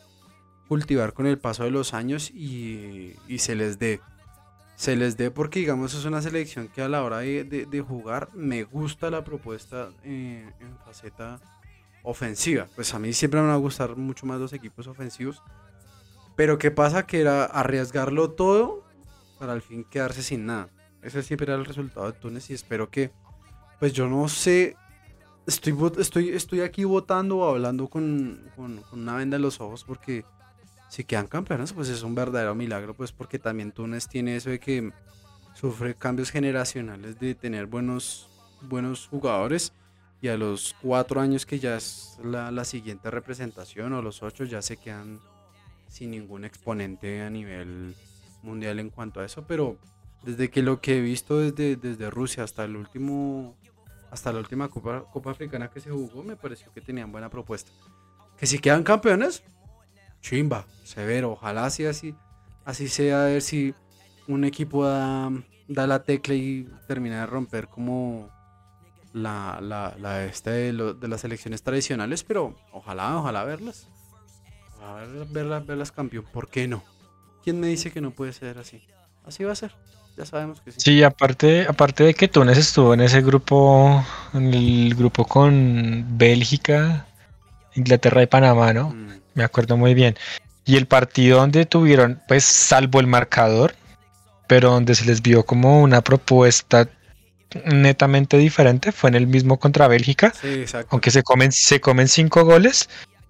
cultivar 0.67 1.13
con 1.13 1.27
el 1.27 1.37
paso 1.37 1.65
de 1.65 1.69
los 1.69 1.93
años 1.93 2.31
y, 2.31 3.13
se 3.37 3.53
les 3.53 3.77
dé. 3.77 3.99
Se 4.81 4.95
les 4.95 5.15
dé 5.15 5.29
porque, 5.29 5.59
digamos, 5.59 5.93
es 5.93 6.05
una 6.05 6.23
selección 6.23 6.67
que 6.67 6.81
a 6.81 6.89
la 6.89 7.03
hora 7.03 7.19
de, 7.19 7.85
jugar 7.87 8.29
me 8.33 8.63
gusta 8.63 9.11
la 9.11 9.23
propuesta 9.23 9.91
en, 10.03 10.51
faceta 10.83 11.39
ofensiva. 12.01 12.67
Pues 12.73 12.91
a 12.95 12.97
mí 12.97 13.13
siempre 13.13 13.41
me 13.41 13.49
va 13.49 13.53
a 13.53 13.57
gustar 13.57 13.95
mucho 13.95 14.25
más 14.25 14.39
los 14.39 14.53
equipos 14.53 14.87
ofensivos. 14.87 15.43
Pero 16.35 16.57
¿qué 16.57 16.71
pasa? 16.71 17.05
Que 17.05 17.21
era 17.21 17.45
arriesgarlo 17.45 18.31
todo 18.31 18.83
para 19.37 19.53
al 19.53 19.61
fin 19.61 19.83
quedarse 19.83 20.23
sin 20.23 20.47
nada. 20.47 20.67
Ese 21.03 21.21
siempre 21.21 21.45
era 21.45 21.59
el 21.59 21.65
resultado 21.65 22.11
de 22.11 22.17
Túnez 22.17 22.49
y 22.49 22.55
espero 22.55 22.89
que, 22.89 23.11
pues 23.79 23.93
yo 23.93 24.07
no 24.07 24.27
sé, 24.29 24.77
estoy, 25.45 25.75
estoy, 25.99 26.29
estoy 26.29 26.61
aquí 26.61 26.85
votando 26.85 27.37
o 27.37 27.47
hablando 27.47 27.87
con, 27.87 28.49
con 28.55 28.83
una 28.93 29.15
venda 29.17 29.35
en 29.35 29.43
los 29.43 29.61
ojos 29.61 29.83
porque 29.83 30.25
si 30.91 31.05
quedan 31.05 31.27
campeones, 31.27 31.71
pues 31.71 31.87
es 31.87 32.03
un 32.03 32.13
verdadero 32.15 32.53
milagro, 32.53 32.93
pues 32.93 33.13
porque 33.13 33.39
también 33.39 33.71
Túnez 33.71 34.09
tiene 34.09 34.35
eso 34.35 34.49
de 34.49 34.59
que 34.59 34.91
sufre 35.53 35.95
cambios 35.95 36.31
generacionales 36.31 37.17
de 37.17 37.33
tener 37.33 37.65
buenos, 37.65 38.27
buenos 38.63 39.07
jugadores 39.07 39.71
y 40.19 40.27
a 40.27 40.35
los 40.35 40.75
cuatro 40.81 41.21
años 41.21 41.45
que 41.45 41.59
ya 41.59 41.77
es 41.77 42.19
la, 42.21 42.65
siguiente 42.65 43.09
representación 43.09 43.93
o 43.93 44.01
los 44.01 44.21
ocho 44.21 44.43
ya 44.43 44.61
se 44.61 44.75
quedan 44.75 45.21
sin 45.87 46.11
ningún 46.11 46.43
exponente 46.43 47.21
a 47.21 47.29
nivel 47.29 47.95
mundial 48.43 48.81
en 48.81 48.89
cuanto 48.89 49.21
a 49.21 49.25
eso, 49.25 49.47
pero 49.47 49.77
desde 50.23 50.49
que 50.49 50.61
lo 50.61 50.81
que 50.81 50.97
he 50.97 51.01
visto 51.01 51.39
desde, 51.39 51.77
desde 51.77 52.09
Rusia 52.09 52.43
hasta 52.43 52.65
el 52.65 52.75
último 52.75 53.55
hasta 54.11 54.33
la 54.33 54.39
última 54.39 54.67
Copa, 54.67 55.05
Copa 55.09 55.31
Africana 55.31 55.69
que 55.69 55.79
se 55.79 55.89
jugó 55.89 56.21
me 56.21 56.35
pareció 56.35 56.69
que 56.73 56.81
tenían 56.81 57.13
buena 57.13 57.29
propuesta. 57.29 57.71
Que 58.37 58.45
si 58.45 58.59
quedan 58.59 58.83
campeones, 58.83 59.41
chimba, 60.21 60.65
severo. 60.83 61.31
Ojalá 61.31 61.65
así, 61.65 61.85
así, 61.85 62.15
así 62.65 62.87
sea, 62.87 63.23
a 63.23 63.25
ver 63.25 63.41
si 63.41 63.73
un 64.27 64.45
equipo 64.45 64.85
da, 64.85 65.31
la 65.67 66.03
tecla 66.03 66.35
y 66.35 66.67
termina 66.87 67.21
de 67.21 67.25
romper 67.25 67.67
como 67.67 68.29
la, 69.13 69.59
la, 69.61 69.95
la 69.99 70.25
este 70.25 70.49
de, 70.51 70.93
de, 70.93 71.07
las 71.07 71.23
elecciones 71.23 71.63
tradicionales, 71.63 72.23
pero 72.23 72.55
ojalá, 72.71 73.17
ojalá 73.17 73.43
verlas. 73.43 73.87
Ojalá 74.77 75.25
verlas, 75.29 75.65
verlas 75.65 75.91
campeón. 75.91 76.25
¿Por 76.31 76.49
qué 76.49 76.67
no? 76.67 76.83
¿Quién 77.43 77.59
me 77.59 77.67
dice 77.67 77.91
que 77.91 78.01
no 78.01 78.11
puede 78.11 78.33
ser 78.33 78.57
así? 78.57 78.81
Así 79.25 79.43
va 79.43 79.51
a 79.51 79.55
ser. 79.55 79.73
Ya 80.17 80.25
sabemos 80.25 80.61
que 80.61 80.71
sí. 80.71 80.79
Sí, 80.81 81.03
aparte, 81.03 81.65
aparte 81.67 82.03
de 82.03 82.13
que 82.13 82.27
Túnez 82.27 82.57
estuvo 82.57 82.93
en 82.93 83.01
ese 83.01 83.21
grupo, 83.21 84.03
en 84.33 84.53
el 84.53 84.93
grupo 84.95 85.25
con 85.25 86.05
Bélgica, 86.17 87.07
Inglaterra 87.75 88.21
y 88.21 88.27
Panamá, 88.27 88.73
¿no? 88.73 88.89
Mm 88.89 89.20
me 89.33 89.43
acuerdo 89.43 89.77
muy 89.77 89.93
bien. 89.93 90.17
Y 90.65 90.77
el 90.77 90.85
partido 90.85 91.39
donde 91.39 91.65
tuvieron, 91.65 92.21
pues, 92.27 92.43
salvo 92.43 92.99
el 92.99 93.07
marcador, 93.07 93.75
pero 94.47 94.71
donde 94.71 94.95
se 94.95 95.05
les 95.05 95.21
vio 95.21 95.45
como 95.45 95.81
una 95.81 96.01
propuesta 96.01 96.87
netamente 97.65 98.37
diferente, 98.37 98.91
fue 98.91 99.09
en 99.09 99.15
el 99.15 99.27
mismo 99.27 99.59
contra 99.59 99.87
Bélgica. 99.87 100.33
Sí, 100.39 100.65
aunque 100.89 101.11
se 101.11 101.23
comen, 101.23 101.51
se 101.51 101.81
comen 101.81 102.07
cinco 102.07 102.45
goles, 102.45 102.89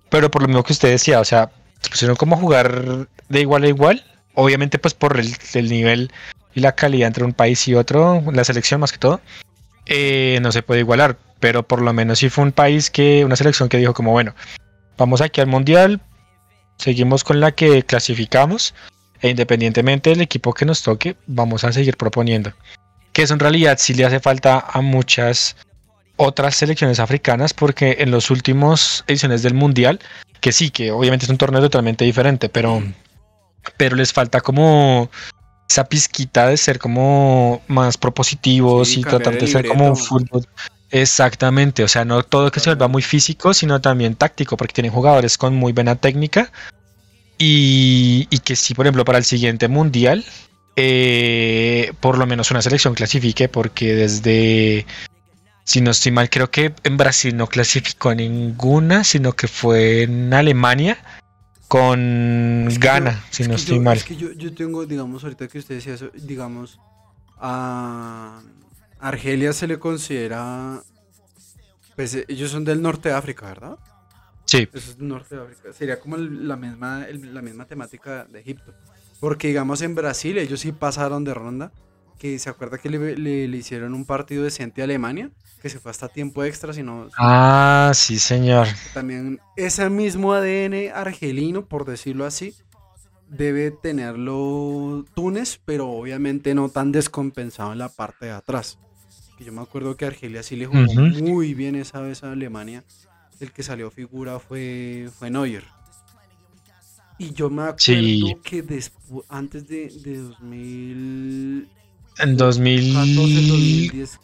pero 0.09 0.29
por 0.29 0.41
lo 0.41 0.47
mismo 0.47 0.63
que 0.63 0.73
usted 0.73 0.89
decía, 0.89 1.19
o 1.19 1.25
sea, 1.25 1.51
se 1.81 1.89
pusieron 1.89 2.15
como 2.15 2.35
a 2.35 2.39
jugar 2.39 3.07
de 3.29 3.41
igual 3.41 3.63
a 3.63 3.67
igual. 3.67 4.03
Obviamente, 4.33 4.79
pues 4.79 4.93
por 4.93 5.19
el, 5.19 5.69
nivel 5.69 6.11
y 6.53 6.61
la 6.61 6.73
calidad 6.73 7.07
entre 7.07 7.23
un 7.23 7.33
país 7.33 7.67
y 7.67 7.75
otro, 7.75 8.23
la 8.31 8.43
selección 8.43 8.79
más 8.79 8.91
que 8.91 8.97
todo, 8.97 9.21
eh, 9.85 10.39
no 10.41 10.51
se 10.51 10.63
puede 10.63 10.81
igualar. 10.81 11.17
Pero 11.39 11.63
por 11.63 11.81
lo 11.81 11.91
menos 11.91 12.19
sí 12.19 12.29
fue 12.29 12.43
un 12.43 12.51
país 12.51 12.91
que, 12.91 13.25
una 13.25 13.35
selección 13.35 13.67
que 13.67 13.77
dijo 13.77 13.93
como, 13.93 14.11
bueno, 14.11 14.35
Vamos 15.01 15.19
aquí 15.21 15.41
al 15.41 15.47
mundial, 15.47 15.99
seguimos 16.77 17.23
con 17.23 17.39
la 17.39 17.53
que 17.53 17.81
clasificamos 17.81 18.75
e 19.19 19.29
independientemente 19.29 20.11
del 20.11 20.21
equipo 20.21 20.53
que 20.53 20.63
nos 20.63 20.83
toque, 20.83 21.15
vamos 21.25 21.63
a 21.63 21.71
seguir 21.71 21.97
proponiendo. 21.97 22.53
Que 23.11 23.23
eso 23.23 23.33
en 23.33 23.39
realidad 23.39 23.79
sí 23.79 23.95
le 23.95 24.05
hace 24.05 24.19
falta 24.19 24.59
a 24.59 24.79
muchas 24.81 25.55
otras 26.17 26.55
selecciones 26.55 26.99
africanas 26.99 27.51
porque 27.51 27.97
en 28.01 28.11
los 28.11 28.29
últimos 28.29 29.03
ediciones 29.07 29.41
del 29.41 29.55
mundial, 29.55 29.99
que 30.39 30.51
sí, 30.51 30.69
que 30.69 30.91
obviamente 30.91 31.25
es 31.25 31.31
un 31.31 31.39
torneo 31.39 31.61
totalmente 31.61 32.05
diferente, 32.05 32.47
pero, 32.47 32.83
pero 33.77 33.95
les 33.95 34.13
falta 34.13 34.39
como 34.39 35.09
esa 35.67 35.85
pizquita 35.85 36.45
de 36.45 36.57
ser 36.57 36.77
como 36.77 37.63
más 37.67 37.97
propositivos 37.97 38.95
y 38.95 39.01
tratar 39.01 39.39
de 39.39 39.47
ser 39.47 39.67
como 39.67 39.87
un 39.87 39.97
fútbol. 39.97 40.45
Exactamente, 40.91 41.83
o 41.83 41.87
sea, 41.87 42.03
no 42.03 42.21
todo 42.23 42.51
que 42.51 42.59
se 42.59 42.69
vuelva 42.69 42.89
muy 42.89 43.01
físico, 43.01 43.53
sino 43.53 43.79
también 43.79 44.15
táctico, 44.15 44.57
porque 44.57 44.73
tienen 44.73 44.91
jugadores 44.91 45.37
con 45.37 45.55
muy 45.55 45.71
buena 45.71 45.95
técnica 45.95 46.51
y, 47.37 48.25
que 48.43 48.55
si, 48.55 48.75
por 48.75 48.85
ejemplo, 48.85 49.03
para 49.05 49.17
el 49.17 49.23
siguiente 49.23 49.67
mundial, 49.67 50.23
eh, 50.75 51.91
por 51.99 52.17
lo 52.17 52.27
menos 52.27 52.51
una 52.51 52.61
selección 52.61 52.93
clasifique, 52.93 53.47
porque 53.47 53.95
desde, 53.95 54.85
si 55.63 55.81
no 55.81 55.91
estoy 55.91 56.11
mal, 56.11 56.29
creo 56.29 56.51
que 56.51 56.73
en 56.83 56.97
Brasil 56.97 57.35
no 57.35 57.47
clasificó 57.47 58.13
ninguna, 58.13 59.03
sino 59.03 59.31
que 59.31 59.47
fue 59.47 60.03
en 60.03 60.33
Alemania 60.33 60.99
con 61.67 62.67
Ghana, 62.79 63.23
si 63.31 63.47
no 63.47 63.55
estoy 63.55 63.79
mal. 63.79 63.97
Es 63.97 64.03
que 64.03 64.17
yo, 64.17 64.33
yo 64.33 64.53
tengo, 64.53 64.85
digamos, 64.85 65.23
ahorita 65.23 65.47
que 65.47 65.59
usted 65.59 65.75
decía 65.75 65.93
eso, 65.93 66.11
digamos, 66.13 66.79
a... 67.39 68.41
Argelia 69.01 69.53
se 69.53 69.67
le 69.67 69.79
considera. 69.79 70.81
Pues 71.95 72.17
ellos 72.27 72.51
son 72.51 72.63
del 72.63 72.81
norte 72.81 73.09
de 73.09 73.15
África, 73.15 73.47
¿verdad? 73.47 73.77
Sí. 74.45 74.67
Eso 74.73 74.91
es 74.91 74.97
norte 74.99 75.35
de 75.35 75.41
África. 75.43 75.73
Sería 75.73 75.99
como 75.99 76.17
la, 76.17 76.55
misma, 76.55 77.05
la 77.11 77.41
misma 77.41 77.65
temática 77.65 78.25
de 78.25 78.39
Egipto. 78.39 78.73
Porque, 79.19 79.47
digamos, 79.49 79.81
en 79.81 79.93
Brasil 79.95 80.37
ellos 80.37 80.59
sí 80.61 80.71
pasaron 80.71 81.23
de 81.23 81.33
ronda. 81.33 81.71
que 82.17 82.37
se 82.37 82.49
acuerda 82.51 82.77
que 82.77 82.87
le, 82.89 83.15
le- 83.17 83.47
le 83.47 83.57
hicieron 83.57 83.95
un 83.95 84.05
partido 84.05 84.43
decente 84.43 84.81
a 84.81 84.83
Alemania, 84.83 85.31
que 85.59 85.69
se 85.69 85.79
fue 85.79 85.89
hasta 85.89 86.07
tiempo 86.07 86.43
extra, 86.43 86.71
sino 86.71 87.09
Ah, 87.17 87.91
sí, 87.95 88.19
señor. 88.19 88.67
también 88.93 89.39
ese 89.57 89.89
mismo 89.89 90.31
ADN 90.33 90.91
argelino, 90.93 91.65
por 91.65 91.83
decirlo 91.85 92.25
así, 92.27 92.53
debe 93.27 93.71
tenerlo 93.71 95.03
Túnez, 95.15 95.59
pero 95.65 95.89
obviamente 95.89 96.53
no 96.53 96.69
tan 96.69 96.91
descompensado 96.91 97.71
en 97.71 97.79
la 97.79 97.89
parte 97.89 98.27
de 98.27 98.31
atrás. 98.33 98.77
Que 99.41 99.45
yo 99.45 99.51
me 99.53 99.61
acuerdo 99.63 99.97
que 99.97 100.05
Argelia 100.05 100.43
sí 100.43 100.55
le 100.55 100.67
jugó 100.67 100.83
muy 100.93 101.55
bien 101.55 101.73
esa 101.75 101.99
vez 101.99 102.23
a 102.23 102.31
Alemania. 102.31 102.83
El 103.39 103.51
que 103.51 103.63
salió 103.63 103.89
figura 103.89 104.37
fue, 104.37 105.09
fue 105.17 105.31
Neuer. 105.31 105.63
Y 107.17 107.33
yo 107.33 107.49
me 107.49 107.63
acuerdo 107.63 107.79
Sí. 107.79 108.35
que 108.43 108.61
después, 108.61 109.25
antes 109.29 109.67
de, 109.67 109.87
de 109.89 110.17
2000, 110.19 111.67
En 112.19 112.35
14, 112.35 112.35
2000. 112.35 112.93
2010. 112.93 114.19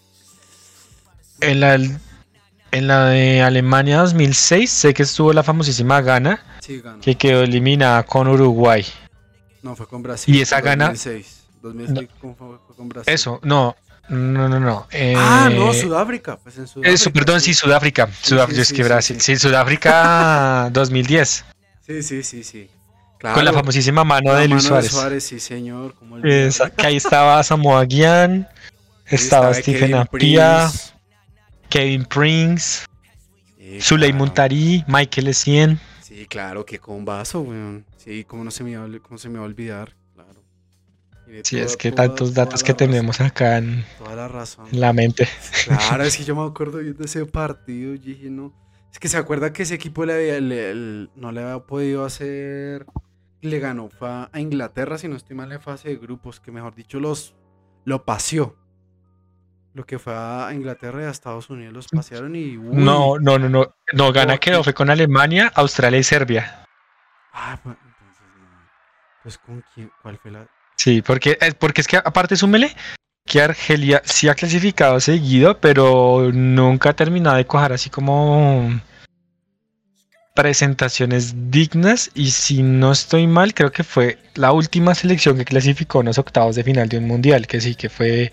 En 1.42 1.60
la, 1.62 1.74
en 2.72 2.88
la 2.88 3.06
de 3.08 3.42
Alemania 3.42 3.98
2006, 4.02 4.70
sé 4.70 4.94
que 4.94 5.02
estuvo 5.02 5.34
la 5.34 5.42
famosísima 5.42 6.00
Sí, 6.62 6.80
ganó. 6.80 7.02
que 7.02 7.16
quedó 7.16 7.42
eliminada 7.42 8.04
con 8.04 8.28
Uruguay. 8.28 8.86
No, 9.64 9.76
fue 9.76 9.88
con 9.88 10.04
Brasil. 10.04 10.36
Y 10.36 10.42
esa 10.42 10.62
gana- 10.62 10.90
2006. 10.90 11.37
2006 11.62 12.10
con- 12.22 12.36
fue, 12.36 12.48
fue 12.66 12.76
con 12.76 12.90
Brasil. 12.90 13.14
Eso, 13.14 13.40
no, 13.44 13.76
no, 14.10 14.48
no, 14.50 14.60
no. 14.60 14.88
Ah, 15.18 15.50
no, 15.54 15.72
eh, 15.72 15.82
Sudáfrica. 15.82 16.38
Pues 16.38 16.58
en 16.58 16.68
Sudáfrica. 16.68 16.94
Eso, 16.94 17.12
perdón, 17.12 17.42
sí, 17.42 17.54
Sudáfrica. 17.54 18.08
Sí, 18.08 18.30
Sudáfrica, 18.30 18.56
sí, 18.56 18.62
es 18.62 18.74
que 18.78 18.84
Brasil. 18.84 19.22
sí. 19.22 19.36
Sudáfrica 19.38 20.70
2010. 20.74 21.46
Sí, 21.86 22.04
sí, 22.04 22.24
sí, 22.24 22.44
sí. 22.44 22.70
Con 23.20 23.44
la 23.44 23.52
famosísima 23.52 24.04
mano 24.04 24.32
La 24.34 24.40
de 24.40 24.48
Luis 24.48 24.66
mano 24.66 24.82
de 24.82 24.90
Suárez. 24.90 25.24
sí, 25.24 25.40
señor. 25.40 25.96
como 25.96 26.16
olvidarla. 26.16 26.48
Esa- 26.48 26.70
que 26.70 26.86
ahí 26.86 26.98
estaba 26.98 27.42
Samoa 27.44 27.84
Gyan, 27.86 28.48
estaba 29.08 29.50
Kevin 29.52 29.62
Stephen 29.64 29.96
Apia, 29.96 30.68
Prince. 30.70 30.94
Kevin 31.70 32.06
Prince, 32.06 32.86
Sí, 33.58 33.82
Zuley 33.82 34.10
claro. 34.12 34.24
Muntari, 34.24 34.84
Michael 34.88 35.28
Essien. 35.28 35.80
Sí, 36.02 36.26
claro, 36.28 36.66
qué 36.66 36.80
combazo, 36.80 37.42
weón. 37.42 37.86
Sí, 37.98 38.24
cómo 38.24 38.44
no 38.44 38.52
se 38.52 38.64
me 38.64 39.00
cómo 39.02 39.18
se 39.18 39.28
me 39.30 39.40
va 39.40 39.44
a 39.44 39.48
olvidar. 39.48 39.94
Sí, 41.44 41.60
es 41.60 41.76
que 41.78 41.92
toda- 41.92 42.08
tantos 42.08 42.34
datos 42.34 42.64
que 42.64 42.72
razón, 42.74 42.88
tenemos 42.88 43.22
acá 43.22 43.58
en 43.58 43.86
Toda 43.98 44.16
la 44.16 44.28
razón. 44.28 44.68
en 44.72 44.80
la 44.80 44.94
mente. 44.94 45.28
Claro, 45.66 46.04
es 46.04 46.18
que 46.18 46.24
yo 46.24 46.36
me 46.36 46.44
acuerdo 46.50 46.78
viendo 46.80 47.04
ese 47.04 47.26
partido 47.26 47.94
dije, 47.94 48.30
no. 48.30 48.54
Es 48.92 49.00
que 49.00 49.10
se 49.10 49.18
acuerda 49.18 49.52
que 49.54 49.64
ese 49.64 49.76
equipo 49.76 50.06
le 50.06 50.14
había- 50.14 50.40
le- 50.40 50.74
le- 50.74 51.10
no 51.16 51.32
le 51.32 51.42
había 51.44 51.60
podido 51.66 52.06
hacer. 52.06 52.86
Le 53.42 53.60
ganó 53.60 53.90
a 54.02 54.40
Inglaterra, 54.40 54.98
si 54.98 55.08
no 55.08 55.16
estoy 55.16 55.36
mal, 55.36 55.52
en 55.52 55.62
fase 55.62 55.90
de 55.90 55.98
grupos, 55.98 56.40
que 56.40 56.52
mejor 56.52 56.74
dicho, 56.74 57.00
los 57.00 57.36
lo 57.86 58.04
paseó. 58.06 58.56
Lo 59.74 59.86
que 59.86 60.00
fue 60.00 60.14
a 60.16 60.50
Inglaterra 60.54 61.04
y 61.04 61.06
a 61.06 61.10
Estados 61.12 61.50
Unidos 61.52 61.72
los 61.74 61.88
pasearon 61.88 62.36
y. 62.36 62.58
uy. 62.58 62.76
No, 62.84 63.20
no, 63.20 63.38
no, 63.38 63.48
no. 63.48 63.76
No, 63.94 64.12
gana 64.12 64.34
¿Por 64.34 64.40
quedó 64.40 64.64
fue 64.64 64.74
con 64.74 64.90
Alemania, 64.90 65.52
Australia 65.56 66.00
y 66.00 66.04
Serbia. 66.04 66.66
Ah, 67.32 67.60
pues, 67.62 67.76
entonces 67.86 68.26
no. 68.40 68.48
Pues 69.22 69.38
con 69.38 69.64
quién, 69.76 69.92
¿cuál 70.02 70.18
fue 70.18 70.32
la.? 70.32 70.48
Sí, 70.78 71.02
porque, 71.02 71.38
eh, 71.42 71.54
porque 71.58 71.82
es 71.82 71.88
que 71.88 71.98
aparte 71.98 72.36
súmele 72.38 72.76
que 73.26 73.42
Argelia 73.42 74.02
sí 74.06 74.30
ha 74.30 74.36
clasificado 74.36 75.00
seguido, 75.02 75.60
pero 75.60 76.32
nunca 76.32 76.92
ha 76.92 76.96
terminado 76.96 77.36
de 77.36 77.46
cojar 77.46 77.74
así 77.74 77.90
como 77.90 78.80
presentaciones 80.34 81.34
dignas. 81.52 82.12
Y 82.14 82.32
si 82.32 82.62
no 82.64 82.92
estoy 82.92 83.28
mal, 83.28 83.54
creo 83.54 83.72
que 83.72 83.84
fue 83.84 84.20
la 84.36 84.52
última 84.52 84.94
selección 84.96 85.36
que 85.38 85.46
clasificó 85.46 86.00
en 86.02 86.06
los 86.08 86.18
octavos 86.20 86.56
de 86.56 86.64
final 86.64 86.88
de 86.90 87.00
un 87.00 87.08
mundial, 87.08 87.48
que 87.48 87.60
sí, 87.60 87.76
que 87.76 87.90
fue 87.90 88.32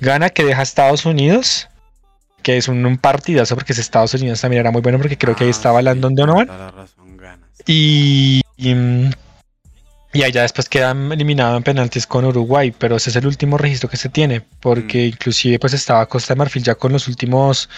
Gana 0.00 0.28
que 0.30 0.44
deja 0.44 0.60
a 0.60 0.64
Estados 0.64 1.06
Unidos. 1.06 1.68
Que 2.42 2.58
es 2.58 2.68
un, 2.68 2.84
un 2.86 2.96
partidazo 2.98 3.56
porque 3.56 3.72
ese 3.72 3.80
Estados 3.80 4.14
Unidos 4.14 4.40
también 4.40 4.60
era 4.60 4.70
muy 4.70 4.80
bueno 4.80 4.98
porque 4.98 5.18
creo 5.18 5.34
que 5.34 5.44
ahí 5.44 5.48
Ah, 5.50 5.50
estaba 5.50 5.78
sí, 5.80 5.84
Landon 5.86 6.14
Donovan. 6.14 6.46
la 6.46 6.70
razón, 6.70 7.16
ganas. 7.16 7.48
Y, 7.66 8.40
y, 8.56 8.74
mm, 8.74 9.10
y 10.16 10.22
allá 10.22 10.42
después 10.42 10.68
quedan 10.68 11.12
eliminados 11.12 11.56
en 11.56 11.62
penaltis 11.62 12.06
con 12.06 12.24
Uruguay, 12.24 12.72
pero 12.76 12.96
ese 12.96 13.10
es 13.10 13.16
el 13.16 13.26
último 13.26 13.58
registro 13.58 13.88
que 13.88 13.96
se 13.96 14.08
tiene, 14.08 14.40
porque 14.60 14.98
Mm. 15.04 15.08
inclusive 15.08 15.58
pues 15.58 15.72
estaba 15.74 16.06
Costa 16.06 16.34
de 16.34 16.38
Marfil 16.38 16.62
ya 16.62 16.74
con 16.74 16.92
los 16.92 17.06
últimos 17.08 17.68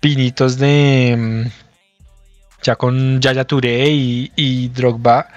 pinitos 0.00 0.58
de 0.58 1.16
mm, 1.18 1.50
ya 2.62 2.76
con 2.76 3.20
Yaya 3.20 3.44
Touré 3.44 3.88
y, 3.90 4.32
y 4.36 4.68
Drogba. 4.68 5.28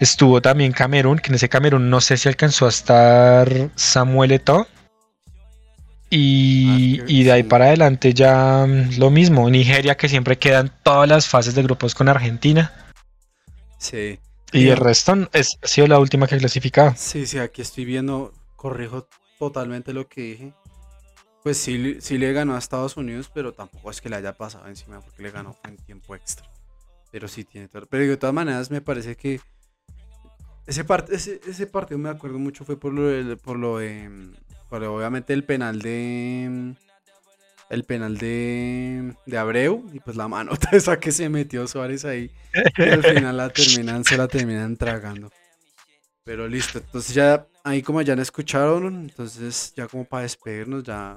Estuvo 0.00 0.40
también 0.40 0.72
Camerún, 0.72 1.18
que 1.18 1.28
en 1.30 1.34
ese 1.36 1.48
Camerún 1.48 1.90
no 1.90 2.00
sé 2.00 2.16
si 2.16 2.28
alcanzó 2.28 2.66
a 2.66 2.68
estar 2.70 3.70
Samuel 3.74 4.32
Eto'o. 4.32 4.66
Y, 6.10 7.00
Ah, 7.00 7.04
y 7.06 7.22
de 7.24 7.32
ahí 7.32 7.42
para 7.42 7.66
adelante 7.66 8.14
ya 8.14 8.64
mm, 8.66 8.98
lo 8.98 9.10
mismo. 9.10 9.48
Nigeria 9.50 9.96
que 9.96 10.08
siempre 10.08 10.38
quedan 10.38 10.70
todas 10.82 11.08
las 11.08 11.26
fases 11.28 11.54
de 11.54 11.62
grupos 11.62 11.94
con 11.94 12.08
Argentina. 12.08 12.72
Sí. 13.78 14.18
Y 14.52 14.68
el 14.68 14.76
resto 14.76 15.14
es, 15.32 15.58
ha 15.62 15.66
sido 15.66 15.86
la 15.86 15.98
última 15.98 16.26
que 16.26 16.34
ha 16.34 16.38
clasificado. 16.38 16.94
Sí, 16.96 17.26
sí, 17.26 17.38
aquí 17.38 17.62
estoy 17.62 17.84
viendo, 17.84 18.32
corrijo 18.56 19.06
totalmente 19.38 19.92
lo 19.92 20.08
que 20.08 20.20
dije. 20.22 20.54
Pues 21.42 21.56
sí, 21.58 21.98
sí 22.00 22.18
le 22.18 22.32
ganó 22.32 22.54
a 22.54 22.58
Estados 22.58 22.96
Unidos, 22.96 23.30
pero 23.32 23.52
tampoco 23.52 23.90
es 23.90 24.00
que 24.00 24.08
le 24.08 24.16
haya 24.16 24.32
pasado 24.34 24.66
encima 24.66 25.00
porque 25.00 25.22
le 25.22 25.30
ganó 25.30 25.56
en 25.64 25.76
tiempo 25.76 26.14
extra. 26.14 26.46
Pero 27.10 27.28
sí 27.28 27.44
tiene 27.44 27.68
todo. 27.68 27.86
Pero 27.86 28.06
de 28.06 28.16
todas 28.16 28.34
maneras 28.34 28.70
me 28.70 28.80
parece 28.80 29.16
que 29.16 29.40
ese, 30.66 30.84
part- 30.86 31.10
ese, 31.10 31.40
ese 31.46 31.66
partido 31.66 31.98
me 31.98 32.10
acuerdo 32.10 32.38
mucho 32.38 32.64
fue 32.64 32.78
por 32.78 32.92
lo 32.92 33.06
de, 33.06 33.36
por 33.36 33.58
lo 33.58 33.78
de, 33.78 34.30
por 34.68 34.82
obviamente 34.84 35.32
el 35.32 35.44
penal 35.44 35.80
de 35.80 36.74
el 37.70 37.84
penal 37.84 38.16
de, 38.18 39.14
de 39.26 39.38
Abreu 39.38 39.84
y 39.92 40.00
pues 40.00 40.16
la 40.16 40.26
mano 40.28 40.52
esa 40.72 40.98
que 40.98 41.12
se 41.12 41.28
metió 41.28 41.66
Suárez 41.66 42.04
ahí 42.04 42.30
y 42.78 42.82
al 42.82 43.02
final 43.04 43.36
la 43.36 43.50
terminan, 43.50 44.04
se 44.04 44.16
la 44.16 44.26
terminan 44.28 44.76
tragando. 44.76 45.30
Pero 46.24 46.46
listo, 46.46 46.78
entonces 46.78 47.14
ya 47.14 47.46
ahí 47.64 47.82
como 47.82 48.02
ya 48.02 48.14
la 48.16 48.22
escucharon, 48.22 48.94
entonces 48.96 49.72
ya 49.76 49.86
como 49.88 50.04
para 50.04 50.22
despedirnos, 50.22 50.84
ya 50.84 51.16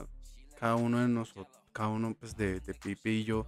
cada 0.60 0.76
uno 0.76 1.00
de 1.00 1.08
nosotros, 1.08 1.48
cada 1.74 1.90
uno 1.90 2.16
pues 2.20 2.36
de, 2.38 2.60
de 2.62 2.74
Pipe 2.74 3.10
y 3.12 3.24
yo, 3.26 3.46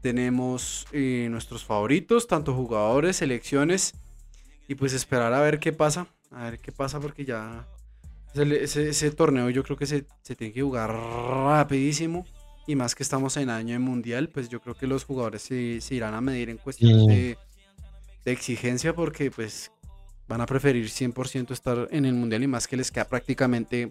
tenemos 0.00 0.86
eh, 0.92 1.26
nuestros 1.30 1.64
favoritos, 1.64 2.26
tanto 2.28 2.54
jugadores, 2.54 3.16
selecciones, 3.16 3.94
y 4.68 4.76
pues 4.76 4.92
esperar 4.92 5.32
a 5.34 5.40
ver 5.40 5.58
qué 5.58 5.72
pasa, 5.72 6.06
a 6.30 6.44
ver 6.44 6.60
qué 6.60 6.70
pasa 6.70 7.00
porque 7.00 7.24
ya 7.24 7.66
ese, 8.34 8.88
ese- 8.88 9.10
torneo 9.10 9.50
yo 9.50 9.64
creo 9.64 9.76
que 9.76 9.86
se, 9.86 10.06
se 10.22 10.36
tiene 10.36 10.52
que 10.52 10.62
jugar 10.62 10.90
rapidísimo. 10.92 12.24
Y 12.66 12.76
más 12.76 12.94
que 12.94 13.02
estamos 13.02 13.36
en 13.36 13.50
año 13.50 13.72
de 13.72 13.78
mundial, 13.78 14.28
pues 14.28 14.48
yo 14.48 14.60
creo 14.60 14.74
que 14.74 14.86
los 14.86 15.04
jugadores 15.04 15.42
se, 15.42 15.80
se 15.80 15.94
irán 15.94 16.14
a 16.14 16.20
medir 16.20 16.50
en 16.50 16.56
cuestiones 16.58 17.00
Sí. 17.02 17.08
de, 17.08 17.38
de 18.24 18.32
exigencia 18.32 18.94
porque 18.94 19.30
pues 19.30 19.72
van 20.28 20.40
a 20.40 20.46
preferir 20.46 20.86
100% 20.88 21.50
estar 21.52 21.88
en 21.90 22.04
el 22.04 22.12
mundial 22.14 22.42
y 22.42 22.46
más 22.46 22.68
que 22.68 22.76
les 22.76 22.90
queda 22.92 23.06
prácticamente, 23.06 23.90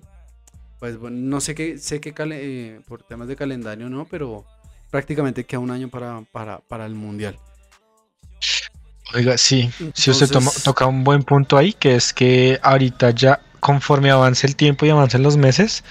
pues 0.80 0.98
bueno, 0.98 1.18
no 1.18 1.42
sé 1.42 1.54
qué, 1.56 1.78
sé 1.78 2.00
que 2.00 2.14
eh, 2.18 2.80
por 2.88 3.04
temas 3.04 3.28
de 3.28 3.36
calendario 3.36 3.90
no, 3.90 4.06
pero 4.06 4.46
prácticamente 4.90 5.44
queda 5.46 5.60
un 5.60 5.72
año 5.72 5.90
para, 5.90 6.22
para, 6.32 6.60
para 6.60 6.86
el 6.86 6.96
mundial. 6.96 7.38
Oiga, 9.14 9.38
sí, 9.38 9.70
si 9.96 10.12
usted 10.12 10.28
toma- 10.28 10.40
Entonces- 10.46 10.64
toca 10.64 10.86
un 10.86 11.04
buen 11.04 11.24
punto 11.24 11.58
ahí, 11.58 11.74
que 11.74 11.96
es 11.96 12.14
que 12.14 12.60
ahorita 12.62 13.10
ya 13.10 13.42
conforme 13.60 14.12
avance 14.12 14.46
el 14.48 14.56
tiempo 14.56 14.86
y 14.86 14.90
avancen 14.92 15.24
los 15.24 15.36
meses, 15.36 15.84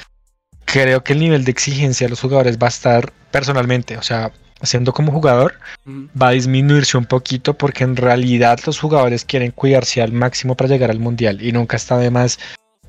creo 0.71 1.03
que 1.03 1.15
el 1.15 1.21
nivel 1.21 1.45
de 1.45 1.51
exigencia 1.51 2.07
de 2.07 2.11
los 2.11 2.21
jugadores 2.21 2.59
va 2.59 2.67
a 2.67 2.69
estar 2.69 3.13
personalmente, 3.31 3.97
o 3.97 4.03
sea, 4.03 4.33
siendo 4.63 4.93
como 4.93 5.13
jugador, 5.13 5.55
va 5.87 6.29
a 6.29 6.33
disminuirse 6.33 6.99
un 6.99 7.07
poquito 7.07 7.55
porque 7.55 7.85
en 7.85 7.97
realidad 7.97 8.59
los 8.67 8.79
jugadores 8.79 9.25
quieren 9.25 9.51
cuidarse 9.53 10.03
al 10.03 10.13
máximo 10.13 10.57
para 10.57 10.69
llegar 10.69 10.91
al 10.91 10.99
mundial 10.99 11.41
y 11.43 11.53
nunca 11.53 11.77
está 11.77 11.97
de 11.97 12.11
más 12.11 12.39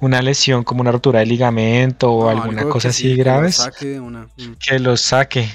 una 0.02 0.22
lesión 0.22 0.64
como 0.64 0.82
una 0.82 0.92
rotura 0.92 1.20
de 1.20 1.26
ligamento 1.26 2.12
o 2.12 2.24
no, 2.24 2.42
alguna 2.42 2.64
cosa 2.70 2.90
que 2.90 2.94
sí, 2.94 3.22
así 3.22 3.46
que 3.46 3.52
saque 3.52 3.86
de 3.86 4.00
una. 4.00 4.28
Mm. 4.38 4.54
que 4.60 4.80
los 4.80 5.02
saque. 5.02 5.50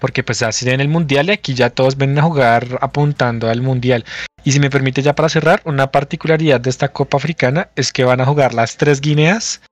Porque 0.00 0.22
pues 0.22 0.42
así 0.42 0.68
en 0.68 0.80
el 0.80 0.88
mundial 0.88 1.28
y 1.28 1.32
aquí 1.32 1.54
ya 1.54 1.70
todos 1.70 1.96
ven 1.96 2.18
a 2.18 2.22
jugar 2.22 2.78
apuntando 2.82 3.48
al 3.48 3.62
mundial. 3.62 4.04
Y 4.44 4.52
si 4.52 4.60
me 4.60 4.68
permite 4.68 5.02
ya 5.02 5.14
para 5.14 5.28
cerrar, 5.28 5.62
una 5.64 5.90
particularidad 5.90 6.60
de 6.60 6.70
esta 6.70 6.88
Copa 6.88 7.16
Africana 7.16 7.70
es 7.76 7.92
que 7.92 8.04
van 8.04 8.20
a 8.20 8.26
jugar 8.26 8.52
las 8.52 8.76
tres 8.76 9.00
Guineas 9.00 9.62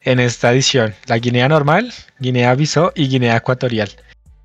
en 0.00 0.20
esta 0.20 0.52
edición. 0.52 0.94
La 1.06 1.18
Guinea 1.18 1.48
normal, 1.48 1.92
Guinea 2.18 2.54
Bissau 2.54 2.90
y 2.94 3.08
Guinea 3.08 3.36
Ecuatorial. 3.36 3.90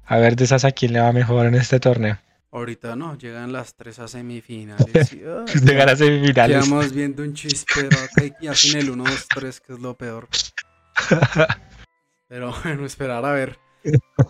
A 0.06 0.18
ver 0.18 0.36
de 0.36 0.44
esas 0.46 0.66
a 0.66 0.72
quién 0.72 0.94
le 0.94 1.00
va 1.00 1.12
mejor 1.12 1.46
en 1.46 1.56
este 1.56 1.80
torneo. 1.80 2.18
Ahorita 2.52 2.96
no, 2.96 3.18
llegan 3.18 3.52
las 3.52 3.74
tres 3.76 3.98
a 4.00 4.08
semifinales. 4.08 5.14
y, 5.14 5.24
ah, 5.28 5.46
Llegar 5.64 5.90
a 5.90 5.96
semifinales. 5.96 6.64
Quedamos 6.64 6.92
viendo 6.94 7.24
un 7.24 7.34
chispero 7.34 7.98
acá 7.98 8.36
y 8.40 8.48
hacen 8.48 8.80
el 8.80 8.90
1, 8.92 9.04
2, 9.04 9.28
3, 9.36 9.62
que 9.62 9.74
es 9.74 9.80
lo 9.80 9.96
peor. 9.96 10.28
Pero 12.28 12.54
bueno, 12.64 12.86
esperar 12.86 13.26
a 13.26 13.32
ver. 13.32 13.58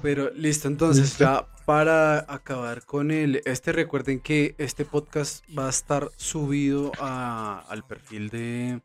Pero 0.01 0.31
listo, 0.31 0.67
entonces 0.67 1.03
Listo. 1.03 1.23
ya 1.25 1.47
para 1.65 2.19
acabar 2.27 2.83
con 2.85 3.11
el 3.11 3.41
este, 3.45 3.71
recuerden 3.71 4.19
que 4.19 4.55
este 4.57 4.83
podcast 4.83 5.45
va 5.57 5.67
a 5.67 5.69
estar 5.69 6.09
subido 6.17 6.91
a- 6.99 7.63
al 7.69 7.83
perfil 7.85 8.29
de, 8.29 8.81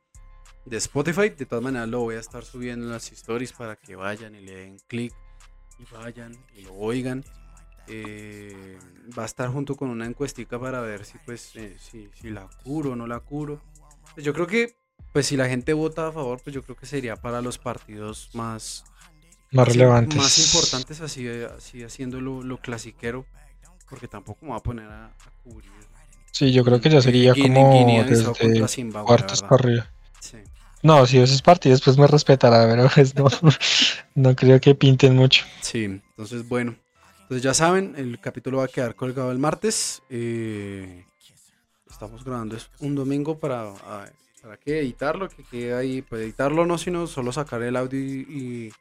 de 0.69 0.77
Spotify. 0.77 1.31
De 1.31 1.47
todas 1.47 1.63
maneras 1.63 1.89
lo 1.89 2.01
voy 2.01 2.17
a 2.17 2.21
estar 2.21 2.45
subiendo 2.45 2.87
en 2.87 2.93
las 2.93 3.11
stories 3.13 3.53
para 3.53 3.77
que 3.77 3.97
vayan 3.97 4.35
y 4.35 4.41
le 4.41 4.55
den 4.55 4.79
clic 4.87 5.13
y 5.79 5.95
vayan 5.95 6.37
y 6.57 6.63
lo 6.63 6.75
oigan. 6.75 7.25
Eh, 7.87 8.79
va 9.19 9.23
a 9.23 9.27
estar 9.27 9.49
junto 9.49 9.75
con 9.75 9.89
una 9.89 10.05
encuestica 10.05 10.61
para 10.61 10.81
ver 10.81 11.07
si 11.07 11.17
pues 11.25 11.57
eh, 11.57 11.77
si, 11.79 12.11
si, 12.21 12.31
la 12.31 12.47
curo 12.63 12.93
o 12.93 12.97
no 12.97 13.07
la 13.07 13.21
curo. 13.21 13.63
Pues 14.15 14.25
yo 14.25 14.35
creo 14.35 14.47
que 14.47 14.77
pues 15.13 15.27
si 15.27 15.37
la 15.37 15.49
gente 15.49 15.73
vota 15.73 16.09
a 16.09 16.13
favor, 16.13 16.41
pues 16.43 16.55
yo 16.55 16.63
creo 16.63 16.77
que 16.77 16.87
sería 16.87 17.17
para 17.17 17.41
los 17.41 17.59
partidos 17.59 18.31
más 18.35 18.85
más 19.51 19.69
relevantes. 19.69 20.17
Más 20.17 20.39
importantes 20.39 21.01
así, 21.01 21.27
así 21.29 21.83
haciendo 21.83 22.21
lo, 22.21 22.59
clasiquero. 22.59 23.27
Porque 23.89 24.07
tampoco 24.07 24.45
me 24.45 24.51
va 24.51 24.59
a 24.59 24.63
poner 24.63 24.87
a, 24.87 25.11
cubrir. 25.43 25.71
Sí, 26.31 26.53
yo 26.53 26.63
creo 26.63 26.79
que 26.79 26.91
ya 26.91 27.01
sería 27.01 27.33
como 27.35 28.05
desde 28.05 28.93
cuartos 29.03 29.43
para 29.43 29.55
arriba. 29.55 29.91
No, 30.83 31.07
si 31.07 31.19
esos 31.19 31.43
partidos 31.43 31.83
pues 31.83 31.99
me 31.99 32.07
respetará, 32.07 32.69
pero 32.69 32.89
pues 32.95 33.15
no, 33.15 33.29
no 34.15 34.37
creo 34.37 34.61
que 34.61 34.75
pinten 34.75 35.17
mucho. 35.17 35.45
Sí, 35.61 35.85
entonces 35.85 36.49
bueno. 36.49 36.77
Entonces 37.23 37.43
ya 37.43 37.53
saben, 37.53 37.95
el 37.99 38.19
capítulo 38.21 38.59
va 38.59 38.65
a 38.65 38.69
quedar 38.69 38.95
colgado 38.95 39.31
el 39.33 39.39
martes. 39.39 40.03
Eh, 40.09 41.05
estamos 41.91 42.25
grabando 42.25 42.57
es 42.57 42.71
un 42.79 42.95
domingo 42.95 43.39
para, 43.39 43.73
para 44.41 44.57
que 44.57 44.79
editarlo, 44.79 45.29
que 45.29 45.43
quede 45.45 45.75
ahí, 45.75 46.01
pues 46.03 46.23
editarlo 46.23 46.65
no, 46.65 46.79
sino 46.79 47.07
solo 47.07 47.33
sacar 47.33 47.63
el 47.63 47.77
audio 47.77 47.99
y, 47.99 48.73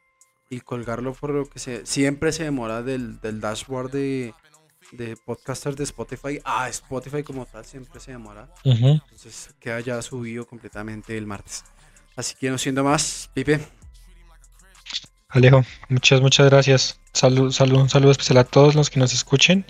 y, 0.48 0.60
colgarlo 0.60 1.12
por 1.14 1.30
lo 1.30 1.46
que 1.46 1.58
se, 1.58 1.84
siempre 1.84 2.32
se 2.32 2.44
demora 2.44 2.82
del, 2.82 3.20
del 3.20 3.40
dashboard 3.40 3.90
de, 3.90 4.34
de 4.92 5.16
podcasters 5.16 5.76
de 5.76 5.84
Spotify 5.84 6.40
a 6.44 6.68
Spotify 6.68 7.22
como 7.22 7.44
tal, 7.44 7.64
siempre 7.64 8.00
se 8.00 8.12
demora. 8.12 8.48
Entonces 8.64 9.54
queda 9.58 9.80
ya 9.80 10.00
subido 10.00 10.46
completamente 10.46 11.18
el 11.18 11.26
martes. 11.26 11.64
Así 12.18 12.34
que 12.34 12.50
no 12.50 12.58
siendo 12.58 12.82
más, 12.82 13.30
Pipe. 13.32 13.60
Alejo, 15.28 15.62
muchas, 15.88 16.20
muchas 16.20 16.50
gracias. 16.50 16.98
Salud, 17.12 17.52
salud, 17.52 17.82
un 17.82 17.88
saludo 17.88 18.10
especial 18.10 18.38
a 18.38 18.44
todos 18.44 18.74
los 18.74 18.90
que 18.90 18.98
nos 18.98 19.14
escuchen. 19.14 19.64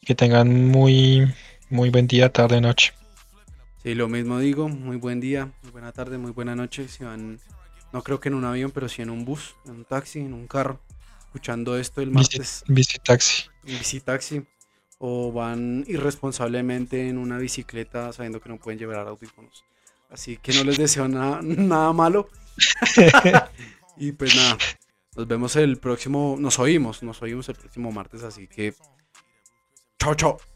Que 0.00 0.16
tengan 0.16 0.72
muy, 0.72 1.32
muy 1.70 1.90
buen 1.90 2.08
día, 2.08 2.32
tarde, 2.32 2.60
noche. 2.60 2.94
Sí, 3.84 3.94
lo 3.94 4.08
mismo 4.08 4.40
digo. 4.40 4.68
Muy 4.68 4.96
buen 4.96 5.20
día, 5.20 5.52
muy 5.62 5.70
buena 5.70 5.92
tarde, 5.92 6.18
muy 6.18 6.32
buena 6.32 6.56
noche. 6.56 6.88
Si 6.88 7.04
van, 7.04 7.38
no 7.92 8.02
creo 8.02 8.18
que 8.18 8.28
en 8.28 8.34
un 8.34 8.44
avión, 8.44 8.72
pero 8.72 8.88
sí 8.88 9.00
en 9.00 9.10
un 9.10 9.24
bus, 9.24 9.54
en 9.64 9.70
un 9.70 9.84
taxi, 9.84 10.18
en 10.18 10.34
un 10.34 10.48
carro, 10.48 10.80
escuchando 11.26 11.78
esto 11.78 12.00
el 12.00 12.10
martes. 12.10 12.64
Bici, 12.66 12.98
taxi. 12.98 13.44
Bici 13.62 14.00
taxi. 14.00 14.44
O 14.98 15.30
van 15.30 15.84
irresponsablemente 15.86 17.08
en 17.08 17.18
una 17.18 17.38
bicicleta 17.38 18.12
sabiendo 18.12 18.40
que 18.40 18.48
no 18.48 18.58
pueden 18.58 18.80
llevar 18.80 19.06
audífonos. 19.06 19.62
Así 20.10 20.36
que 20.36 20.52
no 20.52 20.64
les 20.64 20.78
deseo 20.78 21.08
nada, 21.08 21.40
nada 21.42 21.92
malo. 21.92 22.28
y 23.96 24.12
pues 24.12 24.36
nada, 24.36 24.58
nos 25.16 25.26
vemos 25.26 25.56
el 25.56 25.78
próximo, 25.78 26.36
nos 26.38 26.58
oímos, 26.58 27.02
nos 27.02 27.20
oímos 27.22 27.48
el 27.48 27.56
próximo 27.56 27.90
martes, 27.92 28.22
así 28.22 28.46
que 28.46 28.74
chao, 29.98 30.14
chao. 30.14 30.53